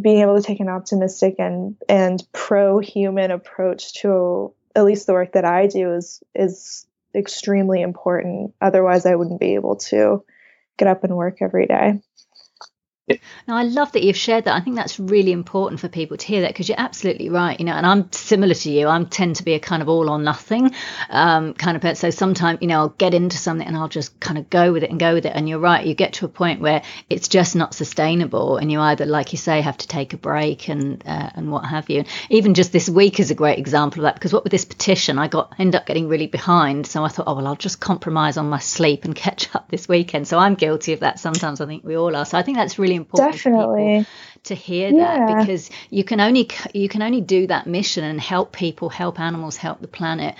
being 0.00 0.20
able 0.20 0.36
to 0.36 0.42
take 0.42 0.60
an 0.60 0.68
optimistic 0.68 1.36
and 1.38 1.76
and 1.88 2.22
pro 2.32 2.78
human 2.78 3.30
approach 3.30 3.94
to 3.94 4.52
at 4.74 4.84
least 4.84 5.06
the 5.06 5.12
work 5.12 5.32
that 5.32 5.44
I 5.44 5.66
do 5.66 5.94
is 5.94 6.22
is 6.34 6.86
extremely 7.14 7.80
important. 7.80 8.54
Otherwise, 8.60 9.06
I 9.06 9.14
wouldn't 9.14 9.40
be 9.40 9.54
able 9.54 9.76
to 9.76 10.22
get 10.76 10.88
up 10.88 11.04
and 11.04 11.16
work 11.16 11.38
every 11.40 11.66
day. 11.66 12.00
No, 13.08 13.54
I 13.54 13.62
love 13.62 13.92
that 13.92 14.02
you've 14.02 14.16
shared 14.16 14.46
that. 14.46 14.56
I 14.56 14.60
think 14.60 14.74
that's 14.74 14.98
really 14.98 15.30
important 15.30 15.80
for 15.80 15.88
people 15.88 16.16
to 16.16 16.26
hear 16.26 16.40
that 16.40 16.48
because 16.50 16.68
you're 16.68 16.80
absolutely 16.80 17.28
right. 17.28 17.58
You 17.58 17.64
know, 17.64 17.74
and 17.74 17.86
I'm 17.86 18.10
similar 18.10 18.54
to 18.54 18.70
you. 18.70 18.88
I 18.88 19.04
tend 19.04 19.36
to 19.36 19.44
be 19.44 19.54
a 19.54 19.60
kind 19.60 19.80
of 19.80 19.88
all 19.88 20.10
or 20.10 20.18
nothing 20.18 20.72
um, 21.08 21.54
kind 21.54 21.76
of 21.76 21.82
person. 21.82 22.10
So 22.10 22.16
sometimes, 22.16 22.58
you 22.62 22.66
know, 22.66 22.80
I'll 22.80 22.88
get 22.88 23.14
into 23.14 23.36
something 23.36 23.64
and 23.66 23.76
I'll 23.76 23.88
just 23.88 24.18
kind 24.18 24.38
of 24.38 24.50
go 24.50 24.72
with 24.72 24.82
it 24.82 24.90
and 24.90 24.98
go 24.98 25.14
with 25.14 25.24
it. 25.24 25.32
And 25.36 25.48
you're 25.48 25.60
right. 25.60 25.86
You 25.86 25.94
get 25.94 26.14
to 26.14 26.24
a 26.24 26.28
point 26.28 26.60
where 26.60 26.82
it's 27.08 27.28
just 27.28 27.54
not 27.54 27.74
sustainable, 27.74 28.56
and 28.56 28.72
you 28.72 28.80
either, 28.80 29.06
like 29.06 29.32
you 29.32 29.38
say, 29.38 29.60
have 29.60 29.76
to 29.78 29.86
take 29.86 30.12
a 30.12 30.16
break 30.16 30.68
and 30.68 31.00
uh, 31.06 31.30
and 31.36 31.52
what 31.52 31.64
have 31.64 31.88
you. 31.88 31.98
And 32.00 32.08
even 32.28 32.54
just 32.54 32.72
this 32.72 32.88
week 32.88 33.20
is 33.20 33.30
a 33.30 33.36
great 33.36 33.60
example 33.60 34.00
of 34.00 34.04
that 34.04 34.14
because 34.14 34.32
what 34.32 34.42
with 34.42 34.50
this 34.50 34.64
petition, 34.64 35.16
I 35.16 35.28
got 35.28 35.54
end 35.60 35.76
up 35.76 35.86
getting 35.86 36.08
really 36.08 36.26
behind. 36.26 36.88
So 36.88 37.04
I 37.04 37.08
thought, 37.08 37.28
oh 37.28 37.36
well, 37.36 37.46
I'll 37.46 37.54
just 37.54 37.78
compromise 37.78 38.36
on 38.36 38.50
my 38.50 38.58
sleep 38.58 39.04
and 39.04 39.14
catch 39.26 39.54
up 39.54 39.68
this 39.70 39.86
weekend. 39.88 40.26
So 40.26 40.38
I'm 40.38 40.56
guilty 40.56 40.92
of 40.92 41.00
that. 41.00 41.20
Sometimes 41.20 41.60
I 41.60 41.66
think 41.66 41.84
we 41.84 41.96
all 41.96 42.16
are. 42.16 42.24
So 42.24 42.36
I 42.36 42.42
think 42.42 42.56
that's 42.56 42.80
really 42.80 42.95
important 42.96 43.32
definitely 43.32 44.06
to 44.44 44.54
hear 44.54 44.88
yeah. 44.88 45.26
that 45.26 45.40
because 45.40 45.70
you 45.90 46.04
can 46.04 46.20
only 46.20 46.48
you 46.72 46.88
can 46.88 47.02
only 47.02 47.20
do 47.20 47.46
that 47.46 47.66
mission 47.66 48.04
and 48.04 48.20
help 48.20 48.52
people 48.52 48.88
help 48.88 49.20
animals 49.20 49.56
help 49.56 49.80
the 49.80 49.88
planet 49.88 50.34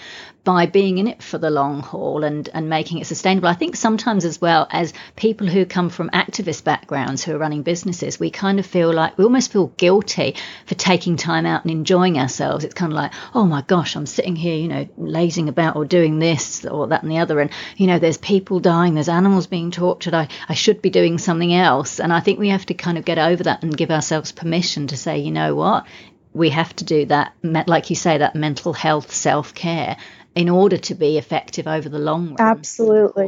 by 0.46 0.64
being 0.64 0.98
in 0.98 1.08
it 1.08 1.24
for 1.24 1.38
the 1.38 1.50
long 1.50 1.80
haul 1.80 2.22
and, 2.22 2.48
and 2.54 2.70
making 2.70 2.98
it 2.98 3.06
sustainable. 3.08 3.48
I 3.48 3.54
think 3.54 3.74
sometimes 3.74 4.24
as 4.24 4.40
well 4.40 4.68
as 4.70 4.94
people 5.16 5.48
who 5.48 5.66
come 5.66 5.90
from 5.90 6.08
activist 6.10 6.62
backgrounds 6.62 7.24
who 7.24 7.34
are 7.34 7.38
running 7.38 7.64
businesses, 7.64 8.20
we 8.20 8.30
kind 8.30 8.60
of 8.60 8.64
feel 8.64 8.94
like 8.94 9.18
we 9.18 9.24
almost 9.24 9.50
feel 9.50 9.66
guilty 9.76 10.36
for 10.64 10.76
taking 10.76 11.16
time 11.16 11.46
out 11.46 11.64
and 11.64 11.72
enjoying 11.72 12.16
ourselves. 12.16 12.62
It's 12.62 12.74
kind 12.74 12.92
of 12.92 12.96
like, 12.96 13.12
oh 13.34 13.44
my 13.44 13.62
gosh, 13.62 13.96
I'm 13.96 14.06
sitting 14.06 14.36
here, 14.36 14.54
you 14.54 14.68
know, 14.68 14.88
lazing 14.96 15.48
about 15.48 15.74
or 15.74 15.84
doing 15.84 16.20
this 16.20 16.64
or 16.64 16.86
that 16.86 17.02
and 17.02 17.10
the 17.10 17.18
other. 17.18 17.40
And, 17.40 17.50
you 17.76 17.88
know, 17.88 17.98
there's 17.98 18.16
people 18.16 18.60
dying, 18.60 18.94
there's 18.94 19.08
animals 19.08 19.48
being 19.48 19.72
tortured. 19.72 20.14
I, 20.14 20.28
I 20.48 20.54
should 20.54 20.80
be 20.80 20.90
doing 20.90 21.18
something 21.18 21.52
else. 21.52 21.98
And 21.98 22.12
I 22.12 22.20
think 22.20 22.38
we 22.38 22.50
have 22.50 22.66
to 22.66 22.74
kind 22.74 22.98
of 22.98 23.04
get 23.04 23.18
over 23.18 23.42
that 23.42 23.64
and 23.64 23.76
give 23.76 23.90
ourselves 23.90 24.30
permission 24.30 24.86
to 24.86 24.96
say, 24.96 25.18
you 25.18 25.32
know 25.32 25.56
what? 25.56 25.86
we 26.32 26.50
have 26.50 26.76
to 26.76 26.84
do 26.84 27.06
that, 27.06 27.32
like 27.42 27.88
you 27.88 27.96
say, 27.96 28.18
that 28.18 28.34
mental 28.34 28.74
health 28.74 29.10
self 29.10 29.54
care 29.54 29.96
in 30.36 30.50
order 30.50 30.76
to 30.76 30.94
be 30.94 31.16
effective 31.16 31.66
over 31.66 31.88
the 31.88 31.98
long 31.98 32.28
run. 32.28 32.36
Absolutely. 32.38 33.26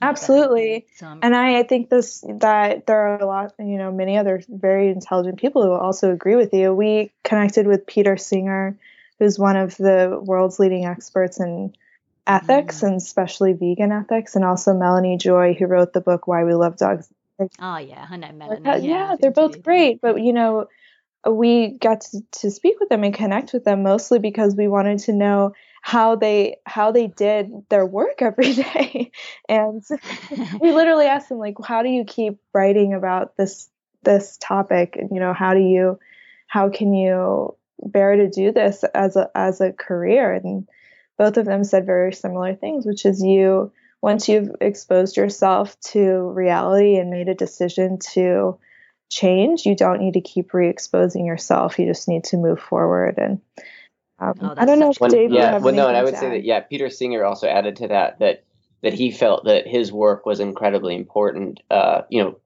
Absolutely. 0.00 0.86
So 0.96 1.18
and 1.20 1.36
I, 1.36 1.58
I 1.58 1.62
think 1.64 1.90
this 1.90 2.24
that 2.26 2.86
there 2.86 3.08
are 3.08 3.20
a 3.20 3.26
lot, 3.26 3.52
you 3.58 3.76
know, 3.76 3.92
many 3.92 4.16
other 4.16 4.42
very 4.48 4.88
intelligent 4.88 5.38
people 5.38 5.62
who 5.62 5.72
also 5.72 6.10
agree 6.10 6.36
with 6.36 6.54
you. 6.54 6.72
We 6.72 7.12
connected 7.24 7.66
with 7.66 7.86
Peter 7.86 8.16
Singer, 8.16 8.78
who's 9.18 9.38
one 9.38 9.56
of 9.56 9.76
the 9.76 10.18
world's 10.20 10.58
leading 10.58 10.86
experts 10.86 11.38
in 11.38 11.74
ethics 12.26 12.80
mm. 12.80 12.88
and 12.88 12.96
especially 12.96 13.52
vegan 13.52 13.92
ethics, 13.92 14.34
and 14.34 14.42
also 14.42 14.72
Melanie 14.72 15.18
Joy, 15.18 15.52
who 15.52 15.66
wrote 15.66 15.92
the 15.92 16.00
book 16.00 16.26
Why 16.26 16.44
We 16.44 16.54
Love 16.54 16.78
Dogs. 16.78 17.06
Oh 17.58 17.76
yeah, 17.76 18.06
I 18.08 18.16
know 18.16 18.32
Melanie. 18.32 18.62
Yeah, 18.64 18.76
yeah 18.76 19.16
they're 19.20 19.30
both 19.30 19.62
great, 19.62 20.00
but 20.00 20.18
you 20.22 20.32
know, 20.32 20.68
we 21.28 21.68
got 21.68 22.00
to, 22.00 22.22
to 22.40 22.50
speak 22.50 22.80
with 22.80 22.88
them 22.88 23.04
and 23.04 23.12
connect 23.12 23.52
with 23.52 23.64
them 23.64 23.82
mostly 23.82 24.18
because 24.18 24.56
we 24.56 24.68
wanted 24.68 25.00
to 25.00 25.12
know 25.12 25.52
how 25.80 26.16
they 26.16 26.56
how 26.66 26.92
they 26.92 27.06
did 27.06 27.50
their 27.68 27.86
work 27.86 28.16
every 28.22 28.52
day. 28.52 29.12
And 29.48 29.82
we 30.60 30.72
literally 30.72 31.06
asked 31.06 31.28
them 31.28 31.38
like 31.38 31.56
how 31.64 31.82
do 31.82 31.88
you 31.88 32.04
keep 32.04 32.38
writing 32.52 32.94
about 32.94 33.36
this 33.36 33.68
this 34.02 34.38
topic? 34.40 34.96
And 34.96 35.10
you 35.12 35.20
know 35.20 35.32
how 35.32 35.54
do 35.54 35.60
you 35.60 35.98
how 36.46 36.68
can 36.68 36.94
you 36.94 37.56
bear 37.82 38.16
to 38.16 38.28
do 38.28 38.52
this 38.52 38.84
as 38.94 39.16
a 39.16 39.30
as 39.34 39.60
a 39.60 39.72
career? 39.72 40.32
And 40.32 40.68
both 41.18 41.36
of 41.36 41.46
them 41.46 41.64
said 41.64 41.86
very 41.86 42.12
similar 42.12 42.54
things 42.54 42.86
which 42.86 43.04
is 43.04 43.22
you 43.22 43.72
once 44.02 44.28
you've 44.28 44.50
exposed 44.62 45.18
yourself 45.18 45.78
to 45.80 46.00
reality 46.00 46.96
and 46.96 47.10
made 47.10 47.28
a 47.28 47.34
decision 47.34 47.98
to 47.98 48.58
change 49.10 49.66
you 49.66 49.74
don't 49.74 50.00
need 50.00 50.14
to 50.14 50.20
keep 50.20 50.54
re-exposing 50.54 51.26
yourself. 51.26 51.78
You 51.78 51.86
just 51.86 52.08
need 52.08 52.24
to 52.24 52.36
move 52.36 52.60
forward. 52.60 53.18
And 53.18 53.40
um, 54.20 54.34
oh, 54.42 54.54
I 54.56 54.66
don't 54.66 54.78
know 54.78 54.90
if 54.90 54.98
Dave. 55.10 55.32
Yeah, 55.32 55.58
well, 55.58 55.74
no, 55.74 55.88
and 55.88 55.96
I 55.96 56.04
would 56.04 56.16
say 56.16 56.30
that 56.30 56.44
yeah, 56.44 56.60
Peter 56.60 56.90
Singer 56.90 57.24
also 57.24 57.48
added 57.48 57.76
to 57.76 57.88
that 57.88 58.18
that 58.18 58.44
that 58.82 58.92
he 58.92 59.10
felt 59.10 59.44
that 59.44 59.66
his 59.66 59.92
work 59.92 60.26
was 60.26 60.40
incredibly 60.40 60.94
important, 60.94 61.60
uh, 61.70 62.02
you 62.10 62.22
know, 62.22 62.38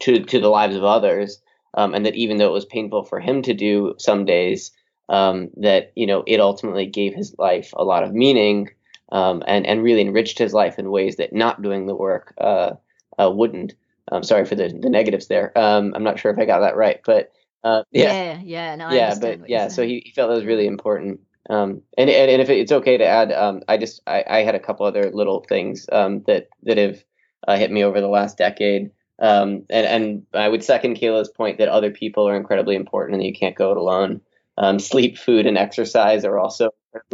to 0.00 0.24
to 0.24 0.40
the 0.40 0.48
lives 0.48 0.74
of 0.74 0.82
others, 0.82 1.40
um, 1.74 1.94
and 1.94 2.04
that 2.04 2.16
even 2.16 2.36
though 2.36 2.48
it 2.48 2.52
was 2.52 2.64
painful 2.64 3.04
for 3.04 3.20
him 3.20 3.42
to 3.42 3.54
do 3.54 3.94
some 3.98 4.24
days, 4.24 4.72
um, 5.08 5.50
that 5.56 5.92
you 5.94 6.06
know 6.06 6.24
it 6.26 6.40
ultimately 6.40 6.86
gave 6.86 7.14
his 7.14 7.38
life 7.38 7.72
a 7.76 7.84
lot 7.84 8.02
of 8.02 8.12
meaning, 8.12 8.68
um, 9.12 9.42
and 9.46 9.66
and 9.66 9.84
really 9.84 10.00
enriched 10.00 10.38
his 10.38 10.52
life 10.52 10.80
in 10.80 10.90
ways 10.90 11.16
that 11.16 11.32
not 11.32 11.62
doing 11.62 11.86
the 11.86 11.94
work 11.94 12.34
uh, 12.38 12.72
uh, 13.20 13.30
wouldn't. 13.30 13.74
I'm 14.10 14.16
um, 14.16 14.22
sorry 14.24 14.44
for 14.46 14.56
the 14.56 14.68
the 14.68 14.90
negatives 14.90 15.28
there. 15.28 15.56
Um, 15.56 15.92
I'm 15.94 16.02
not 16.02 16.18
sure 16.18 16.32
if 16.32 16.38
I 16.40 16.44
got 16.44 16.60
that 16.60 16.76
right, 16.76 17.00
but 17.04 17.30
uh, 17.62 17.82
yeah, 17.90 18.12
yeah, 18.12 18.40
yeah, 18.42 18.76
no, 18.76 18.90
yeah, 18.90 19.14
but 19.20 19.48
yeah. 19.48 19.68
So 19.68 19.82
he, 19.82 20.02
he, 20.04 20.12
felt 20.12 20.30
that 20.30 20.36
was 20.36 20.44
really 20.44 20.66
important. 20.66 21.20
Um, 21.48 21.82
and, 21.98 22.08
and 22.08 22.30
and 22.30 22.42
if 22.42 22.48
it's 22.48 22.72
okay 22.72 22.96
to 22.96 23.04
add, 23.04 23.32
um, 23.32 23.62
I 23.68 23.76
just 23.76 24.00
I, 24.06 24.24
I 24.28 24.38
had 24.44 24.54
a 24.54 24.60
couple 24.60 24.86
other 24.86 25.10
little 25.12 25.44
things 25.48 25.86
um, 25.92 26.22
that 26.26 26.48
that 26.62 26.78
have 26.78 27.02
uh, 27.46 27.56
hit 27.56 27.70
me 27.70 27.84
over 27.84 28.00
the 28.00 28.08
last 28.08 28.38
decade. 28.38 28.90
Um, 29.18 29.64
and 29.68 29.86
and 29.86 30.26
I 30.32 30.48
would 30.48 30.64
second 30.64 30.96
Kayla's 30.96 31.28
point 31.28 31.58
that 31.58 31.68
other 31.68 31.90
people 31.90 32.26
are 32.26 32.36
incredibly 32.36 32.76
important 32.76 33.16
and 33.16 33.24
you 33.24 33.34
can't 33.34 33.56
go 33.56 33.70
it 33.70 33.76
alone. 33.76 34.22
Um, 34.56 34.78
sleep, 34.78 35.16
food, 35.16 35.46
and 35.46 35.56
exercise 35.56 36.24
are 36.24 36.38
also 36.38 36.70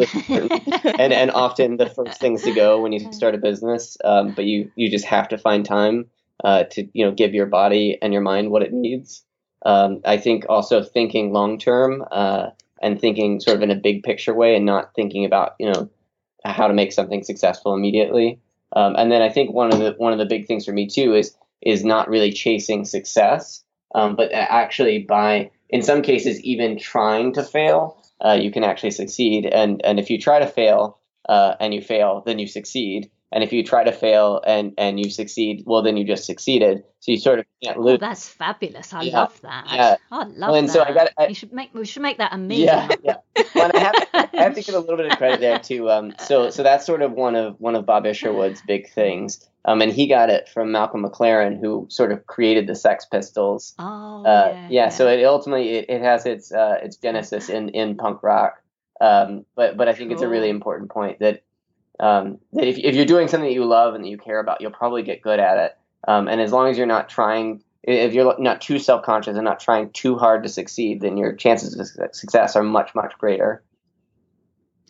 and 0.99 1.13
and 1.13 1.31
often 1.31 1.77
the 1.77 1.91
first 1.91 2.21
things 2.21 2.43
to 2.43 2.53
go 2.53 2.81
when 2.81 2.93
you 2.93 3.13
start 3.13 3.35
a 3.35 3.39
business. 3.39 3.97
Um, 4.05 4.33
but 4.33 4.45
you 4.45 4.71
you 4.77 4.91
just 4.91 5.05
have 5.05 5.29
to 5.29 5.39
find 5.39 5.65
time 5.65 6.07
uh, 6.45 6.65
to 6.65 6.89
you 6.93 7.05
know 7.05 7.13
give 7.13 7.35
your 7.35 7.47
body 7.47 7.99
and 8.01 8.13
your 8.13 8.23
mind 8.23 8.51
what 8.51 8.63
it 8.63 8.73
needs. 8.73 9.25
Um, 9.65 10.01
I 10.05 10.17
think 10.19 10.47
also 10.49 10.83
thinking 10.83 11.33
long 11.33 11.59
term 11.59 12.05
uh, 12.11 12.51
and 12.81 13.01
thinking 13.01 13.41
sort 13.41 13.57
of 13.57 13.63
in 13.63 13.71
a 13.71 13.77
big 13.77 14.03
picture 14.03 14.35
way 14.35 14.55
and 14.55 14.67
not 14.67 14.95
thinking 14.95 15.25
about, 15.25 15.55
you 15.59 15.71
know, 15.73 15.89
how 16.45 16.69
to 16.69 16.75
make 16.75 16.93
something 16.93 17.23
successful 17.23 17.75
immediately. 17.75 18.39
Um, 18.75 18.95
and 18.97 19.11
then 19.11 19.23
I 19.23 19.29
think 19.29 19.53
one 19.53 19.73
of 19.73 19.79
the 19.79 19.95
one 19.97 20.13
of 20.13 20.19
the 20.19 20.27
big 20.27 20.47
things 20.47 20.65
for 20.65 20.73
me 20.73 20.87
too 20.87 21.15
is 21.15 21.37
is 21.63 21.85
not 21.85 22.09
really 22.09 22.33
chasing 22.33 22.85
success, 22.85 23.65
um, 23.95 24.17
but 24.17 24.31
actually 24.33 25.01
by 25.01 25.51
in 25.69 25.83
some 25.83 26.03
cases 26.03 26.41
even 26.43 26.79
trying 26.79 27.33
to 27.35 27.43
fail, 27.43 28.03
uh, 28.21 28.39
you 28.41 28.51
can 28.51 28.65
actually 28.65 28.91
succeed. 28.91 29.47
And 29.47 29.85
and 29.85 29.99
if 29.99 30.11
you 30.11 30.21
try 30.21 30.39
to 30.39 30.47
fail 30.47 30.99
uh, 31.29 31.55
and 31.61 31.75
you 31.75 31.81
fail, 31.81 32.23
then 32.25 32.39
you 32.39 32.47
succeed. 32.47 33.11
And 33.33 33.43
if 33.43 33.53
you 33.53 33.65
try 33.65 33.83
to 33.83 33.93
fail 33.93 34.41
and 34.47 34.73
and 34.79 35.01
you 35.01 35.11
succeed, 35.11 35.65
well, 35.67 35.83
then 35.83 35.97
you 35.97 36.05
just 36.05 36.25
succeeded. 36.25 36.85
So 37.01 37.13
you 37.13 37.19
sort 37.19 37.41
of 37.41 37.47
can't 37.63 37.79
lose. 37.79 37.95
Oh, 37.95 37.99
that's 37.99 38.29
fabulous. 38.29 38.93
I 38.93 39.03
yeah, 39.03 39.21
love 39.21 39.41
that. 39.43 39.67
Yeah. 39.69 39.97
I 40.13 40.25
love 40.25 40.55
and 40.55 40.69
that. 40.69 40.73
So 40.73 40.83
I 40.83 40.93
got. 40.93 41.11
I, 41.19 41.27
you 41.27 41.35
should 41.35 41.53
make. 41.53 41.75
We 41.75 41.85
should 41.85 42.03
make 42.03 42.19
that 42.19 42.33
a 42.33 42.39
meme. 42.39 42.53
Yeah, 42.53 42.89
yeah. 43.03 43.17
Well, 43.55 43.71
I 43.75 43.79
have, 43.79 43.95
I 44.15 44.29
have 44.43 44.55
to 44.55 44.63
give 44.63 44.75
a 44.75 44.79
little 44.79 44.97
bit 44.97 45.11
of 45.11 45.19
credit 45.19 45.41
there 45.41 45.59
too. 45.59 45.91
Um, 45.91 46.15
so 46.21 46.51
so 46.51 46.63
that's 46.63 46.87
sort 46.87 47.03
of 47.03 47.13
one 47.13 47.35
of 47.35 47.61
one 47.61 47.75
of 47.75 47.85
Bob 47.85 48.07
Isherwood's 48.07 48.63
big 48.67 48.91
things. 48.91 49.49
Um, 49.67 49.83
and 49.83 49.93
he 49.93 50.07
got 50.07 50.31
it 50.31 50.49
from 50.49 50.71
Malcolm 50.71 51.05
McLaren, 51.05 51.59
who 51.59 51.87
sort 51.91 52.13
of 52.13 52.25
created 52.27 52.69
the 52.69 52.77
Sex 52.77 53.05
Pistols. 53.05 53.75
Oh, 53.81 54.25
uh, 54.25 54.53
yeah, 54.53 54.69
yeah, 54.71 54.89
So 54.89 55.09
it 55.09 55.25
ultimately 55.25 55.71
it, 55.71 55.87
it 55.89 56.03
has 56.03 56.25
its 56.25 56.53
uh, 56.53 56.79
its 56.83 56.97
genesis 56.97 57.49
in 57.49 57.71
in 57.71 57.97
punk 57.97 58.23
rock. 58.23 58.63
Um, 59.01 59.45
but 59.57 59.77
but 59.77 59.89
I 59.89 59.93
think 59.93 60.11
cool. 60.11 60.15
it's 60.15 60.23
a 60.23 60.29
really 60.29 60.49
important 60.49 60.91
point 60.91 61.19
that 61.19 61.43
um, 62.01 62.39
that 62.53 62.67
if, 62.67 62.79
if 62.79 62.95
you're 62.95 63.07
doing 63.07 63.29
something 63.29 63.49
that 63.49 63.55
you 63.55 63.65
love 63.65 63.95
and 63.95 64.05
that 64.05 64.09
you 64.09 64.19
care 64.19 64.39
about, 64.39 64.61
you'll 64.61 64.71
probably 64.71 65.03
get 65.03 65.23
good 65.23 65.41
at 65.41 65.59
it. 65.59 65.79
Um, 66.09 66.29
and 66.29 66.41
as 66.41 66.53
long 66.53 66.69
as 66.69 66.79
you're 66.79 66.87
not 66.87 67.09
trying, 67.09 67.63
if 67.83 68.13
you're 68.13 68.39
not 68.39 68.61
too 68.61 68.79
self 68.79 69.05
conscious 69.05 69.37
and 69.37 69.45
not 69.45 69.61
trying 69.61 69.91
too 69.91 70.17
hard 70.17 70.43
to 70.43 70.49
succeed, 70.49 71.01
then 71.01 71.17
your 71.17 71.35
chances 71.35 71.79
of 71.79 72.15
success 72.15 72.57
are 72.57 72.63
much, 72.63 72.95
much 72.95 73.17
greater. 73.19 73.63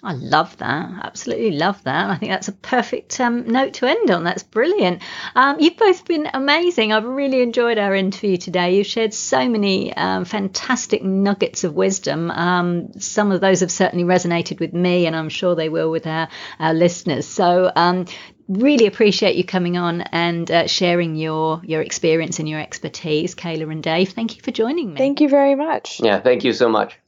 I 0.02 0.12
love 0.12 0.56
that. 0.58 0.90
Absolutely 1.04 1.52
love 1.52 1.82
that. 1.84 2.10
I 2.10 2.16
think 2.16 2.30
that's 2.30 2.48
a 2.48 2.52
perfect 2.52 3.18
um, 3.18 3.48
note 3.48 3.74
to 3.74 3.86
end 3.86 4.10
on. 4.10 4.24
That's 4.24 4.42
brilliant. 4.42 5.02
Um, 5.34 5.58
you've 5.58 5.78
both 5.78 6.04
been 6.04 6.28
amazing. 6.34 6.92
I've 6.92 7.04
really 7.04 7.40
enjoyed 7.40 7.78
our 7.78 7.94
interview 7.94 8.36
today. 8.36 8.76
You've 8.76 8.86
shared 8.86 9.14
so 9.14 9.48
many 9.48 9.96
um, 9.96 10.26
fantastic 10.26 11.02
nuggets 11.02 11.64
of 11.64 11.74
wisdom. 11.74 12.30
Um, 12.30 12.92
some 13.00 13.32
of 13.32 13.40
those 13.40 13.60
have 13.60 13.72
certainly 13.72 14.04
resonated 14.04 14.60
with 14.60 14.74
me, 14.74 15.06
and 15.06 15.16
I'm 15.16 15.30
sure 15.30 15.54
they 15.54 15.70
will 15.70 15.90
with 15.90 16.06
our, 16.06 16.28
our 16.58 16.74
listeners. 16.74 17.26
So, 17.26 17.72
um, 17.74 18.04
really 18.48 18.86
appreciate 18.86 19.36
you 19.36 19.44
coming 19.44 19.76
on 19.76 20.02
and 20.02 20.48
uh, 20.50 20.66
sharing 20.66 21.16
your 21.16 21.60
your 21.64 21.80
experience 21.80 22.38
and 22.38 22.48
your 22.48 22.60
expertise, 22.60 23.34
Kayla 23.34 23.72
and 23.72 23.82
Dave. 23.82 24.10
Thank 24.10 24.36
you 24.36 24.42
for 24.42 24.50
joining 24.50 24.92
me. 24.92 24.98
Thank 24.98 25.20
you 25.20 25.28
very 25.28 25.54
much. 25.54 26.00
Yeah, 26.00 26.20
thank 26.20 26.44
you 26.44 26.52
so 26.52 26.68
much. 26.68 26.98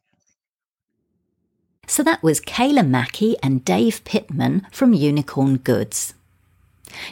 So 1.89 2.03
that 2.03 2.23
was 2.23 2.41
Kayla 2.41 2.87
Mackey 2.87 3.37
and 3.43 3.65
Dave 3.65 4.05
Pittman 4.05 4.67
from 4.71 4.93
Unicorn 4.93 5.57
Goods. 5.57 6.15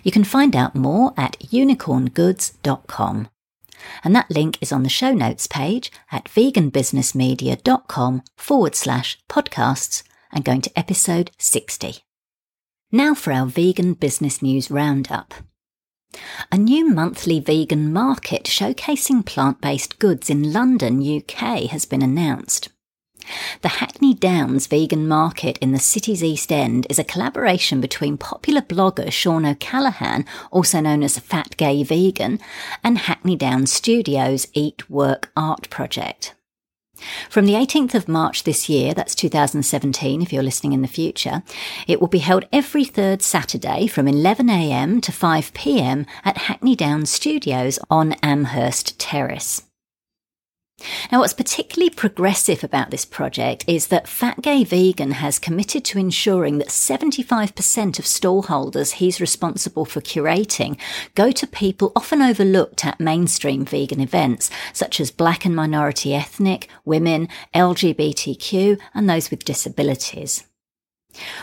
You 0.04 0.12
can 0.12 0.22
find 0.22 0.54
out 0.54 0.74
more 0.74 1.14
at 1.16 1.38
unicorngoods.com. 1.40 3.28
And 4.04 4.14
that 4.14 4.30
link 4.30 4.58
is 4.60 4.72
on 4.72 4.82
the 4.82 4.88
show 4.88 5.12
notes 5.12 5.46
page 5.46 5.90
at 6.12 6.26
veganbusinessmedia.com 6.26 8.22
forward 8.36 8.74
slash 8.74 9.18
podcasts 9.28 10.02
and 10.30 10.44
going 10.44 10.60
to 10.60 10.78
episode 10.78 11.30
60. 11.38 11.98
Now 12.92 13.14
for 13.14 13.32
our 13.32 13.46
vegan 13.46 13.94
business 13.94 14.42
news 14.42 14.70
roundup. 14.70 15.34
A 16.52 16.58
new 16.58 16.88
monthly 16.88 17.40
vegan 17.40 17.92
market 17.92 18.44
showcasing 18.44 19.24
plant 19.24 19.60
based 19.60 19.98
goods 19.98 20.28
in 20.28 20.52
London, 20.52 21.00
UK 21.00 21.70
has 21.70 21.86
been 21.86 22.02
announced. 22.02 22.68
The 23.62 23.68
Hackney 23.68 24.14
Downs 24.14 24.66
Vegan 24.66 25.08
Market 25.08 25.58
in 25.58 25.72
the 25.72 25.78
city's 25.78 26.22
East 26.22 26.52
End 26.52 26.86
is 26.88 26.98
a 26.98 27.04
collaboration 27.04 27.80
between 27.80 28.16
popular 28.16 28.60
blogger 28.60 29.10
Sean 29.10 29.46
O'Callaghan, 29.46 30.24
also 30.50 30.80
known 30.80 31.02
as 31.02 31.18
Fat 31.18 31.56
Gay 31.56 31.82
Vegan, 31.82 32.38
and 32.84 32.98
Hackney 32.98 33.36
Downs 33.36 33.72
Studios 33.72 34.46
Eat 34.52 34.88
Work 34.90 35.30
Art 35.36 35.68
Project. 35.70 36.34
From 37.28 37.46
the 37.46 37.52
18th 37.52 37.94
of 37.94 38.08
March 38.08 38.44
this 38.44 38.68
year, 38.68 38.94
that's 38.94 39.14
2017 39.14 40.22
if 40.22 40.32
you're 40.32 40.42
listening 40.42 40.72
in 40.72 40.82
the 40.82 40.88
future, 40.88 41.42
it 41.86 42.00
will 42.00 42.08
be 42.08 42.18
held 42.18 42.46
every 42.52 42.84
third 42.84 43.22
Saturday 43.22 43.86
from 43.86 44.06
11am 44.06 45.02
to 45.02 45.12
5pm 45.12 46.06
at 46.24 46.38
Hackney 46.38 46.74
Downs 46.74 47.10
Studios 47.10 47.78
on 47.90 48.14
Amhurst 48.22 48.98
Terrace. 48.98 49.62
Now, 51.10 51.20
what's 51.20 51.32
particularly 51.32 51.90
progressive 51.90 52.62
about 52.62 52.90
this 52.90 53.04
project 53.04 53.64
is 53.66 53.86
that 53.86 54.08
Fat 54.08 54.42
Gay 54.42 54.62
Vegan 54.62 55.12
has 55.12 55.38
committed 55.38 55.84
to 55.86 55.98
ensuring 55.98 56.58
that 56.58 56.68
75% 56.68 57.98
of 57.98 58.04
stallholders 58.04 58.92
he's 58.92 59.20
responsible 59.20 59.86
for 59.86 60.00
curating 60.00 60.78
go 61.14 61.30
to 61.30 61.46
people 61.46 61.92
often 61.96 62.20
overlooked 62.20 62.84
at 62.84 63.00
mainstream 63.00 63.64
vegan 63.64 64.00
events, 64.00 64.50
such 64.72 65.00
as 65.00 65.10
black 65.10 65.44
and 65.46 65.56
minority 65.56 66.14
ethnic, 66.14 66.68
women, 66.84 67.28
LGBTQ, 67.54 68.78
and 68.94 69.08
those 69.08 69.30
with 69.30 69.44
disabilities. 69.44 70.44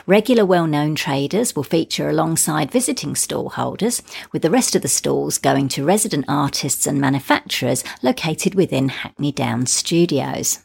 Regular 0.05 0.45
well-known 0.45 0.95
traders 0.95 1.55
will 1.55 1.63
feature 1.63 2.09
alongside 2.09 2.71
visiting 2.71 3.13
stallholders, 3.13 4.01
with 4.31 4.41
the 4.41 4.51
rest 4.51 4.75
of 4.75 4.81
the 4.81 4.87
stalls 4.87 5.37
going 5.37 5.67
to 5.69 5.85
resident 5.85 6.25
artists 6.27 6.87
and 6.87 6.99
manufacturers 6.99 7.83
located 8.01 8.55
within 8.55 8.89
Hackney 8.89 9.31
Downs 9.31 9.71
studios. 9.71 10.59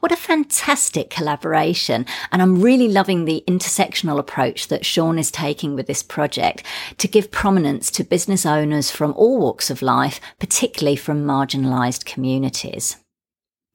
What 0.00 0.10
a 0.10 0.16
fantastic 0.16 1.08
collaboration. 1.08 2.04
And 2.32 2.42
I'm 2.42 2.60
really 2.60 2.88
loving 2.88 3.24
the 3.24 3.44
intersectional 3.46 4.18
approach 4.18 4.68
that 4.68 4.84
Sean 4.84 5.18
is 5.18 5.30
taking 5.30 5.76
with 5.76 5.86
this 5.86 6.02
project 6.02 6.64
to 6.98 7.06
give 7.06 7.30
prominence 7.30 7.90
to 7.92 8.04
business 8.04 8.44
owners 8.44 8.90
from 8.90 9.12
all 9.12 9.38
walks 9.38 9.70
of 9.70 9.80
life, 9.80 10.20
particularly 10.40 10.96
from 10.96 11.24
marginalised 11.24 12.04
communities. 12.04 12.96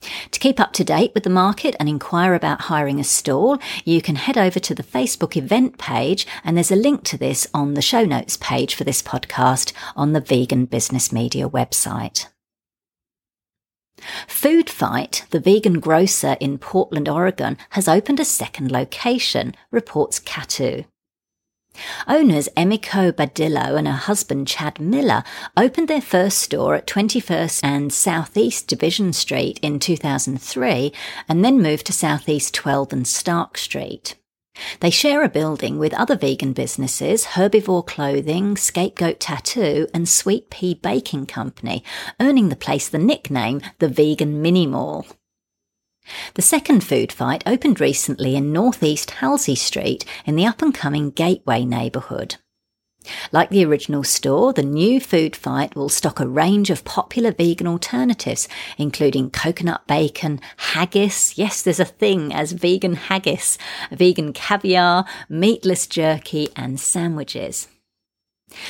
To 0.01 0.39
keep 0.39 0.59
up 0.59 0.73
to 0.73 0.83
date 0.83 1.11
with 1.13 1.23
the 1.23 1.29
market 1.29 1.75
and 1.79 1.89
inquire 1.89 2.33
about 2.33 2.61
hiring 2.61 2.99
a 2.99 3.03
stall, 3.03 3.57
you 3.83 4.01
can 4.01 4.15
head 4.15 4.37
over 4.37 4.59
to 4.59 4.75
the 4.75 4.83
Facebook 4.83 5.35
event 5.35 5.77
page, 5.77 6.27
and 6.43 6.55
there's 6.55 6.71
a 6.71 6.75
link 6.75 7.03
to 7.05 7.17
this 7.17 7.47
on 7.53 7.73
the 7.73 7.81
show 7.81 8.05
notes 8.05 8.37
page 8.37 8.75
for 8.75 8.83
this 8.83 9.01
podcast 9.01 9.73
on 9.95 10.13
the 10.13 10.21
Vegan 10.21 10.65
Business 10.65 11.11
Media 11.11 11.49
website. 11.49 12.27
Food 14.27 14.69
Fight, 14.69 15.25
the 15.31 15.39
vegan 15.39 15.79
grocer 15.79 16.37
in 16.39 16.59
Portland, 16.59 17.09
Oregon, 17.09 17.57
has 17.71 17.87
opened 17.87 18.19
a 18.19 18.25
second 18.25 18.71
location, 18.71 19.55
reports 19.71 20.19
KATU. 20.19 20.85
Owners 22.07 22.49
Emiko 22.57 23.11
Badillo 23.11 23.77
and 23.77 23.87
her 23.87 23.93
husband 23.93 24.47
Chad 24.47 24.79
Miller 24.79 25.23
opened 25.55 25.87
their 25.87 26.01
first 26.01 26.39
store 26.39 26.75
at 26.75 26.87
21st 26.87 27.61
and 27.63 27.93
Southeast 27.93 28.67
Division 28.67 29.13
Street 29.13 29.59
in 29.61 29.79
2003 29.79 30.93
and 31.27 31.43
then 31.43 31.61
moved 31.61 31.85
to 31.87 31.93
Southeast 31.93 32.53
12 32.53 32.93
and 32.93 33.07
Stark 33.07 33.57
Street. 33.57 34.15
They 34.79 34.89
share 34.89 35.23
a 35.23 35.29
building 35.29 35.77
with 35.77 35.93
other 35.93 36.15
vegan 36.15 36.53
businesses, 36.53 37.25
Herbivore 37.25 37.85
Clothing, 37.85 38.57
Scapegoat 38.57 39.19
Tattoo, 39.19 39.87
and 39.93 40.09
Sweet 40.09 40.49
Pea 40.49 40.73
Baking 40.75 41.25
Company, 41.25 41.83
earning 42.19 42.49
the 42.49 42.55
place 42.55 42.89
the 42.89 42.97
nickname 42.97 43.61
the 43.79 43.87
Vegan 43.87 44.41
Mini 44.41 44.67
Mall. 44.67 45.05
The 46.33 46.41
second 46.41 46.83
food 46.83 47.11
fight 47.11 47.43
opened 47.45 47.79
recently 47.79 48.35
in 48.35 48.53
northeast 48.53 49.11
Halsey 49.11 49.55
Street 49.55 50.05
in 50.25 50.35
the 50.35 50.45
up 50.45 50.61
and 50.61 50.73
coming 50.73 51.11
Gateway 51.11 51.65
neighbourhood. 51.65 52.35
Like 53.31 53.49
the 53.49 53.65
original 53.65 54.03
store, 54.03 54.53
the 54.53 54.63
new 54.63 54.99
food 54.99 55.35
fight 55.35 55.75
will 55.75 55.89
stock 55.89 56.19
a 56.19 56.27
range 56.27 56.69
of 56.69 56.83
popular 56.83 57.31
vegan 57.31 57.67
alternatives, 57.67 58.47
including 58.77 59.31
coconut 59.31 59.87
bacon, 59.87 60.39
haggis. 60.57 61.37
Yes, 61.37 61.61
there's 61.61 61.79
a 61.79 61.85
thing 61.85 62.33
as 62.33 62.51
vegan 62.51 62.95
haggis, 62.95 63.57
vegan 63.91 64.33
caviar, 64.33 65.05
meatless 65.29 65.87
jerky, 65.87 66.49
and 66.55 66.79
sandwiches. 66.79 67.67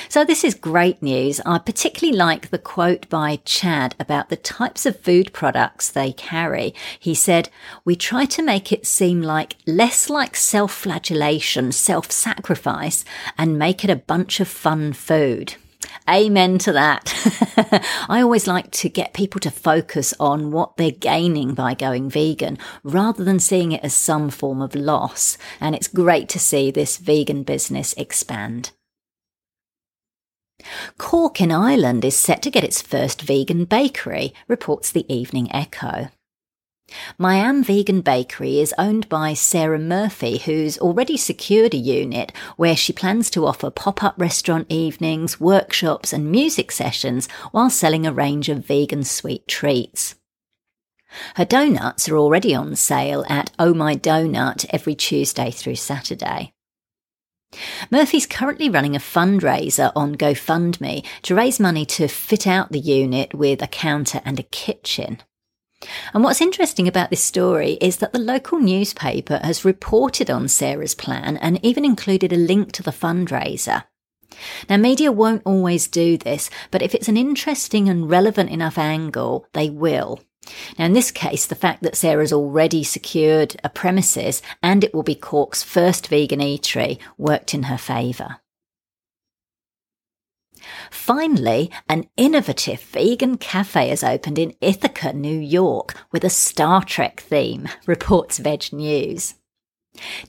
So, 0.10 0.26
this 0.26 0.44
is 0.44 0.56
great 0.56 1.02
news. 1.02 1.40
I 1.46 1.60
particularly 1.60 2.18
like 2.18 2.50
the 2.50 2.58
quote 2.58 3.08
by 3.10 3.40
Chad 3.46 3.96
about 4.00 4.30
the 4.30 4.36
types 4.36 4.86
of 4.86 5.00
food 5.00 5.34
products 5.34 5.90
they 5.90 6.12
carry. 6.14 6.74
He 7.00 7.14
said, 7.14 7.50
We 7.86 7.96
try 7.96 8.26
to 8.26 8.42
make 8.42 8.72
it 8.72 8.88
seem 8.88 9.22
like 9.22 9.56
less 9.66 10.10
like 10.10 10.36
self 10.36 10.72
flagellation, 10.72 11.72
self 11.72 12.12
sacrifice, 12.12 13.06
and 13.38 13.60
make 13.60 13.84
it 13.84 13.90
a 13.90 13.96
bunch 13.96 14.40
of 14.40 14.48
fun 14.48 14.94
food. 14.94 15.56
Amen 16.10 16.58
to 16.60 16.72
that. 16.72 17.14
I 18.10 18.22
always 18.22 18.48
like 18.48 18.72
to 18.72 18.90
get 18.90 19.14
people 19.14 19.40
to 19.42 19.52
focus 19.52 20.14
on 20.20 20.52
what 20.52 20.78
they're 20.78 20.92
gaining 20.92 21.54
by 21.54 21.74
going 21.74 22.10
vegan 22.10 22.58
rather 22.84 23.24
than 23.24 23.40
seeing 23.40 23.74
it 23.74 23.84
as 23.84 23.94
some 23.94 24.30
form 24.30 24.62
of 24.62 24.74
loss. 24.74 25.38
And 25.60 25.76
it's 25.76 25.88
great 25.88 26.30
to 26.30 26.40
see 26.40 26.72
this 26.72 26.98
vegan 26.98 27.44
business 27.44 27.94
expand. 27.94 28.72
Cork 30.98 31.40
in 31.40 31.52
Ireland 31.52 32.04
is 32.04 32.18
set 32.18 32.42
to 32.42 32.52
get 32.52 32.64
its 32.64 32.82
first 32.82 33.22
vegan 33.22 33.66
bakery, 33.66 34.34
reports 34.48 34.92
the 34.92 35.12
Evening 35.14 35.54
Echo. 35.54 36.10
My 37.18 37.36
Am 37.36 37.64
Vegan 37.64 38.02
Bakery 38.02 38.60
is 38.60 38.74
owned 38.78 39.10
by 39.10 39.34
Sarah 39.34 39.80
Murphy, 39.80 40.38
who's 40.38 40.78
already 40.78 41.18
secured 41.18 41.74
a 41.74 41.78
unit 41.78 42.32
where 42.56 42.78
she 42.78 42.94
plans 42.94 43.30
to 43.32 43.46
offer 43.46 43.70
pop 43.70 44.04
up 44.04 44.16
restaurant 44.18 44.68
evenings, 44.70 45.40
workshops, 45.40 46.14
and 46.14 46.32
music 46.32 46.72
sessions 46.72 47.28
while 47.52 47.70
selling 47.70 48.08
a 48.08 48.14
range 48.14 48.48
of 48.48 48.66
vegan 48.66 49.04
sweet 49.04 49.48
treats. 49.48 50.16
Her 51.36 51.46
donuts 51.46 52.08
are 52.10 52.18
already 52.18 52.56
on 52.56 52.76
sale 52.76 53.26
at 53.30 53.52
Oh 53.60 53.74
My 53.74 53.96
Donut 53.96 54.66
every 54.70 54.96
Tuesday 54.96 55.52
through 55.52 55.76
Saturday. 55.76 56.54
Murphy's 57.90 58.26
currently 58.26 58.70
running 58.70 58.96
a 58.96 59.00
fundraiser 59.00 59.92
on 59.96 60.16
GoFundMe 60.16 61.06
to 61.24 61.36
raise 61.36 61.60
money 61.60 61.86
to 61.86 62.08
fit 62.08 62.46
out 62.46 62.72
the 62.72 62.80
unit 62.80 63.34
with 63.34 63.62
a 63.62 63.68
counter 63.68 64.22
and 64.26 64.40
a 64.40 64.44
kitchen. 64.44 65.20
And 66.14 66.24
what's 66.24 66.42
interesting 66.42 66.88
about 66.88 67.10
this 67.10 67.24
story 67.24 67.74
is 67.74 67.98
that 67.98 68.12
the 68.12 68.20
local 68.20 68.60
newspaper 68.60 69.40
has 69.44 69.64
reported 69.64 70.30
on 70.30 70.48
Sarah's 70.48 70.96
plan 70.96 71.38
and 71.38 71.64
even 71.64 71.86
included 71.86 72.34
a 72.34 72.38
link 72.38 72.72
to 72.74 72.84
the 72.84 72.92
fundraiser. 72.92 73.84
Now, 74.70 74.78
media 74.78 75.12
won't 75.12 75.44
always 75.46 75.88
do 75.88 76.18
this, 76.18 76.50
but 76.72 76.82
if 76.82 76.94
it's 76.94 77.08
an 77.08 77.18
interesting 77.18 77.90
and 77.90 78.10
relevant 78.10 78.50
enough 78.50 78.78
angle, 78.78 79.48
they 79.54 79.70
will. 79.70 80.20
Now, 80.78 80.86
in 80.86 80.94
this 80.94 81.12
case, 81.12 81.46
the 81.46 81.56
fact 81.56 81.84
that 81.84 81.96
Sarah's 81.96 82.34
already 82.34 82.84
secured 82.84 83.56
a 83.64 83.70
premises 83.70 84.42
and 84.64 84.84
it 84.84 84.94
will 84.94 85.04
be 85.04 85.16
Cork's 85.16 85.64
first 85.64 86.08
vegan 86.08 86.40
eatery 86.40 87.00
worked 87.18 87.54
in 87.54 87.64
her 87.64 87.78
favour. 87.78 88.38
Finally, 90.92 91.72
an 91.88 92.06
innovative 92.18 92.82
vegan 92.82 93.38
cafe 93.38 93.90
has 93.90 94.04
opened 94.04 94.40
in 94.40 94.56
Ithaca, 94.62 95.14
New 95.14 95.40
York, 95.40 95.96
with 96.12 96.24
a 96.24 96.30
Star 96.30 96.84
Trek 96.84 97.22
theme, 97.22 97.70
reports 97.86 98.40
VegNews. 98.40 99.36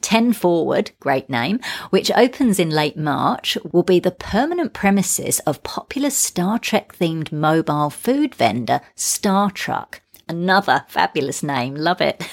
10 0.01 0.33
Forward, 0.33 0.93
great 0.99 1.29
name, 1.29 1.61
which 1.91 2.11
opens 2.13 2.59
in 2.59 2.71
late 2.71 2.97
March, 2.97 3.59
will 3.71 3.83
be 3.83 4.01
the 4.01 4.11
permanent 4.11 4.73
premises 4.73 5.41
of 5.41 5.63
popular 5.63 6.11
Star 6.11 6.59
Trek 6.59 6.97
themed 6.97 7.33
mobile 7.33 7.91
food 7.91 8.35
vendor 8.35 8.81
StarTruck. 8.97 10.01
Another 10.29 10.85
fabulous 10.89 11.43
name, 11.43 11.75
love 11.75 12.01
it. 12.03 12.27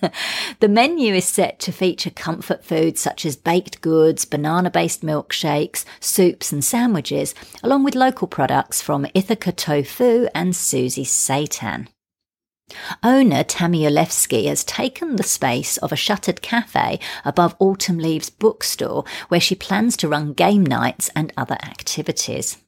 the 0.60 0.68
menu 0.68 1.14
is 1.14 1.24
set 1.24 1.60
to 1.60 1.72
feature 1.72 2.10
comfort 2.10 2.64
foods 2.64 3.00
such 3.00 3.24
as 3.24 3.36
baked 3.36 3.80
goods, 3.80 4.24
banana 4.24 4.70
based 4.70 5.02
milkshakes, 5.02 5.84
soups, 6.00 6.50
and 6.50 6.64
sandwiches, 6.64 7.34
along 7.62 7.84
with 7.84 7.94
local 7.94 8.26
products 8.26 8.82
from 8.82 9.06
Ithaca 9.14 9.52
Tofu 9.52 10.26
and 10.34 10.56
Susie 10.56 11.04
Seitan. 11.04 11.86
Owner 13.02 13.44
Tammy 13.44 13.82
Olewski 13.82 14.46
has 14.46 14.64
taken 14.64 15.16
the 15.16 15.22
space 15.22 15.76
of 15.78 15.92
a 15.92 15.96
shuttered 15.96 16.42
cafe 16.42 17.00
above 17.24 17.56
Autumn 17.58 17.98
Leaves 17.98 18.30
bookstore 18.30 19.04
where 19.28 19.40
she 19.40 19.54
plans 19.54 19.96
to 19.98 20.08
run 20.08 20.32
game 20.32 20.66
nights 20.66 21.08
and 21.14 21.32
other 21.36 21.56
activities. 21.62 22.58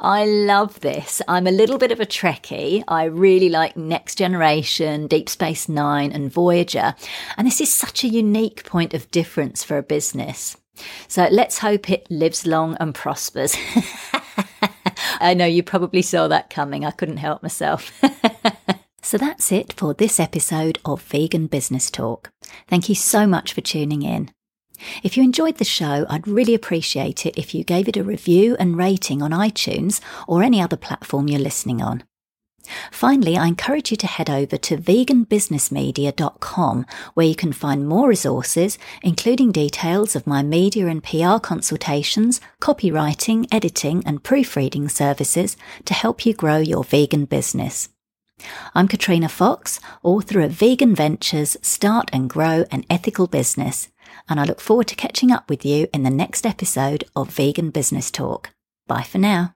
I 0.00 0.24
love 0.24 0.80
this. 0.80 1.20
I'm 1.28 1.46
a 1.46 1.52
little 1.52 1.78
bit 1.78 1.92
of 1.92 2.00
a 2.00 2.06
Trekkie. 2.06 2.84
I 2.88 3.04
really 3.04 3.48
like 3.48 3.76
Next 3.76 4.16
Generation, 4.16 5.06
Deep 5.06 5.28
Space 5.28 5.68
Nine, 5.68 6.12
and 6.12 6.32
Voyager. 6.32 6.94
And 7.36 7.46
this 7.46 7.60
is 7.60 7.72
such 7.72 8.04
a 8.04 8.08
unique 8.08 8.64
point 8.64 8.94
of 8.94 9.10
difference 9.10 9.64
for 9.64 9.78
a 9.78 9.82
business. 9.82 10.56
So 11.08 11.28
let's 11.30 11.58
hope 11.58 11.90
it 11.90 12.10
lives 12.10 12.46
long 12.46 12.76
and 12.80 12.94
prospers. 12.94 13.56
I 15.20 15.34
know 15.34 15.46
you 15.46 15.62
probably 15.62 16.02
saw 16.02 16.28
that 16.28 16.50
coming. 16.50 16.84
I 16.84 16.90
couldn't 16.90 17.18
help 17.18 17.42
myself. 17.42 17.92
so 19.02 19.18
that's 19.18 19.52
it 19.52 19.72
for 19.72 19.94
this 19.94 20.18
episode 20.18 20.78
of 20.84 21.02
Vegan 21.02 21.46
Business 21.46 21.90
Talk. 21.90 22.32
Thank 22.68 22.88
you 22.88 22.94
so 22.94 23.26
much 23.26 23.52
for 23.52 23.60
tuning 23.60 24.02
in. 24.02 24.30
If 25.02 25.16
you 25.16 25.22
enjoyed 25.22 25.58
the 25.58 25.64
show, 25.64 26.06
I'd 26.08 26.28
really 26.28 26.54
appreciate 26.54 27.26
it 27.26 27.38
if 27.38 27.54
you 27.54 27.64
gave 27.64 27.88
it 27.88 27.96
a 27.96 28.04
review 28.04 28.56
and 28.58 28.76
rating 28.76 29.22
on 29.22 29.30
iTunes 29.30 30.00
or 30.26 30.42
any 30.42 30.60
other 30.60 30.76
platform 30.76 31.28
you're 31.28 31.40
listening 31.40 31.82
on. 31.82 32.02
Finally, 32.90 33.36
I 33.36 33.46
encourage 33.46 33.90
you 33.90 33.96
to 33.98 34.06
head 34.06 34.30
over 34.30 34.56
to 34.56 34.78
veganbusinessmedia.com 34.78 36.86
where 37.12 37.26
you 37.26 37.34
can 37.34 37.52
find 37.52 37.86
more 37.86 38.08
resources, 38.08 38.78
including 39.02 39.52
details 39.52 40.16
of 40.16 40.26
my 40.26 40.42
media 40.42 40.86
and 40.86 41.04
PR 41.04 41.36
consultations, 41.38 42.40
copywriting, 42.60 43.46
editing, 43.52 44.02
and 44.06 44.22
proofreading 44.22 44.88
services 44.88 45.58
to 45.84 45.92
help 45.92 46.24
you 46.24 46.32
grow 46.32 46.56
your 46.56 46.84
vegan 46.84 47.26
business. 47.26 47.90
I'm 48.74 48.88
Katrina 48.88 49.28
Fox, 49.28 49.78
author 50.02 50.40
of 50.40 50.50
Vegan 50.50 50.94
Ventures 50.94 51.56
Start 51.62 52.10
and 52.12 52.28
Grow 52.28 52.64
an 52.70 52.84
Ethical 52.90 53.26
Business 53.26 53.88
and 54.28 54.40
I 54.40 54.44
look 54.44 54.60
forward 54.60 54.88
to 54.88 54.96
catching 54.96 55.30
up 55.30 55.48
with 55.48 55.64
you 55.64 55.86
in 55.92 56.02
the 56.02 56.10
next 56.10 56.46
episode 56.46 57.04
of 57.14 57.30
Vegan 57.30 57.70
Business 57.70 58.10
Talk. 58.10 58.50
Bye 58.86 59.02
for 59.02 59.18
now. 59.18 59.54